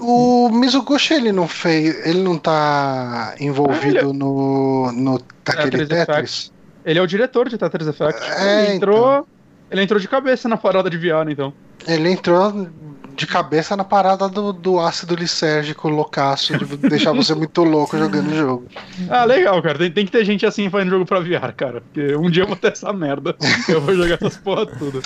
[0.00, 2.04] O Mizuguchi, ele não fez.
[2.06, 4.90] Ele não tá envolvido Ah, ele- no.
[4.92, 6.52] no daquele Tetris Tetris.
[6.84, 8.20] Ele é o diretor de Tetris Effect.
[8.30, 9.26] É, ele entrou.
[9.70, 11.54] Ele entrou de cabeça na parada de VR, então.
[11.86, 12.68] Ele entrou
[13.14, 18.30] de cabeça na parada do, do ácido lisérgico loucaço, de deixar você muito louco jogando
[18.30, 18.68] o jogo.
[19.08, 19.78] Ah, legal, cara.
[19.78, 21.80] Tem, tem que ter gente assim fazendo jogo pra VR, cara.
[21.80, 23.36] Porque um dia eu vou ter essa merda.
[23.68, 25.02] Eu vou jogar essas porra tudo.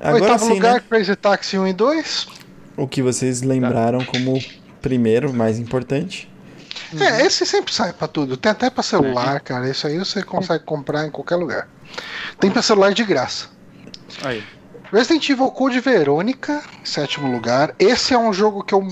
[0.00, 0.82] Agora Oitavo sim, lugar, né?
[0.88, 2.28] Crazy Taxi 1 e 2.
[2.76, 4.38] O que vocês lembraram como
[4.82, 6.30] primeiro, mais importante.
[7.00, 8.36] É, esse sempre sai pra tudo.
[8.36, 9.68] Tem até pra celular, cara.
[9.68, 11.68] Isso aí você consegue comprar em qualquer lugar.
[12.38, 13.48] Tem pra celular de graça.
[14.22, 14.42] Aí.
[14.94, 17.74] Resident Evil Code Verônica, sétimo lugar.
[17.80, 18.86] Esse é um jogo que eu.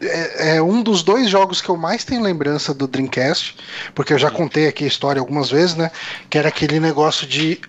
[0.00, 3.56] É, é um dos dois jogos que eu mais tenho lembrança do Dreamcast,
[3.94, 5.92] porque eu já contei aqui a história algumas vezes, né?
[6.28, 7.60] Que era aquele negócio de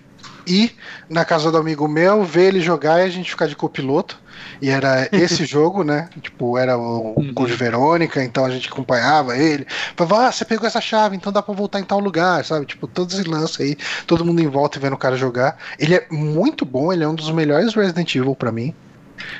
[0.44, 0.74] ir
[1.08, 4.18] na casa do amigo meu, ver ele jogar e a gente ficar de copiloto.
[4.60, 6.08] E era esse jogo, né?
[6.20, 7.32] Tipo, era o Uhum.
[7.34, 9.66] Code Verônica, então a gente acompanhava ele.
[9.96, 12.66] Falava, ah, você pegou essa chave, então dá pra voltar em tal lugar, sabe?
[12.66, 13.76] Tipo, todo esse lance aí,
[14.06, 15.56] todo mundo em volta e vendo o cara jogar.
[15.78, 18.74] Ele é muito bom, ele é um dos melhores Resident Evil pra mim.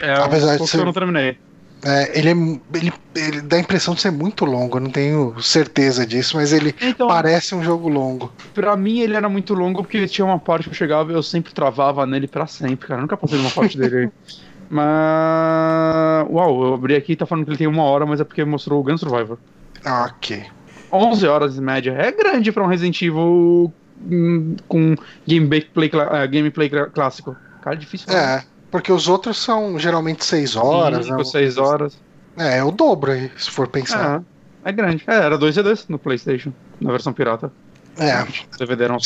[0.00, 1.38] É, Apesar de ser- que eu não terminei.
[1.82, 2.32] É, ele, é,
[2.78, 6.52] ele, ele dá a impressão de ser muito longo, eu não tenho certeza disso, mas
[6.52, 8.34] ele Então, parece um jogo longo.
[8.52, 11.22] pra mim ele era muito longo porque tinha uma parte que eu chegava e eu
[11.22, 12.98] sempre travava nele pra sempre, cara.
[13.00, 14.08] Eu nunca passei de uma parte dele aí.
[14.70, 16.26] Mas.
[16.30, 18.44] Uau, eu abri aqui e tá falando que ele tem uma hora, mas é porque
[18.44, 19.36] mostrou o Gun Survivor.
[19.84, 20.46] Ok.
[20.92, 21.94] 11 horas em média.
[21.98, 24.94] É grande pra um Resident Evil hum, com
[25.26, 27.36] gameplay, eh, gameplay clássico.
[27.62, 28.38] Cara, é difícil falar.
[28.38, 31.24] É, porque os outros são geralmente 6 horas, né?
[31.24, 31.98] 6 horas.
[32.36, 34.22] É, é o dobro aí, se for pensar.
[34.64, 35.02] É, é grande.
[35.06, 37.52] É, era 2 CDs no PlayStation, na versão pirata.
[37.98, 38.24] É.
[38.56, 39.00] DVD era um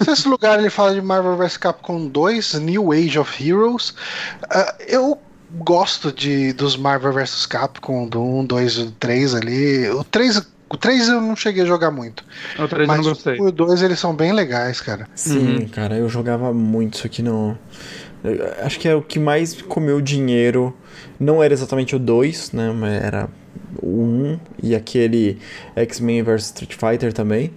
[0.00, 3.94] Sexto, sexto lugar ele fala de Marvel vs Capcom 2, New Age of Heroes.
[4.48, 5.18] Ah, eu
[5.52, 9.90] gosto de dos Marvel vs Capcom do 1, 2 e 3 ali.
[9.90, 12.24] O 3 O 3 eu não cheguei a jogar muito.
[12.58, 13.38] O 3 mas eu não gostei.
[13.38, 15.08] o 1 e o 2 eles são bem legais, cara.
[15.14, 15.68] Sim, Uhum.
[15.68, 17.58] cara, eu jogava muito isso aqui no.
[18.22, 20.76] eu Acho que é o que mais comeu dinheiro.
[21.18, 22.70] Não era exatamente o 2, né?
[22.72, 23.28] Mas era
[23.82, 25.38] o 1 e aquele
[25.74, 27.52] X-Men vs Street Fighter também.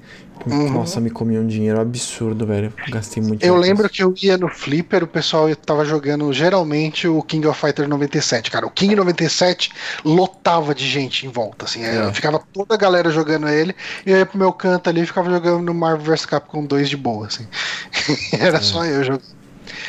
[0.45, 0.73] Uhum.
[0.73, 2.73] Nossa, me comia um dinheiro absurdo, velho.
[2.89, 7.21] Gastei muito Eu lembro que eu ia no Flipper, o pessoal tava jogando geralmente o
[7.21, 8.65] King of Fighter 97, cara.
[8.65, 9.71] O King 97
[10.03, 11.83] lotava de gente em volta, assim.
[11.83, 12.11] É.
[12.11, 13.73] Ficava toda a galera jogando ele,
[14.05, 16.89] e eu ia pro meu canto ali e ficava jogando no Marvel vs Capcom 2
[16.89, 17.47] de boa, assim.
[18.37, 19.23] Era só eu jogando.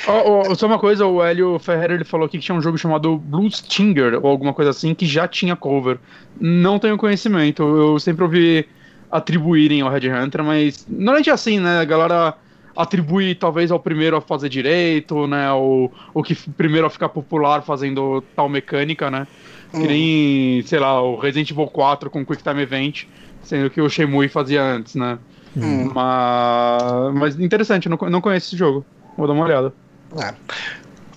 [0.07, 2.79] Ó, ó, só uma coisa, o Hélio Ferreira ele falou aqui que tinha um jogo
[2.79, 5.99] chamado Blue Stinger, ou alguma coisa assim, que já tinha cover.
[6.41, 8.69] Não tenho conhecimento, eu sempre ouvi
[9.15, 11.79] atribuírem ao Red Hunter, mas normalmente é assim, né?
[11.79, 12.35] A galera
[12.77, 15.53] atribui talvez ao primeiro a fazer direito, né?
[15.53, 19.29] O, o que primeiro a ficar popular fazendo tal mecânica, né?
[19.71, 23.05] Que nem, sei lá, o Resident Evil 4 com Quick Time Event,
[23.43, 25.17] sendo que o Shenmue fazia antes, né?
[25.57, 25.91] Hum.
[25.95, 28.85] Mas, mas interessante, não, não conheço esse jogo.
[29.17, 29.73] Vou dar uma olhada.
[30.21, 30.35] É.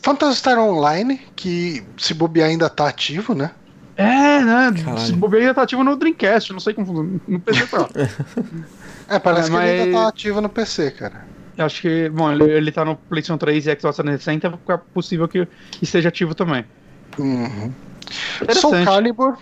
[0.04, 3.52] Phantasy Star Online, que se bobear ainda tá ativo, né?
[3.98, 4.74] É, né?
[4.84, 5.00] Caralho.
[5.06, 7.20] Se bobear ainda tá ativo no Dreamcast, não sei como.
[7.28, 7.90] No PC tá.
[9.10, 11.26] É, parece É, que ele ainda mas- tá ativo no PC, cara.
[11.58, 15.28] Eu Acho que, bom, ele, ele tá no PlayStation 3 e Xbox 360, é possível
[15.30, 15.48] que
[15.82, 16.66] esteja ativo também.
[17.18, 17.72] Uhum.
[18.54, 18.84] Soul.
[18.86, 19.38] Calibur,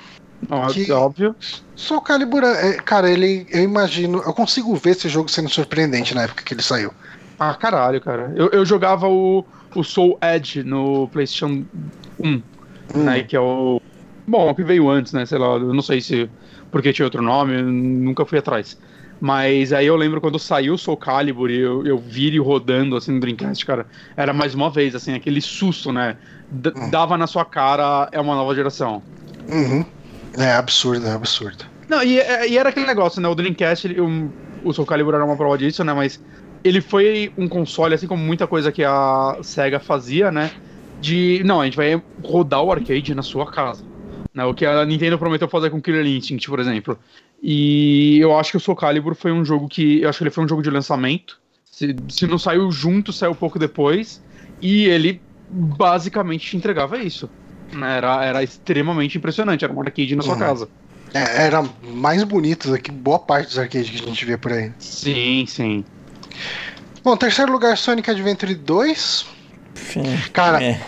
[0.72, 1.36] que- Óbvio.
[1.76, 6.24] Soul Calibur, é, cara, ele, eu imagino, eu consigo ver esse jogo sendo surpreendente na
[6.24, 6.94] época que ele saiu.
[7.40, 8.32] Ah, caralho, cara.
[8.36, 9.44] Eu, eu jogava o,
[9.76, 11.66] o Soul Edge no PlayStation
[12.20, 12.42] 1,
[12.96, 13.24] né?
[13.24, 13.82] Que é o.
[14.28, 15.26] Bom, o que veio antes, né?
[15.26, 16.30] Sei lá, eu não sei se.
[16.72, 18.78] Porque tinha outro nome, nunca fui atrás.
[19.20, 22.96] Mas aí eu lembro quando saiu o Soul Calibur e eu, eu vi ele rodando
[22.98, 23.88] assim no Dreamcast, cara.
[24.18, 26.18] Era mais uma vez, assim, aquele susto, né?
[26.52, 29.02] D- dava na sua cara, é uma nova geração.
[29.48, 29.86] Uhum.
[30.38, 31.64] É absurdo, é absurdo.
[31.88, 33.28] Não, e, é- e era aquele negócio, né?
[33.30, 34.02] O Dreamcast, ele,
[34.64, 35.94] o Soul Calibur era uma prova disso, né?
[35.94, 36.20] Mas
[36.64, 40.52] ele foi um console, assim como muita coisa que a SEGA fazia, né?
[41.00, 41.42] De.
[41.46, 43.84] Não, a gente vai rodar o arcade na sua casa.
[44.36, 47.00] Né, o que a Nintendo prometeu fazer com Killer Instinct, por exemplo.
[47.42, 50.02] E eu acho que o Soul Calibur foi um jogo que.
[50.02, 51.40] Eu acho que ele foi um jogo de lançamento.
[51.72, 54.22] Se, se não saiu junto, saiu pouco depois.
[54.62, 57.30] E ele basicamente te entregava isso.
[57.74, 59.64] né, Era, era extremamente impressionante.
[59.64, 60.40] Era um arcade na sua Uhum.
[60.40, 60.70] casa.
[61.14, 61.64] É, era
[61.94, 64.74] mais bonito do que boa parte dos arcades que a gente vê por aí.
[64.80, 65.86] Sim, sim.
[67.04, 69.26] Bom, terceiro lugar, Sonic Adventure 2.
[69.78, 70.04] Enfim,
[70.34, 70.82] Cara, é.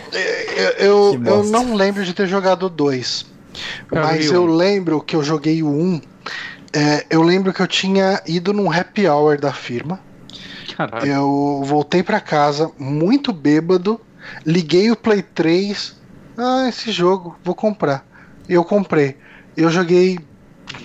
[0.78, 3.37] eu, eu, eu não lembro de ter jogado o 2.
[3.92, 6.00] Mas eu lembro que eu joguei o 1.
[6.72, 10.00] É, eu lembro que eu tinha ido num happy hour da firma.
[10.76, 11.06] Caralho.
[11.06, 14.00] Eu voltei pra casa muito bêbado,
[14.44, 15.96] liguei o Play 3.
[16.36, 18.06] Ah, esse jogo, vou comprar.
[18.48, 19.16] Eu comprei.
[19.56, 20.18] Eu joguei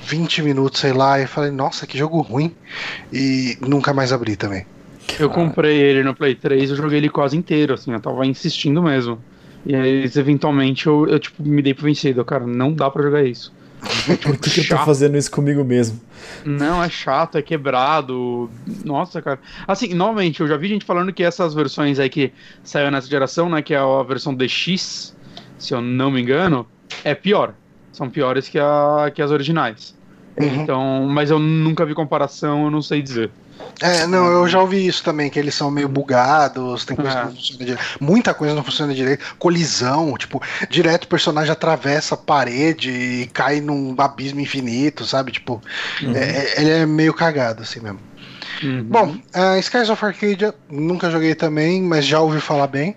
[0.03, 2.55] 20 minutos, sei lá, e falei, nossa, que jogo ruim.
[3.11, 4.65] E nunca mais abri também.
[5.19, 8.81] Eu comprei ele no Play 3 eu joguei ele quase inteiro, assim, eu tava insistindo
[8.81, 9.19] mesmo.
[9.65, 12.23] E aí, eventualmente, eu, eu, tipo, me dei pro vencido.
[12.25, 13.53] Cara, não dá pra jogar isso.
[14.21, 14.85] Por que, que eu tô Chato.
[14.85, 15.99] fazendo isso comigo mesmo?
[16.45, 18.49] Não, é chato, é quebrado.
[18.83, 19.39] Nossa, cara.
[19.67, 22.31] Assim, novamente, eu já vi gente falando que essas versões aí que
[22.63, 25.15] saiu nessa geração, né, que é a versão DX,
[25.57, 26.65] se eu não me engano,
[27.03, 27.53] é pior.
[27.91, 29.95] São piores que, a, que as originais.
[30.39, 30.63] Uhum.
[30.63, 33.29] Então, mas eu nunca vi comparação, eu não sei dizer.
[33.81, 37.15] É, não, eu já ouvi isso também, que eles são meio bugados, tem coisa É.
[37.15, 37.83] que não funciona direito.
[37.99, 39.35] Muita coisa não funciona direito.
[39.37, 45.31] Colisão, tipo, direto o personagem atravessa a parede e cai num abismo infinito, sabe?
[45.31, 45.61] Tipo,
[46.01, 46.13] Uhum.
[46.15, 47.99] é- ele é meio cagado, assim mesmo.
[48.63, 48.83] Uhum.
[48.83, 52.95] Bom, uh, Skies of Arcadia, nunca joguei também, mas já ouvi falar bem.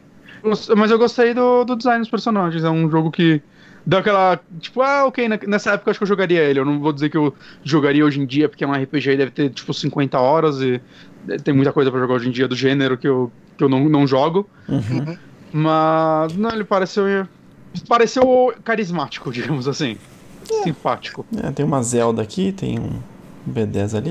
[0.76, 2.62] Mas eu gostei do, do design dos personagens.
[2.62, 3.42] É um jogo que
[3.86, 4.40] dá aquela.
[4.60, 6.58] Tipo, ah, ok, nessa época eu acho que eu jogaria ele.
[6.58, 7.34] Eu não vou dizer que eu
[7.64, 10.80] jogaria hoje em dia, porque é um RPG e deve ter tipo 50 horas e
[11.44, 13.88] tem muita coisa pra jogar hoje em dia do gênero que eu, que eu não,
[13.88, 14.48] não jogo.
[14.68, 15.16] Uhum.
[15.52, 17.26] Mas não, ele pareceu.
[17.88, 19.96] Pareceu carismático, digamos assim.
[20.62, 21.24] Simpático.
[21.42, 23.00] É, tem uma Zelda aqui, tem um
[23.48, 24.10] B10 ali.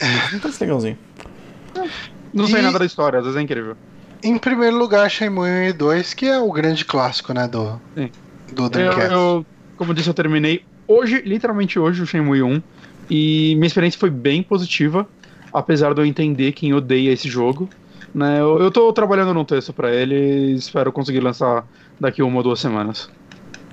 [0.00, 0.98] É, parece legalzinho.
[2.32, 3.76] Não sei E- nada da história, às vezes é incrível.
[4.22, 8.10] Em primeiro lugar, Shenmue 2, que é o grande clássico, né, do, Sim.
[8.52, 9.12] Do Eu, Dreamcast.
[9.12, 9.46] eu-
[9.76, 12.62] como eu disse, eu terminei hoje, literalmente hoje, o Shenmue 1.
[13.10, 15.06] E minha experiência foi bem positiva,
[15.52, 17.68] apesar de eu entender quem odeia esse jogo.
[18.14, 21.66] Né, eu, eu tô trabalhando num texto pra ele e espero conseguir lançar
[21.98, 23.08] daqui uma ou duas semanas.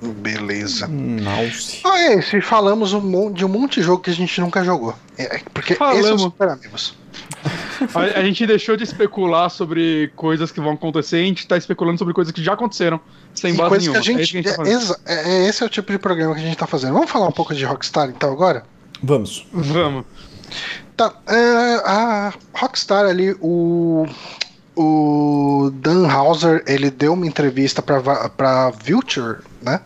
[0.02, 0.88] Beleza.
[0.88, 1.76] Nossa.
[1.86, 2.34] Ah, é isso.
[2.36, 4.94] E falamos um mon- de um monte de jogo que a gente nunca jogou.
[5.18, 6.22] É, porque esse é o Falamos.
[6.22, 6.96] Super Amigos.
[7.94, 11.56] A, a gente deixou de especular sobre coisas que vão acontecer e a gente tá
[11.56, 13.00] especulando sobre coisas que já aconteceram,
[13.34, 14.20] sem E base coisa que nenhuma.
[14.20, 15.98] a gente, é que a gente tá é, é- é esse é o tipo de
[15.98, 16.92] programa que a gente tá fazendo.
[16.94, 18.64] Vamos falar um pouco de Rockstar então agora?
[19.02, 19.46] Vamos.
[19.52, 20.04] Vamos.
[20.96, 24.06] Tá, é, a Rockstar ali, o,
[24.76, 29.80] o Dan Hauser, ele deu uma entrevista pra, pra Vulture, né?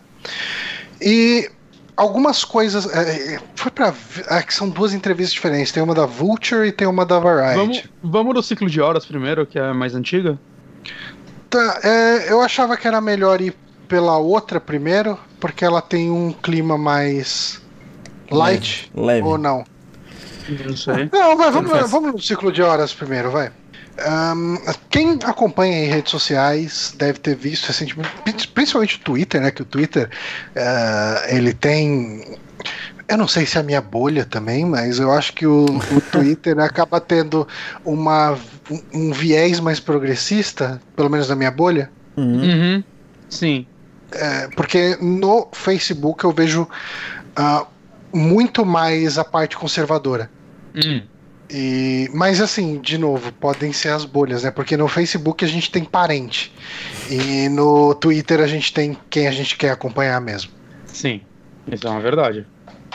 [1.01, 1.49] E
[1.95, 2.85] algumas coisas.
[2.93, 3.93] é, foi pra.
[4.29, 5.71] É, que são duas entrevistas diferentes.
[5.71, 7.55] Tem uma da Vulture e tem uma da Variety.
[7.57, 10.37] Vamos, vamos no ciclo de horas primeiro, que é a mais antiga?
[11.49, 13.55] Tá, é, eu achava que era melhor ir
[13.87, 17.61] pela outra primeiro, porque ela tem um clima mais
[18.29, 18.91] light.
[18.95, 19.25] Leve.
[19.25, 19.63] Ou não?
[20.65, 21.09] Não sei.
[21.11, 23.51] Não, vai, vamos, vamos no ciclo de horas primeiro, vai.
[23.99, 24.57] Ahn,
[24.89, 29.51] quem acompanha em redes sociais deve ter visto recentemente, pri- principalmente o Twitter, né?
[29.51, 30.09] Que o Twitter
[30.55, 32.37] ah, ele tem.
[33.07, 36.01] Eu não sei se é a minha bolha também, mas eu acho que o, o
[36.11, 37.47] Twitter acaba tendo
[37.85, 38.37] uma,
[38.69, 41.89] um, um viés mais progressista, pelo menos na minha bolha.
[42.17, 42.41] Uhum.
[42.43, 42.83] Uhum.
[43.29, 43.65] Sim.
[44.11, 46.67] É, porque no Facebook eu vejo
[47.35, 47.65] ah,
[48.13, 50.29] muito mais a parte conservadora.
[50.75, 51.01] Hum.
[51.49, 54.51] E, mas assim, de novo, podem ser as bolhas, né?
[54.51, 56.51] Porque no Facebook a gente tem parente.
[57.09, 60.51] E no Twitter a gente tem quem a gente quer acompanhar mesmo.
[60.85, 61.21] Sim.
[61.71, 62.45] Isso é uma verdade.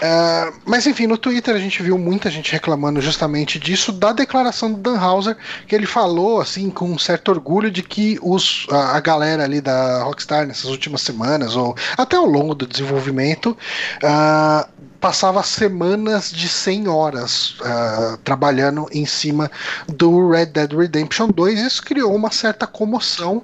[0.02, 4.72] Ah, mas enfim, no Twitter a gente viu muita gente reclamando justamente disso, da declaração
[4.72, 5.36] do Dan Hauser,
[5.66, 9.60] que ele falou assim com um certo orgulho de que os, a, a galera ali
[9.60, 13.56] da Rockstar nessas últimas semanas, ou até ao longo do desenvolvimento,
[14.02, 14.66] ah,
[15.00, 19.50] passava semanas de 100 horas ah, trabalhando em cima
[19.88, 21.58] do Red Dead Redemption 2.
[21.60, 23.42] Isso criou uma certa comoção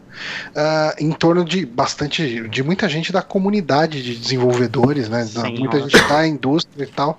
[0.55, 5.25] ah, em torno de bastante, de muita gente da comunidade de desenvolvedores, né?
[5.33, 7.19] Da- Sim, muita gente da indústria e tal.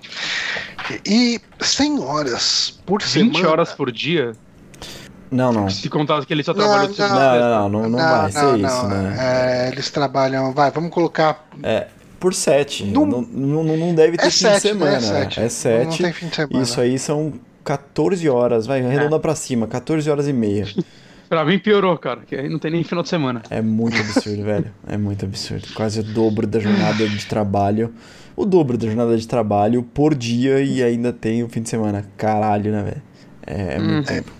[1.05, 3.49] E 100 horas por 20 semana.
[3.49, 4.33] horas por dia?
[5.29, 5.69] Não, não.
[5.69, 7.49] Se contar que ele só Não, trabalha de não, segunda a Não, sexta.
[7.49, 9.15] não, não, não, vai ser isso, né?
[9.19, 10.53] É, eles trabalham.
[10.53, 11.45] Vai, vamos colocar.
[12.19, 12.83] Por sete.
[12.85, 14.99] Não- Não, não, deve ter É fim sete, de semana.
[14.99, 15.29] né?
[15.37, 16.03] É sete.
[16.05, 16.61] É.
[16.61, 17.33] Isso aí são
[17.63, 18.65] 14 horas.
[18.65, 19.67] Vai, arredonda pra cima.
[19.67, 20.65] 14 horas e meia.
[21.29, 23.41] Pra mim piorou, cara, que aí não tem nem final de semana.
[23.49, 24.71] É muito absurdo, velho.
[24.87, 25.67] É muito absurdo.
[25.75, 27.93] Quase o dobro da jornada de trabalho.
[28.33, 32.05] O dobro da jornada de trabalho por dia e ainda tem o fim de semana.
[32.15, 33.01] Caralho, né, velho?
[33.45, 34.15] É, é muito Hum.
[34.15, 34.31] tempo.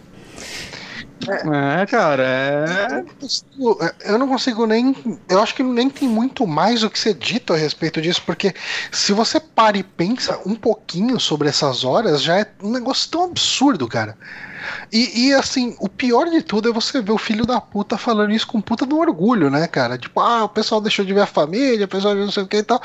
[1.26, 2.86] É, cara, é.
[3.00, 4.96] Eu não consigo- Eu não consigo nem.
[5.28, 8.54] Eu acho que nem tem muito mais o que ser dito a respeito disso, porque
[8.92, 13.24] se você para e pensa um pouquinho sobre essas horas, já é um negócio tão
[13.24, 14.16] absurdo, cara.
[14.92, 18.32] E, e, assim, o pior de tudo é você ver o filho da puta falando
[18.34, 19.98] isso com puta do orgulho, né, cara?
[19.98, 22.58] Tipo, ah, o pessoal deixou de ver a família, o pessoal não sei o que
[22.58, 22.82] e tal.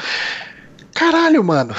[0.95, 1.75] Caralho, mano.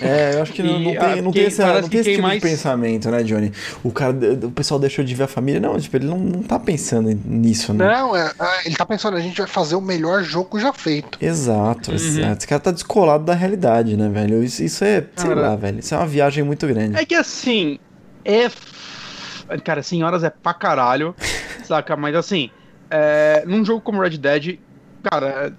[0.00, 1.90] É, eu acho que não, E, não ah, tem, não quem- tem, essa, não que
[1.90, 3.52] tem esse tipo mais- de pensamento, né, Johnny?
[3.82, 4.14] O cara,
[4.44, 5.60] o pessoal deixou de ver a família.
[5.60, 7.86] Não, tipo, ele não, não tá pensando nisso, né?
[7.86, 11.18] Não, é, é, ele tá pensando, a gente vai fazer o melhor jogo já feito.
[11.20, 11.96] Exato, Uhum.
[11.96, 12.38] exato.
[12.38, 14.42] Esse cara tá descolado da realidade, né, velho?
[14.42, 15.40] Isso, isso é, sei Cara.
[15.40, 15.80] lá, velho.
[15.80, 16.96] Isso é uma viagem muito grande.
[16.98, 17.78] É que assim,
[18.24, 18.50] é.
[19.64, 21.14] Cara, 100 horas é pra caralho,
[21.64, 21.96] saca?
[21.96, 22.50] Mas assim,
[22.90, 23.42] é...
[23.46, 24.58] num jogo como Red Dead,
[25.02, 25.52] cara,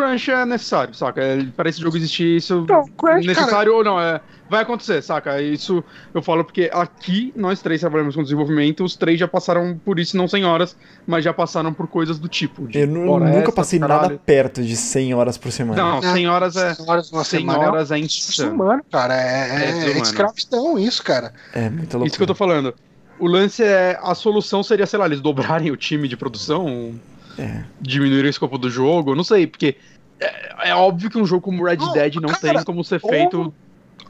[0.00, 1.20] crunch é necessário, saca?
[1.22, 4.20] É, Para esse jogo existir, isso Não, crunch, necessário ou não, é.
[4.50, 5.42] Vai acontecer, saca?
[5.42, 5.84] Isso
[6.14, 10.16] eu falo porque aqui nós três trabalhamos com desenvolvimento, os três já passaram por isso,
[10.16, 10.74] não 100 horas,
[11.06, 12.66] mas já passaram por coisas do tipo.
[12.66, 14.02] de Eu nunca extra, passei caralho.
[14.02, 15.82] nada perto de 100 horas por semana.
[15.82, 16.72] Não, 100 horas é.
[16.74, 18.56] 100 horas numa 100 semana é horas é absurdo, insano.
[18.56, 19.14] mano, cara.
[19.14, 21.34] É, É é, escravidão isso, cara.
[21.52, 22.06] É muita loucura.
[22.06, 22.74] Isso que eu tô falando.
[23.18, 23.98] O lance é.
[24.02, 26.94] A solução seria, sei lá, eles dobrarem o time de produção,
[27.38, 27.64] É.
[27.80, 29.76] diminuir o escopo do jogo, não sei, porque
[30.20, 33.00] é, é óbvio que um jogo como Red Não, Dead não cara, tem como ser
[33.00, 33.52] feito.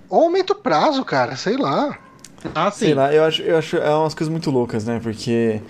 [0.09, 1.99] Ou aumenta o prazo, cara, sei lá.
[2.55, 2.87] assim.
[2.87, 5.01] Sei lá, eu acho, eu acho é umas coisas muito loucas, né?
[5.03, 5.61] Porque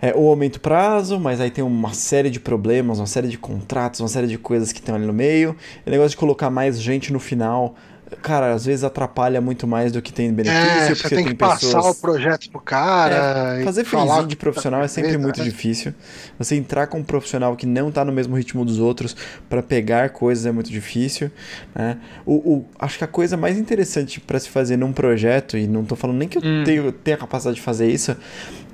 [0.00, 3.36] é o aumento do prazo, mas aí tem uma série de problemas, uma série de
[3.36, 5.56] contratos, uma série de coisas que estão ali no meio.
[5.86, 7.74] O negócio de colocar mais gente no final,
[8.22, 11.34] cara, às vezes atrapalha muito mais do que tem benefício, É, porque você tem que
[11.34, 11.86] passar pessoas...
[11.96, 13.56] o projeto pro cara.
[13.60, 15.44] É, Fazer falar freezinho de profissional é sempre Beleza, muito né?
[15.44, 15.94] difícil.
[16.38, 19.16] Você entrar com um profissional que não tá no mesmo ritmo dos outros
[19.48, 21.30] pra pegar coisas é muito difícil.
[21.74, 21.98] Né?
[22.26, 25.84] O, o- acho que a coisa mais interessante pra se fazer num projeto, e não
[25.84, 26.64] tô falando nem que eu Hum.
[26.64, 28.16] tenho, tenha a capacidade de fazer isso,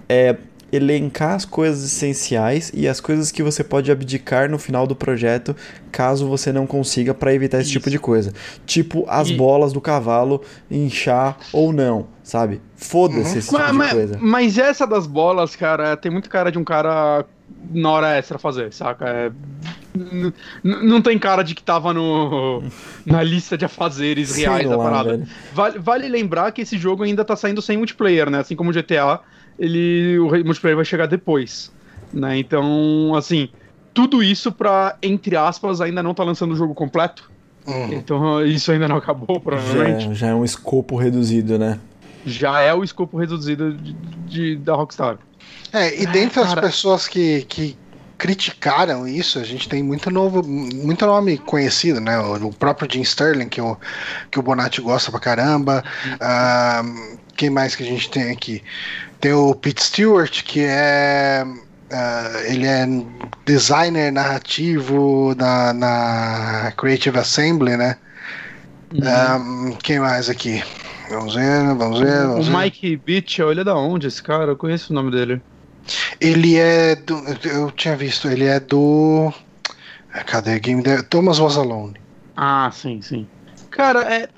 [0.09, 0.37] é
[0.72, 5.55] elencar as coisas essenciais e as coisas que você pode abdicar no final do projeto
[5.93, 7.78] caso você não consiga pra evitar esse Isso.
[7.78, 8.32] tipo de coisa.
[8.66, 12.60] Tipo as E- bolas do cavalo inchar ou não, sabe?
[12.76, 13.38] Foda-se Uhum.
[13.38, 14.18] esse tipo Mas, de coisa.
[14.20, 17.24] mas essa das bolas, cara, tem muito cara de um cara
[17.70, 19.09] na hora extra fazer, saca?
[19.09, 19.30] É,
[19.94, 20.32] n-
[20.62, 22.62] não tem cara de que tava no,
[23.06, 25.26] na lista de afazeres Sei reais da lá, parada.
[25.55, 28.40] Vale, vale lembrar que esse jogo ainda tá saindo sem multiplayer, né?
[28.40, 29.20] Assim como o GTA,
[29.59, 31.73] ele, o multiplayer vai chegar depois.
[32.12, 32.39] Né?
[32.39, 33.49] Então, assim,
[33.93, 37.31] tudo isso pra, entre aspas, ainda não tá lançando o jogo completo.
[37.66, 37.93] Uhum.
[37.95, 40.05] Então isso ainda não acabou, provavelmente.
[40.09, 41.81] Já, já é um escopo reduzido, né?
[42.24, 43.93] Já é o escopo reduzido de,
[44.27, 45.19] de- da Rockstar.
[45.73, 47.77] É, e dentre as pessoas que, que
[48.16, 52.19] criticaram isso, a gente tem muito novo, muito nome conhecido, né?
[52.19, 53.77] O, o próprio Jim Sterling, que o,
[54.31, 55.83] que o Bonatti gosta pra caramba.
[56.20, 56.83] Ah,
[57.37, 58.62] quem mais que a gente tem aqui?
[59.20, 61.44] Tem o Pete Stewart, que é.
[61.90, 62.86] ah, ele é
[63.44, 67.97] designer narrativo na, na Creative Assembly, né?
[69.02, 69.38] Ah,
[69.82, 70.62] quem mais aqui?
[71.09, 72.24] Vamos ver, vamos ver.
[72.24, 72.56] o Vamos ver.
[72.56, 74.52] Mike Beach, ele é da onde esse cara?
[74.52, 75.40] Eu conheço o nome dele.
[76.20, 77.14] Ele é do.
[77.44, 79.32] Eu tinha visto, ele é do.
[80.26, 80.59] Cadê?
[80.59, 81.02] Game Dev?
[81.02, 81.94] Thomas Was Alone.
[82.36, 83.26] Ah, sim, sim.
[83.70, 84.28] Cara, é.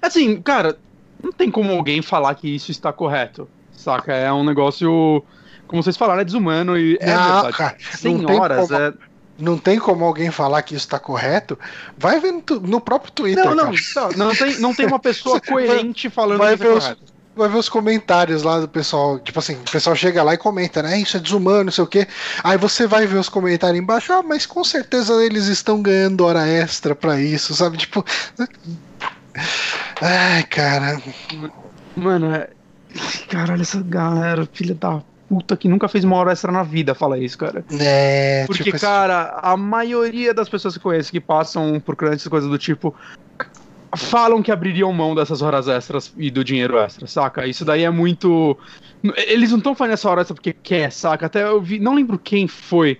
[0.00, 0.78] Assim, cara,
[1.22, 3.48] não tem como alguém falar que isso está correto.
[3.86, 4.12] Saca?
[4.12, 5.22] É um negócio.
[5.68, 7.56] Como vocês falaram, é desumano e é Não, verdade.
[7.56, 7.78] cara, não
[8.18, 8.92] tem Senhoras, como- é.
[9.38, 11.56] Não tem como alguém falar que isso tá correto.
[11.96, 13.44] Vai ver no, no próprio Twitter.
[13.44, 14.08] Não, não, cara.
[14.16, 16.96] não, não tem, não tem uma pessoa coerente falando vai que isso é os-.
[17.36, 19.18] Vai ver os comentários lá do pessoal.
[19.20, 20.98] Tipo assim, o pessoal chega lá e comenta, né?
[20.98, 22.08] Isso é desumano, não sei o quê.
[22.42, 24.10] Aí você vai ver os comentários embaixo.
[24.12, 27.76] Ah, mas com certeza eles estão ganhando hora extra pra isso, sabe?
[27.76, 28.02] Tipo.
[30.00, 31.00] Ai, cara.
[31.94, 32.48] Mano, é.
[33.28, 37.18] Caralho, essa galera, filha da puta que nunca fez uma hora extra na vida, fala
[37.18, 37.64] isso, cara.
[37.80, 38.44] É.
[38.46, 42.48] Porque, tipo, cara, a maioria das pessoas que conheço que passam por crunch e coisas
[42.48, 42.94] do tipo
[43.94, 47.46] falam que abririam mão dessas horas extras e do dinheiro extra, saca?
[47.46, 48.56] Isso daí é muito.
[49.26, 51.26] Eles não estão fazendo essa hora extra porque quer, saca?
[51.26, 52.98] Até eu vi, não lembro quem foi.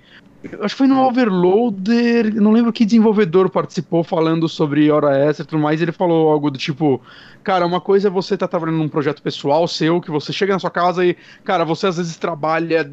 [0.60, 5.46] Acho que foi no Overloader, não lembro que desenvolvedor participou falando sobre hora extra e
[5.46, 5.82] tudo mais.
[5.82, 7.00] Ele falou algo do tipo:
[7.46, 10.58] Cara, uma coisa é você estar trabalhando num projeto pessoal seu, que você chega na
[10.58, 12.90] sua casa e, cara, você às vezes trabalha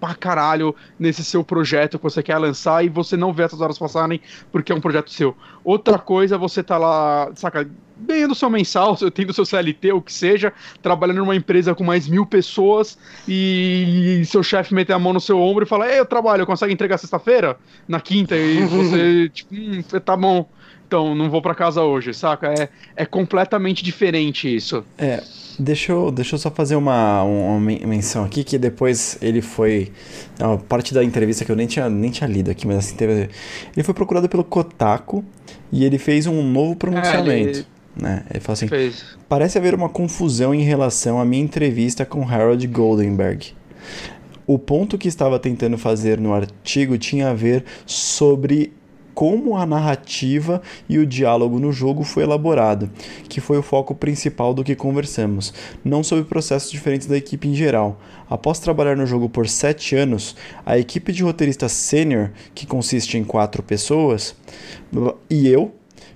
[0.00, 3.78] pra caralho nesse seu projeto que você quer lançar e você não vê essas horas
[3.78, 4.20] passarem
[4.50, 5.36] porque é um projeto seu.
[5.62, 10.12] Outra coisa é você tá lá, saca, ganhando seu mensal, tendo seu CLT, o que
[10.12, 10.52] seja,
[10.82, 12.98] trabalhando numa empresa com mais mil pessoas
[13.28, 16.72] e seu chefe meter a mão no seu ombro e fala: Ei, eu trabalho, consegue
[16.72, 17.56] entregar sexta-feira?
[17.86, 18.36] Na quinta?
[18.36, 20.50] E você, tipo, hum, tá bom.
[20.92, 22.48] Então, não vou pra casa hoje, saca?
[22.52, 24.84] É, é completamente diferente isso.
[24.98, 25.22] É,
[25.58, 29.90] deixa eu, deixa eu só fazer uma, uma men- menção aqui, que depois ele foi.
[30.38, 32.94] é uma parte da entrevista que eu nem tinha, nem tinha lido aqui, mas assim,
[32.94, 33.30] teve.
[33.74, 35.24] Ele foi procurado pelo Kotaku
[35.72, 37.60] e ele fez um novo pronunciamento.
[37.60, 37.66] ele-
[37.96, 38.24] Né?
[38.30, 39.02] Ele falou assim: Fez.
[39.30, 43.54] Parece haver uma confusão em relação à minha entrevista com Harold Goldenberg.
[44.46, 48.74] O ponto que estava tentando fazer no artigo tinha a ver sobre
[49.14, 52.90] como a narrativa e o diálogo no jogo foi elaborado,
[53.28, 55.52] que foi o foco principal do que conversamos,
[55.84, 58.00] não sobre processos diferentes da equipe em geral.
[58.28, 63.24] Após trabalhar no jogo por sete anos, a equipe de roteirista sênior, que consiste em
[63.24, 64.34] quatro pessoas,
[65.28, 65.72] e eu,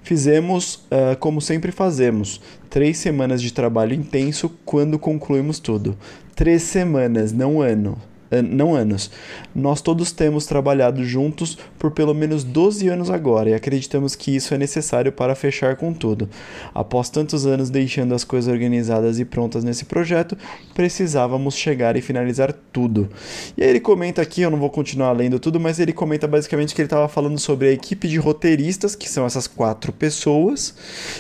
[0.07, 2.41] Fizemos ah, como sempre fazemos:
[2.71, 5.99] três semanas de trabalho intenso quando concluímos tudo.
[6.37, 7.99] Três semanas, não ano.
[8.31, 9.11] Não anos.
[9.55, 14.53] Nós todos temos trabalhado juntos por pelo menos 12 anos agora e acreditamos que isso
[14.53, 16.29] é necessário para fechar com tudo.
[16.75, 20.37] Após tantos anos deixando as coisas organizadas e prontas nesse projeto,
[20.75, 23.09] precisávamos chegar e finalizar tudo.
[23.57, 26.75] E aí ele comenta aqui, eu não vou continuar lendo tudo, mas ele comenta basicamente
[26.75, 30.75] que ele estava falando sobre a equipe de roteiristas, que são essas quatro pessoas,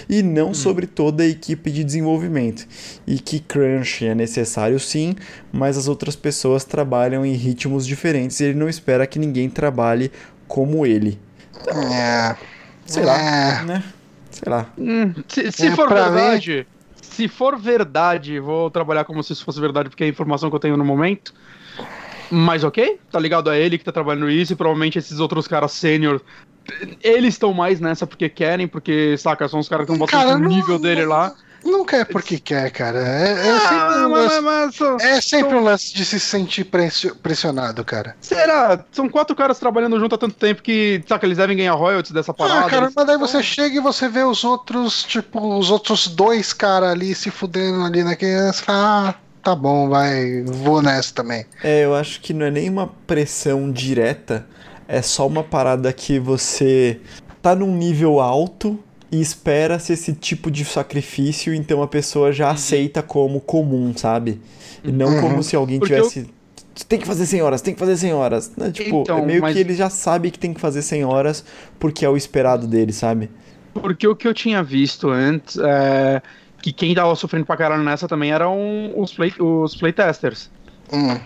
[0.08, 2.66] e não sobre toda a equipe de desenvolvimento.
[3.06, 5.14] E que crunch é necessário sim,
[5.52, 10.10] mas as outras pessoas trabalham em ritmos diferentes e ele não espera que ninguém trabalhe
[10.48, 11.18] como ele.
[11.92, 12.36] É.
[12.84, 13.62] Sei lá, É.
[13.64, 13.84] né?
[14.30, 14.66] Sei lá.
[14.78, 16.66] Hum, se se É, for verdade,
[17.00, 20.56] se for verdade, vou trabalhar como se isso fosse verdade, porque é a informação que
[20.56, 21.32] eu tenho no momento.
[22.30, 25.72] Mas ok, tá ligado a ele que tá trabalhando isso, e provavelmente esses outros caras
[25.72, 26.20] sênior,
[27.02, 30.36] eles estão mais nessa porque querem, porque, saca, são os caras que estão botando Cara,
[30.36, 31.32] o não- nível dele lá.
[31.66, 32.98] Nunca é porque quer, cara.
[33.00, 36.20] É, é sempre Ah, um mas, lance, mas- mas- é sempre um lance de se
[36.20, 38.16] sentir pressio- pressionado, cara.
[38.20, 38.84] será?
[38.92, 42.32] São quatro caras trabalhando junto há tanto tempo que, saca, eles devem ganhar royalties dessa
[42.32, 42.66] parada.
[42.66, 46.52] Ah, cara, mas daí você chega e você vê os outros, tipo, os outros dois
[46.52, 48.50] caras ali se fudendo ali naquele.
[48.68, 51.44] Ah, tá bom, vai, vou nessa também.
[51.62, 54.46] É, eu acho que não é nem uma pressão direta,
[54.88, 57.00] é só uma parada que você
[57.42, 58.78] tá num nível alto
[59.16, 64.40] e espera-se esse tipo de sacrifício, então a pessoa já aceita como comum, sabe?
[64.84, 65.20] E não Uhum.
[65.20, 66.28] como se alguém Porque tivesse.
[66.88, 68.52] Tem que fazer 100 horas, tem que fazer 100 horas.
[68.56, 68.70] Né?
[68.70, 71.42] Tipo, Então, é meio mas- que ele já sabe que tem que fazer 100 horas
[71.78, 73.30] porque é o esperado dele, sabe?
[73.72, 76.20] Porque o que eu tinha visto antes é
[76.60, 80.50] que quem tava sofrendo pra caralho nessa também eram os, play, os playtesters.
[80.92, 81.18] Hum,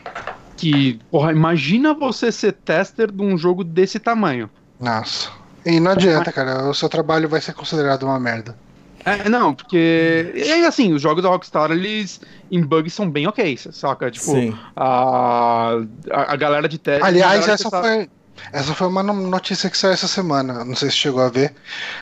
[0.56, 4.48] Que, porra, imagina você ser tester de um jogo desse tamanho.
[4.78, 5.30] nossa.
[5.64, 8.56] E não adianta, cara, o seu trabalho vai ser considerado uma merda.
[9.04, 10.32] É, não, porque.
[10.34, 12.20] E aí, assim, os jogos da Rockstar, eles
[12.50, 14.10] em bugs são bem ok, saca?
[14.10, 14.54] Tipo, Sim.
[14.76, 15.76] a,
[16.10, 17.02] a, a galera de teste.
[17.02, 18.10] a Aliás, essa tá- foi,
[18.52, 20.62] essa foi uma no- notícia que saiu essa semana.
[20.66, 21.54] Não sei se chegou a ver.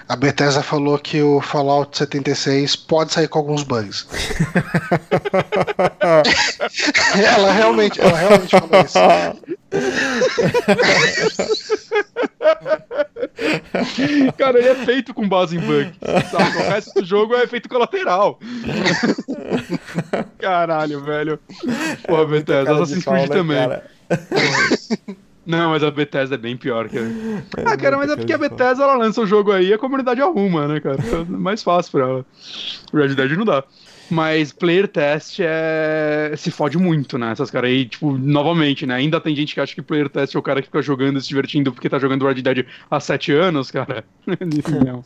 [0.09, 4.09] A Bethesda falou que o Fallout 76 pode sair com alguns bugs.
[7.17, 8.99] ela realmente, ela realmente falou isso.
[14.37, 15.93] Cara, ele é feito com base em bug.
[16.31, 16.59] Saca?
[16.59, 18.39] O resto do jogo é efeito colateral.
[20.39, 21.39] Caralho, velho.
[22.07, 23.59] Porra, Bethesda, Cara de Assassin's Creed né, também.
[25.47, 27.07] Não, mas a Bethesda é bem pior, cara.
[27.07, 28.39] É Ah, cara, mas é porque a.
[28.39, 30.99] Bethesda ela lança o jogo aí e a comunidade arruma, né, cara?
[31.01, 32.27] É mais fácil pra ela.
[32.93, 33.65] Red Dead não dá.
[34.11, 36.33] Mas player test é.
[36.37, 37.33] se fode muito, né?
[37.33, 38.95] Essas caras aí, tipo, novamente, né?
[38.95, 41.23] Ainda tem gente que acha que player test é o cara que fica jogando e
[41.23, 44.05] se divertindo porque tá jogando Red Dead há sete anos, cara.
[44.87, 45.05] não.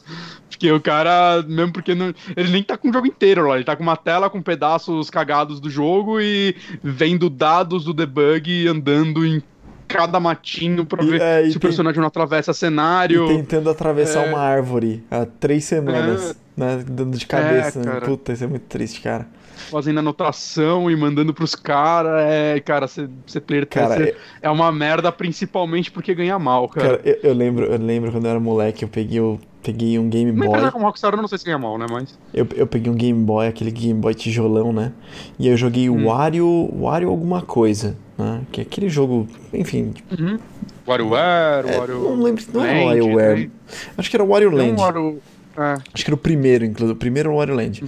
[0.49, 3.65] Porque o cara, mesmo porque não, ele nem tá com o jogo inteiro lá, ele
[3.65, 8.69] tá com uma tela com pedaços cagados do jogo e vendo dados do debug e
[8.69, 9.43] andando em
[9.89, 13.31] cada matinho pra E- ver é, se o tem- personagem não atravessa cenário.
[13.31, 14.29] E tentando atravessar É.
[14.31, 16.85] uma árvore há três semanas, né?
[16.87, 17.81] Dando de cabeça.
[17.81, 18.01] É, cara.
[18.07, 19.27] Puta, isso é muito triste, cara.
[19.71, 22.25] fazendo anotação e mandando pros caras.
[22.27, 26.99] É, cara, ser, ser player Cara, tester é uma merda, principalmente porque ganha mal, cara.
[26.99, 30.09] Cara, eu, eu lembro, eu lembro quando eu era moleque, eu peguei, o, peguei um
[30.09, 30.49] Game Boy.
[30.49, 31.87] empresa como Rockstar, eu não sei se ganha mal, né?
[31.91, 32.19] Mas.
[32.35, 34.93] Eu, eu peguei um Game Boy, aquele Game Boy tijolão, né?
[35.39, 36.07] E eu joguei Hum.
[36.07, 38.41] Wario, Wario alguma coisa, né?
[38.51, 40.39] Que é aquele jogo, enfim, Uhum.
[40.87, 42.01] WarioWare, é, Wario.
[42.03, 43.41] não lembro, não era WarioWare.
[43.47, 43.51] né?
[43.97, 44.81] Acho que era Wario Land.
[44.81, 45.21] Wario.
[45.57, 45.79] É.
[45.93, 47.85] Acho que era o primeiro, inclusive, o primeiro era o Wario Land.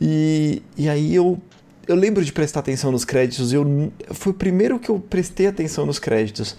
[0.00, 1.40] E, e aí eu,
[1.86, 5.86] eu lembro de prestar atenção nos créditos, eu, foi o primeiro que eu prestei atenção
[5.86, 6.56] nos créditos.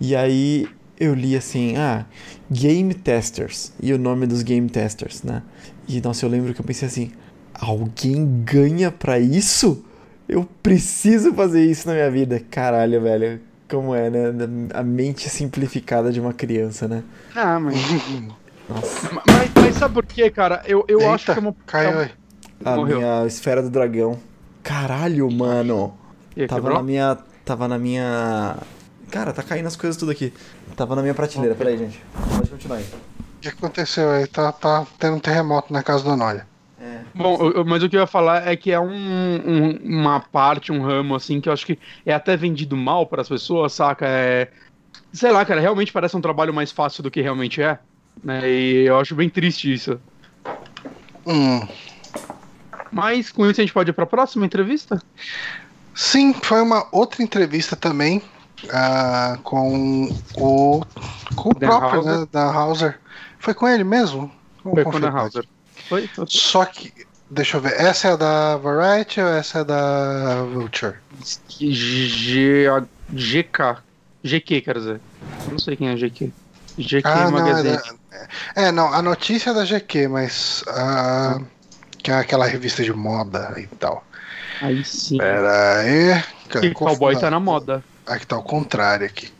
[0.00, 0.66] E aí
[0.98, 2.06] eu li assim, ah,
[2.50, 5.42] Game Testers, e o nome dos Game Testers, né?
[5.86, 7.12] E nossa, eu lembro que eu pensei assim,
[7.54, 9.84] alguém ganha pra isso?
[10.28, 12.40] Eu preciso fazer isso na minha vida.
[12.50, 13.40] Caralho, velho.
[13.68, 14.20] Como é, né?
[14.74, 17.02] A mente simplificada de uma criança, né?
[17.34, 17.76] Ah, mas.
[18.68, 19.10] Nossa.
[19.26, 20.62] mas, mas sabe por quê, cara?
[20.66, 21.54] Eu, eu Eita, acho que é uma.
[21.66, 22.10] Caiu aí.
[22.64, 22.98] A Morreu.
[22.98, 24.18] minha esfera do dragão.
[24.62, 25.94] Caralho, mano.
[26.36, 26.76] Ih, Tava quebrou?
[26.78, 27.18] na minha.
[27.44, 28.56] Tava na minha.
[29.10, 30.32] Cara, tá caindo as coisas tudo aqui.
[30.76, 31.54] Tava na minha prateleira.
[31.54, 32.02] Peraí, gente.
[32.36, 32.84] Pode continuar aí.
[33.38, 34.26] O que aconteceu aí?
[34.26, 36.46] Tá, tá tendo um terremoto na casa do Noia.
[36.80, 36.98] É.
[37.14, 40.70] Bom, eu- mas o que eu ia falar é que é um, um- uma parte,
[40.72, 44.04] um ramo, assim, que eu acho que é até vendido mal para as pessoas, saca?
[44.06, 44.48] É,
[45.12, 47.78] sei lá, cara, realmente parece um trabalho mais fácil do que realmente é.
[48.22, 48.48] Né?
[48.50, 50.00] E eu acho bem triste isso.
[51.26, 51.66] Hum.
[52.90, 55.00] Mas com isso a gente pode ir para a próxima entrevista?
[55.94, 58.22] Sim, foi uma outra entrevista também
[58.72, 60.86] ah, com o,
[61.34, 62.18] com o Dan próprio, Houser.
[62.20, 62.98] né, da Hauser.
[63.38, 64.30] Foi com ele mesmo?
[64.64, 65.44] Vamos Foi com a confirmar Hauser.
[65.88, 66.08] Foi?
[66.26, 66.92] Só que,
[67.30, 70.96] deixa eu ver, essa é da Variety ou essa é da Vulture?
[71.48, 72.66] G,
[73.10, 73.82] GK.
[74.24, 75.00] GQ, quer dizer.
[75.50, 76.32] Não sei quem é GQ.
[76.78, 77.76] GQ Ah, não, é, Magazine.
[77.76, 81.40] da, é, não, a notícia é da GQ, mas ah,
[82.02, 84.04] que é aquela revista de moda e tal.
[84.60, 85.18] Aí sim.
[85.18, 86.22] Pera aí.
[86.60, 87.82] Que cowboy tá na moda.
[88.06, 89.30] Aqui tá o contrário aqui.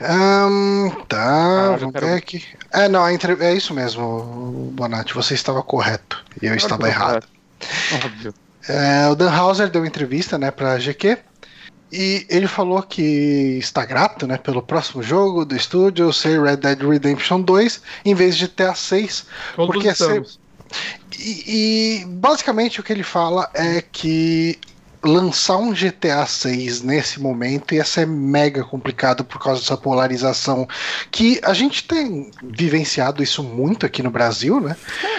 [0.00, 2.44] Ahn, tá, Ah, vamos quero- ver aqui.
[2.72, 3.34] É, não, a entre...
[3.44, 5.14] é isso mesmo, Bonatti.
[5.14, 7.24] Você estava correto e eu estava errado.
[8.04, 8.34] Óbvio.
[8.68, 11.18] É, o Dan Hauser deu entrevista, né, pra GQ.
[11.92, 16.80] E ele falou que está grato, né, pelo próximo jogo do estúdio ser Red Dead
[16.80, 19.26] Redemption 2 em vez de GTA 6.
[19.54, 20.40] Todos Porque estamos.
[21.18, 24.58] E, e, basicamente o que ele fala é que
[25.04, 30.66] lançar um GTA 6 nesse momento ia ser mega complicado por causa dessa polarização
[31.10, 34.76] que a gente tem vivenciado isso muito aqui no Brasil, né?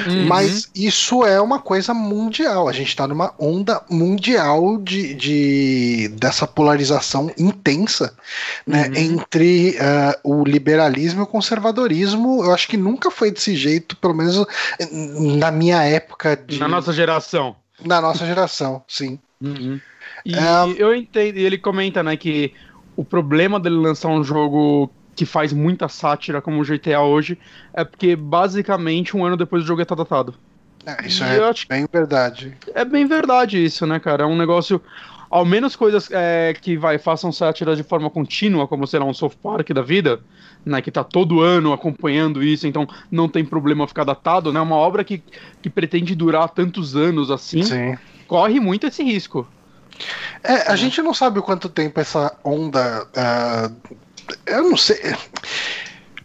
[0.07, 0.25] Uhum.
[0.27, 2.67] Mas isso é uma coisa mundial.
[2.69, 8.15] A gente está numa onda mundial de, de- dessa polarização intensa
[8.65, 8.95] né, Uhum.
[8.95, 12.43] entre ah, o liberalismo e o conservadorismo.
[12.43, 14.37] Eu acho que nunca foi desse jeito, pelo menos
[14.79, 17.55] eh, na minha época de, Na nossa geração.
[17.83, 19.19] na nossa geração, sim.
[20.25, 20.81] E É.
[20.81, 22.53] eu entendo, ele comenta, né, que
[22.95, 27.37] o problema dele lançar um jogo que faz muita sátira como o GTA hoje
[27.73, 30.35] é porque basicamente um ano depois o jogo é tá datado.
[30.85, 32.57] É, isso E é acho- bem verdade.
[32.75, 34.23] É bem verdade isso, né, cara?
[34.23, 34.81] É um negócio.
[35.29, 39.13] Ao menos coisas é, que vai, façam sátira de forma contínua, como sei lá, um
[39.13, 40.19] South Park da vida,
[40.63, 40.79] né?
[40.81, 44.61] Que tá todo ano acompanhando isso, então não tem problema ficar datado, né?
[44.61, 45.23] Uma obra que,
[45.61, 47.97] que pretende durar tantos anos assim, Sim.
[48.27, 49.47] Corre muito esse risco.
[50.43, 53.07] É, a gente não sabe o quanto tempo essa onda.
[53.15, 53.71] ah,
[54.45, 55.15] eu não sei.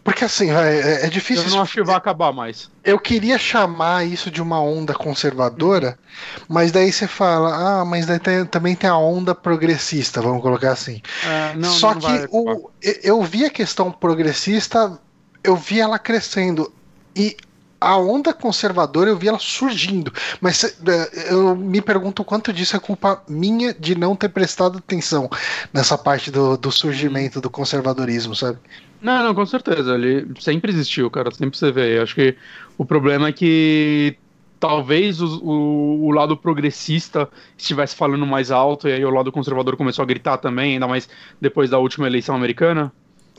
[0.03, 1.45] Porque assim, é, é difícil.
[1.45, 2.69] Eu não acho que vai acabar mais.
[2.83, 5.99] Eu queria chamar isso de uma onda conservadora,
[6.47, 10.71] mas daí você fala, ah, mas daí tem, também tem a onda progressista, vamos colocar
[10.71, 11.01] assim.
[11.23, 12.71] É, não, Só não que vai o,
[13.03, 14.99] eu vi a questão progressista,
[15.43, 16.73] eu vi ela crescendo.
[17.15, 17.37] E
[17.79, 20.11] a onda conservadora eu vi ela surgindo.
[20.41, 25.29] Mas é, eu me pergunto quanto disso é culpa minha de não ter prestado atenção
[25.73, 28.59] nessa parte do, do surgimento do conservadorismo, sabe?
[29.01, 29.95] Não, não, com certeza.
[29.95, 31.31] Ele sempre existiu, cara.
[31.31, 31.99] Sempre você vê.
[31.99, 32.35] Acho que
[32.77, 34.17] o problema é que
[34.59, 39.77] talvez o, o, o lado progressista estivesse falando mais alto e aí o lado conservador
[39.77, 41.07] começou a gritar também, ainda mais
[41.39, 42.91] depois da última eleição americana.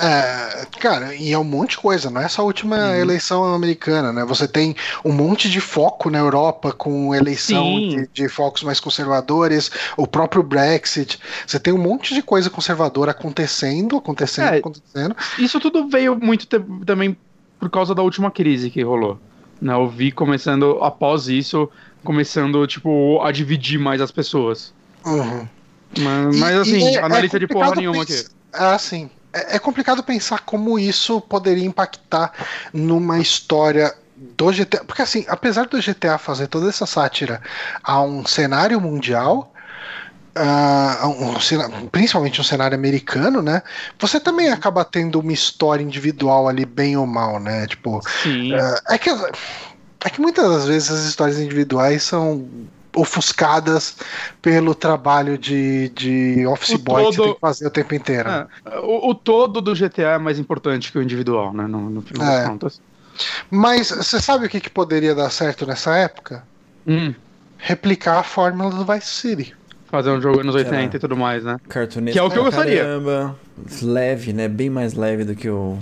[0.03, 4.11] É, cara, e é um monte de coisa, não é só a última eleição americana,
[4.11, 4.25] né?
[4.25, 4.75] Você tem
[5.05, 10.43] um monte de foco na Europa com eleição de, de focos mais conservadores, o próprio
[10.43, 11.21] Brexit.
[11.47, 14.59] Você tem um monte de coisa conservadora acontecendo, acontecendo, É.
[14.59, 15.15] acontecendo.
[15.39, 16.47] Isso tudo veio muito
[16.87, 17.15] também
[17.59, 19.19] por causa da última crise que rolou.
[19.61, 19.75] Né?
[19.75, 21.69] Eu vi começando, após isso,
[22.03, 24.73] começando, tipo, a dividir mais as pessoas.
[25.05, 25.47] Uhum.
[25.99, 28.25] Mas, mas assim, e é- analista é de porra nenhuma aqui.
[28.53, 29.11] Ah, sim.
[29.33, 32.33] É, é complicado pensar como isso poderia impactar
[32.73, 34.85] numa história do GTA.
[34.85, 37.41] Porque, assim, apesar do GTA fazer toda essa sátira
[37.83, 39.53] a um cenário mundial.
[40.35, 43.63] a um principalmente um cenário americano, né?
[43.99, 47.67] Você também acaba tendo uma história individual ali, bem ou mal, né?
[47.67, 48.53] Tipo, Sim.
[48.89, 52.49] é que, é que muitas das vezes as histórias individuais são
[52.95, 53.97] ofuscadas
[54.43, 57.95] pelo trabalho de, de office O boy que você todo- tem que fazer o tempo
[57.95, 58.29] inteiro.
[58.29, 58.47] É,
[58.83, 61.67] o, o todo do GTA é mais importante que o individual, né?
[61.67, 62.39] No, no final É.
[62.39, 62.81] das contas.
[63.51, 66.43] Mas você sabe o que, que poderia dar certo nessa época?
[66.87, 67.15] Hum,
[67.59, 69.55] Replicar a fórmula do Vice City.
[69.91, 70.61] fazer um jogo anos lá.
[70.63, 71.57] 80 e tudo mais, né?
[71.69, 72.83] Cartunesco Que é o que eu gostaria.
[72.85, 73.37] Caramba,
[73.83, 74.49] leve, né?
[74.49, 75.79] Bem mais leve do que o.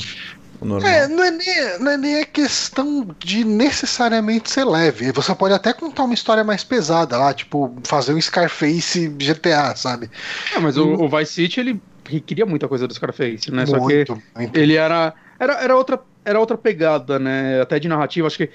[0.61, 5.13] É, não é, nem, não é nem a questão de necessariamente ser leve.
[5.13, 10.11] Você pode até contar uma história mais pesada lá, tipo, fazer um Scarface GTA, sabe?
[10.55, 13.67] É, mas o, o Vice City, ele requeria muita coisa do Scarface, né?
[13.67, 14.57] Só que muito, muito.
[14.59, 17.61] ele era, era, era, outra, era outra pegada, né?
[17.61, 18.27] Até de narrativa.
[18.27, 18.51] Acho que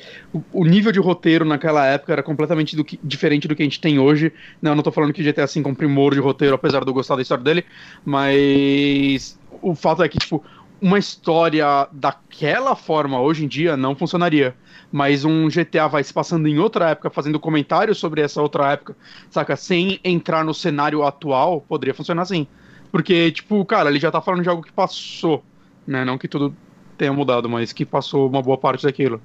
[0.52, 3.80] o, nível de roteiro naquela época era completamente do que- diferente do que a gente
[3.80, 4.34] tem hoje.
[4.62, 6.90] Não, eu não tô falando que GTA V é um primor de roteiro, apesar de
[6.90, 7.64] eu gostar da história dele,
[8.04, 10.44] mas o fato é que, tipo,
[10.84, 14.58] uma história daquela forma hoje em dia não funcionaria.
[14.92, 18.98] Mas um GTA vai se passando em outra época, fazendo comentários sobre essa outra época,
[19.30, 19.56] saca?
[19.56, 22.48] Sem entrar no cenário atual, poderia funcionar assim.
[22.92, 25.48] Porque, tipo, cara, ele já tá falando de algo que passou,
[25.88, 26.06] né?
[26.06, 26.60] Não que tudo
[26.98, 29.24] tenha mudado, mas que passou uma boa parte daquilo.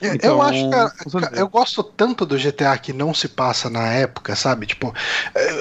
[0.00, 0.92] Eu- Então, eu acho, cara,
[1.30, 1.36] bem.
[1.36, 4.66] eu gosto tanto do GTA que não se passa na época, sabe?
[4.66, 4.92] Tipo,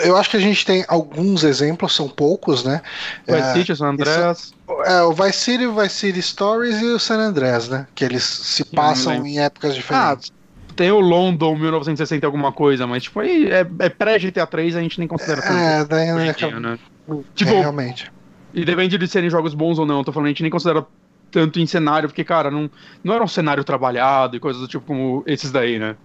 [0.03, 2.81] eu acho que a gente tem alguns exemplos, são poucos, né?
[3.29, 4.56] Vice É, City, San Andreas.
[4.85, 7.87] É, o Vice City, o Vice City Stories e o San Andreas, né?
[7.95, 10.31] Que eles se passam em épocas diferentes.
[10.75, 14.81] Tem o London 1960 e alguma coisa, mas tipo, aí é, é pré-GTA 3, a
[14.81, 15.53] gente nem considera tanto.
[15.53, 16.79] é, daí acaba- dia, né?
[17.09, 18.11] é, Tipo, realmente.
[18.53, 20.85] E depende de serem jogos bons ou não, eu tô falando, a gente nem considera
[21.31, 22.69] tanto em cenário, porque, cara, não,
[23.03, 25.95] não era um cenário trabalhado e coisas do tipo como esses daí, né?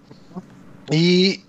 [0.90, 1.40] E,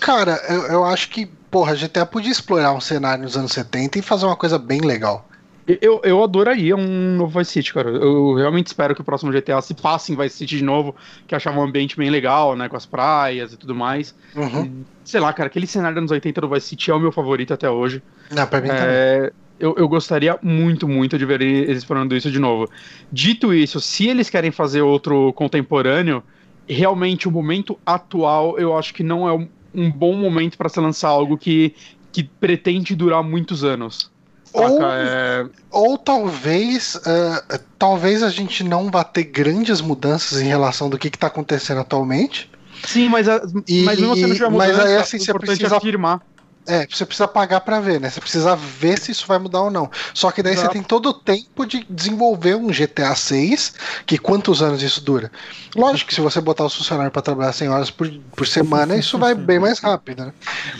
[0.00, 3.98] cara, eu, eu acho que, porra, a GTA podia explorar um cenário nos anos 70
[3.98, 5.28] e fazer uma coisa bem legal.
[5.66, 7.88] Eu, eu adoraria um novo Vice City, cara.
[7.88, 10.94] Eu realmente espero que o próximo GTA se passe em Vice City de novo,
[11.26, 12.68] que achava um ambiente bem legal, né?
[12.68, 14.14] Com as praias e tudo mais.
[14.34, 14.82] Uhum.
[15.04, 17.54] Sei lá, cara, aquele cenário dos anos 80 do Vice City é o meu favorito
[17.54, 18.02] até hoje.
[18.30, 18.84] Não, pra mim também.
[18.84, 22.68] É, eu, eu gostaria muito, muito de ver eles explorando isso de novo.
[23.12, 26.24] Dito isso, se eles querem fazer outro contemporâneo,
[26.68, 30.80] realmente o momento atual eu acho que não é um, um bom momento para se
[30.80, 31.74] lançar algo que,
[32.10, 34.11] que pretende durar muitos anos.
[34.54, 40.90] Ou- É, Ou talvez, ah, talvez a gente não vá ter grandes mudanças em relação
[40.90, 42.50] do que está acontecendo atualmente.
[42.86, 45.74] Sim, mas, a, E- mas mesmo se não tiver mas aí, assim, o você precisa-
[45.74, 46.20] é afirmar.
[46.64, 48.08] É, você precisa pagar para ver, né?
[48.08, 49.90] Você precisa ver se isso vai mudar ou não.
[50.14, 50.68] Só que daí Exato.
[50.68, 53.74] você tem todo o tempo de desenvolver um GTA 6,
[54.06, 55.30] que quantos anos isso dura?
[55.74, 59.18] Lógico que se você botar os funcionários para trabalhar 100 horas por, por semana, isso
[59.18, 60.32] vai bem mais rápido, né?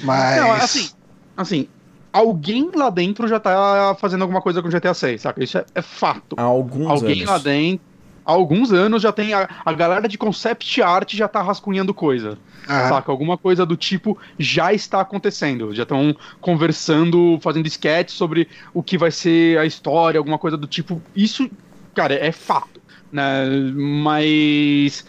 [0.04, 0.88] Mas Não, assim,
[1.36, 1.68] assim,
[2.12, 5.42] alguém lá dentro já tá fazendo alguma coisa com GTA 6, saca?
[5.42, 6.36] Isso é, é fato.
[6.38, 7.28] Há alguns Alguém anos.
[7.28, 7.84] lá dentro,
[8.24, 12.38] há alguns anos já tem a, a galera de concept art já tá rascunhando coisa,
[12.68, 13.10] ah, saca?
[13.10, 18.98] Alguma coisa do tipo já está acontecendo, já estão conversando, fazendo sketch sobre o que
[18.98, 21.02] vai ser a história, alguma coisa do tipo.
[21.16, 21.50] Isso,
[21.94, 22.80] cara, é fato,
[23.10, 23.46] né?
[23.74, 25.04] Mas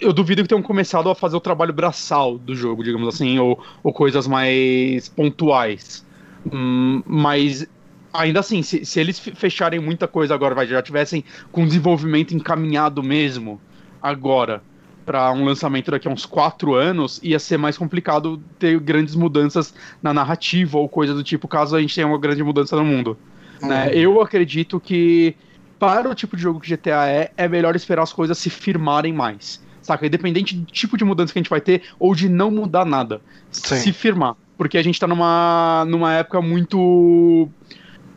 [0.00, 3.62] eu duvido que tenham começado a fazer o trabalho braçal do jogo, digamos assim, ou,
[3.82, 6.06] ou coisas mais pontuais.
[6.52, 7.66] Hum, mas
[8.12, 11.22] Ainda assim, se, se eles fe- fecharem muita coisa agora, vai, já tivessem
[11.52, 13.60] com desenvolvimento encaminhado mesmo
[14.02, 14.62] agora
[15.04, 19.74] pra um lançamento daqui a uns quatro anos, ia ser mais complicado ter grandes mudanças
[20.02, 23.16] na narrativa ou coisa do tipo, caso a gente tenha uma grande mudança no mundo.
[23.60, 23.90] né?
[23.92, 25.34] Eu acredito que
[25.78, 29.12] para o tipo de jogo que GTA é, é melhor esperar as coisas se firmarem
[29.12, 29.62] mais.
[29.80, 30.06] Saca?
[30.06, 33.22] Independente do tipo de mudança que a gente vai ter ou de não mudar nada.
[33.50, 33.76] Sim.
[33.76, 34.34] Se firmar.
[34.58, 37.48] Porque a gente tá numa, numa época muito.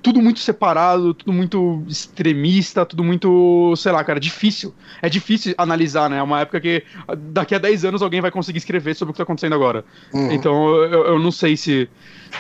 [0.02, 4.74] Tudo muito separado, tudo muito extremista, tudo muito, sei lá, cara, difícil.
[5.00, 6.18] É difícil analisar, né?
[6.18, 6.84] É uma época que
[7.16, 9.86] daqui a 10 anos alguém vai conseguir escrever sobre o que tá acontecendo agora.
[10.12, 10.32] Uhum.
[10.32, 11.88] Então eu, eu não sei se,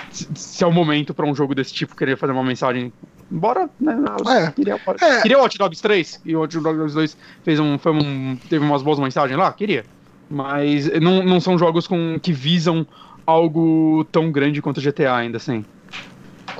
[0.10, 2.92] se, é o momento pra um jogo desse tipo querer fazer uma mensagem.
[3.30, 3.96] Bora, né?
[4.28, 4.52] É.
[4.52, 5.22] Queria, É.
[5.22, 8.82] queria Watch Dogs 3, e o Watch Dogs 2 fez um, foi um, teve umas
[8.82, 9.86] boas mensagens lá, queria.
[10.32, 12.88] Mas não, não são jogos com, que visam
[13.26, 15.64] algo tão grande quanto GTA ainda assim.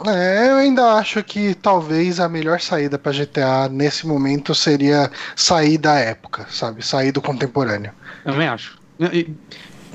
[0.06, 5.78] É, eu ainda acho que talvez a melhor saída pra GTA nesse momento seria sair
[5.78, 6.82] da época, sabe?
[6.82, 7.92] Sair do contemporâneo.
[8.26, 8.80] Eu também acho.
[9.14, 9.36] E-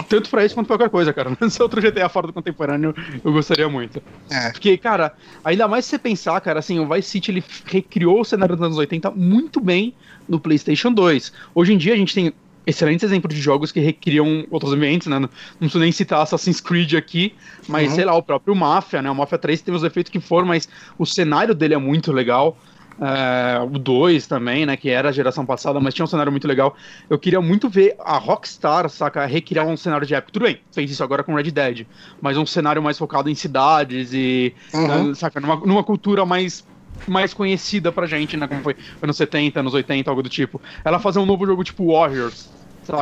[0.09, 1.31] tanto pra isso quanto pra qualquer coisa, cara.
[1.49, 2.95] Se outro GTA fora do contemporâneo,
[3.25, 4.03] eu gostaria muito.
[4.31, 4.51] É.
[4.51, 5.13] Porque, cara,
[5.43, 8.65] ainda mais se você pensar, cara, assim, o Vice City ele recriou o cenário dos
[8.65, 9.97] anos 80 muito bem
[10.29, 11.33] no PlayStation 2.
[11.55, 12.33] Hoje em dia a gente tem
[12.67, 15.19] excelentes exemplos de jogos que recriam outros ambientes, né?
[15.19, 15.31] Não não
[15.61, 17.37] preciso nem citar Assassin's Creed aqui,
[17.67, 17.95] mas Uhum.
[17.95, 19.11] sei lá, o próprio Mafia, né?
[19.11, 20.69] O Mafia 3 tem os efeitos que for, mas
[20.99, 22.59] o cenário dele é muito legal.
[22.99, 24.77] É, o 2 também, né?
[24.77, 26.75] Que era a geração passada, mas tinha um cenário muito legal.
[27.11, 30.33] Eu queria muito ver a Rockstar, saca, recriar um cenário de época.
[30.33, 31.87] Tudo bem, fez isso agora com Red Dead,
[32.21, 35.09] mas um cenário mais focado em cidades e Uhum.
[35.09, 36.65] né, saca, numa, numa cultura mais
[37.09, 40.61] mais conhecida pra gente, né, como foi anos 70, anos 80, algo do tipo.
[40.85, 42.56] Ela fazer um novo jogo tipo Warriors,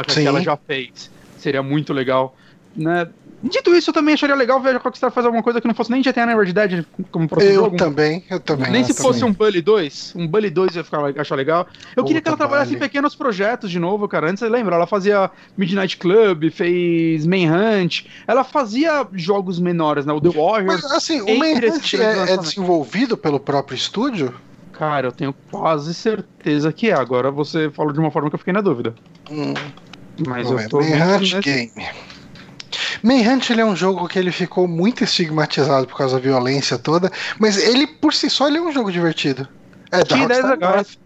[0.08, 0.22] Sim.
[0.22, 1.10] que ela já fez.
[1.38, 2.36] Seria muito legal,
[2.76, 3.08] né?
[3.42, 5.90] Dito isso, eu também acharia legal ver a Rockstar fazer alguma coisa que não fosse
[5.90, 7.76] nem GTA nem Red Dead como próximo Eu jogo.
[7.76, 8.70] também, eu também.
[8.70, 9.12] Nem eu se também.
[9.12, 10.14] fosse um Bully 2.
[10.16, 11.66] Um Bully 2 ia ficar, achar legal.
[11.94, 14.30] Eu queria que ela Puta, trabalhasse em pequenos projetos de novo, cara.
[14.30, 14.76] Antes você lembra?
[14.76, 18.06] Ela fazia Midnight Club, fez Manhunt.
[18.26, 20.14] Ela fazia jogos menores, né?
[20.14, 20.82] O The Warriors.
[20.82, 24.34] Mas assim, o Manhunt é, é desenvolvido pelo próprio estúdio?
[24.78, 26.94] Cara, eu tenho quase certeza que é.
[26.94, 28.94] Agora você falou de uma forma que eu fiquei na dúvida.
[29.30, 29.54] Hum,
[30.26, 30.68] Mas não eu é.
[30.68, 30.80] tô.
[30.80, 31.72] Manhunt nesse- Game.
[33.02, 37.10] Manhunt ele é um jogo que ele ficou muito estigmatizado por causa da violência toda,
[37.38, 39.46] mas ele por si só ele é um jogo divertido.
[39.92, 40.98] É da Tinha ideias Rockstar, legais.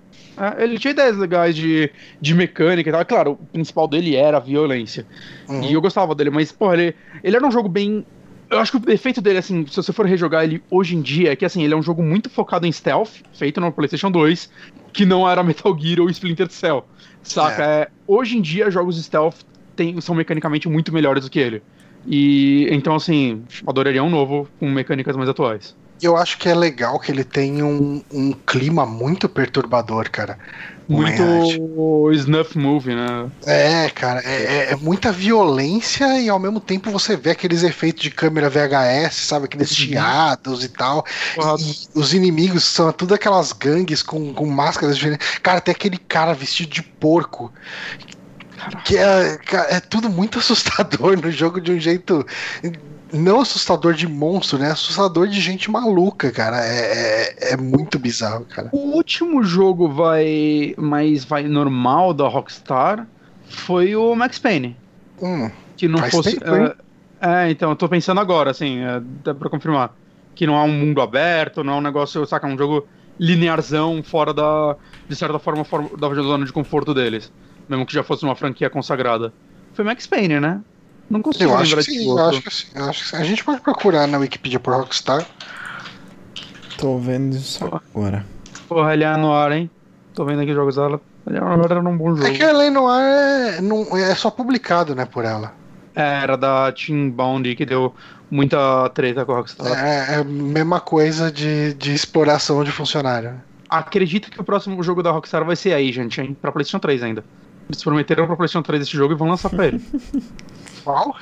[0.58, 1.90] É, ele tinha ideias legais de,
[2.20, 3.04] de mecânica e tal.
[3.04, 5.06] Claro, o principal dele era a violência.
[5.48, 5.62] Uhum.
[5.62, 8.06] E eu gostava dele, mas, porra, ele, ele era um jogo bem.
[8.50, 11.32] Eu acho que o defeito dele, assim, se você for rejogar ele hoje em dia,
[11.32, 14.50] é que, assim, ele é um jogo muito focado em stealth, feito no PlayStation 2,
[14.92, 16.84] que não era Metal Gear ou Splinter Cell.
[17.22, 17.62] Saca?
[17.62, 19.36] É, hoje em dia, jogos stealth
[19.76, 21.62] tem, são mecanicamente muito melhores do que ele.
[22.06, 25.76] E então, assim, adoraria um novo com mecânicas mais atuais.
[26.00, 30.38] Eu acho que é legal que ele tem um, um clima muito perturbador, cara.
[30.88, 33.30] O Muito snuff movie, né?
[33.46, 38.02] É, cara, é, é- é muita violência e ao mesmo tempo você vê aqueles efeitos
[38.02, 39.44] de câmera VHS, sabe?
[39.46, 39.76] Aqueles Uhum.
[39.76, 41.04] chiados e tal.
[41.34, 45.38] Porra, E os inimigos são tudo aquelas gangues com, com máscaras diferentes.
[45.42, 47.52] Cara, tem aquele cara vestido de porco.
[48.84, 49.38] Que é,
[49.70, 52.26] é tudo muito assustador no jogo de um jeito.
[53.12, 54.70] Não assustador de monstro, né?
[54.70, 56.64] Assustador de gente maluca, cara.
[56.64, 58.70] É, é, é muito bizarro, cara.
[58.70, 63.10] O último jogo vai mais vai normal da Rockstar
[63.42, 64.82] foi o Max Payne,
[65.20, 66.72] Hum, que não fosse hein?
[67.20, 69.96] é, então eu tô pensando agora, assim, é, dá pra confirmar
[70.34, 74.32] que não é um mundo aberto, não é um negócio, saca, um jogo linearzão fora
[74.34, 74.76] da
[75.08, 77.32] de certa forma for- da zona de conforto deles,
[77.68, 79.34] mesmo que já fosse uma franquia consagrada.
[79.72, 80.64] Foi Max Payne, né?
[81.10, 82.28] Não consigo eu acho lembrar que de sim, eu outro.
[82.28, 82.66] acho que sim.
[82.74, 83.16] eu acho que sim.
[83.16, 85.26] A gente pode procurar na Wikipedia por Rockstar.
[86.76, 88.24] Tô vendo isso agora.
[88.68, 89.70] Porra, ele é anuar, hein?
[90.14, 91.00] Tô vendo aqui jogos dela.
[91.26, 92.26] Ele é era um bom jogo.
[92.26, 95.54] É que a Lei Noir é, não, é só publicado, né, por ela.
[95.94, 97.94] É, era da Team Bound que deu
[98.30, 99.66] muita treta com a Rockstar.
[99.84, 103.40] É, é a mesma coisa de, de exploração de funcionário.
[103.68, 106.36] Acredito que o próximo jogo da Rockstar vai ser Agent, hein?
[106.40, 107.24] Pra PlayStation 3 ainda.
[107.68, 109.82] Eles prometeram pra PlayStation 3 esse jogo e vão lançar pra ele.
[110.88, 111.14] Qual?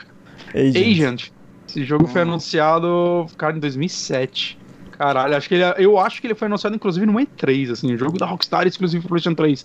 [0.55, 0.77] Agent.
[0.77, 1.23] Agent.
[1.69, 2.29] Esse jogo foi Hum.
[2.31, 4.57] anunciado, cara, em 2007.
[4.93, 7.99] Caralho, acho que ele, eu acho que ele foi anunciado inclusive no E3, assim, o
[7.99, 9.65] jogo da Rockstar exclusivo pro PlayStation 3.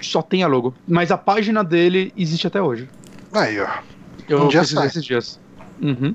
[0.00, 0.74] Só tem a logo.
[0.88, 2.88] Mas a página dele existe até hoje.
[3.34, 3.68] Aí, ó.
[4.28, 4.86] Eu Um dia sai.
[4.86, 5.38] esses dias.
[5.80, 6.14] Uhum.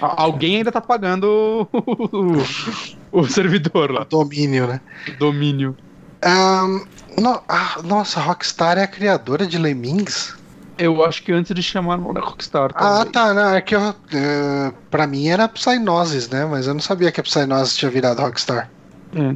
[0.00, 2.36] Alguém ainda tá pagando o,
[3.20, 4.80] o servidor lá, Domínio, né?
[5.08, 5.76] o domínio.
[6.24, 6.80] Ahn,
[7.18, 10.37] no- ah, nossa, a Rockstar é a criadora de Lemmings?
[10.78, 12.70] Eu acho que antes de chamar na Rockstar.
[12.74, 13.10] Ah, talvez.
[13.12, 13.34] tá.
[13.34, 13.80] Não, é que eu,
[14.12, 16.44] eh, pra mim era Psygnosis, né?
[16.46, 18.70] Mas eu não sabia que a Psygnosis tinha virado Rockstar.
[19.14, 19.34] É.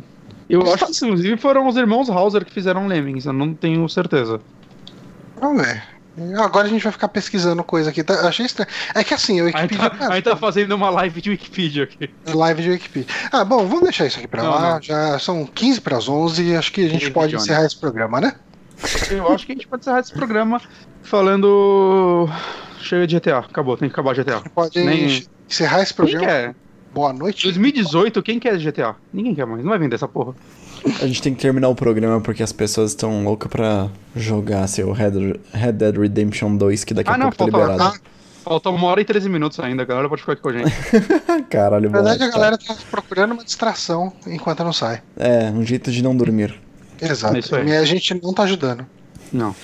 [0.48, 4.38] Eu acho que inclusive foram os irmãos Hauser que fizeram Lemmings, eu não tenho certeza.
[5.40, 5.82] Vamos ver.
[6.38, 8.04] Agora a gente vai ficar pesquisando coisa aqui.
[8.04, 8.68] Tá, achei estranho.
[8.94, 9.90] É que assim, o Aí Wikipedia.
[9.90, 12.10] tá, aí tá fazendo uma live de Wikipedia aqui.
[12.26, 13.14] Live de Wikipedia.
[13.32, 14.74] Ah, bom, vamos deixar isso aqui pra Não, lá.
[14.74, 14.82] não.
[14.82, 16.54] Já são 15 para as 11.
[16.54, 17.44] Acho que a gente David pode Jones.
[17.44, 18.34] encerrar esse programa, né?
[19.10, 20.60] Eu acho que a gente pode encerrar esse programa
[21.02, 22.28] falando.
[22.80, 24.40] Chega de GTA, acabou, tem que acabar GTA.
[24.54, 26.26] Pode Nem- encerrar esse Quem programa.
[26.26, 26.54] quer?
[26.92, 27.44] Boa noite.
[27.44, 28.94] 2018, quem quer GTA?
[29.12, 30.34] Ninguém quer mais, não vai vender essa porra.
[31.00, 34.90] A gente tem que terminar o programa porque as pessoas estão loucas pra jogar seu
[34.92, 38.00] Red, Red Dead Redemption 2, que daqui a Ah, não, pouco tá falta- liberado.
[38.44, 40.72] Falta uma hora e 13 minutos ainda, a galera pode ficar aqui com a gente.
[41.48, 45.00] Caralho, Na verdade, a moleque, galera tá procurando uma distração enquanto não sai.
[45.16, 46.52] É, um jeito de não dormir.
[47.00, 47.36] Exato.
[47.36, 47.68] É isso aí.
[47.68, 48.84] E a gente não tá ajudando.
[49.32, 49.54] Não.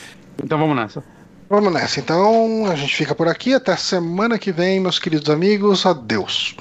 [0.42, 1.02] Então vamos nessa.
[1.48, 1.98] Vamos nessa.
[2.00, 3.54] Então, a gente fica por aqui.
[3.54, 5.86] Até semana que vem, meus queridos amigos.
[5.86, 6.54] Adeus.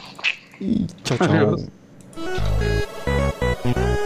[0.62, 1.56] E tchau, tchau.
[3.66, 3.97] Adeus.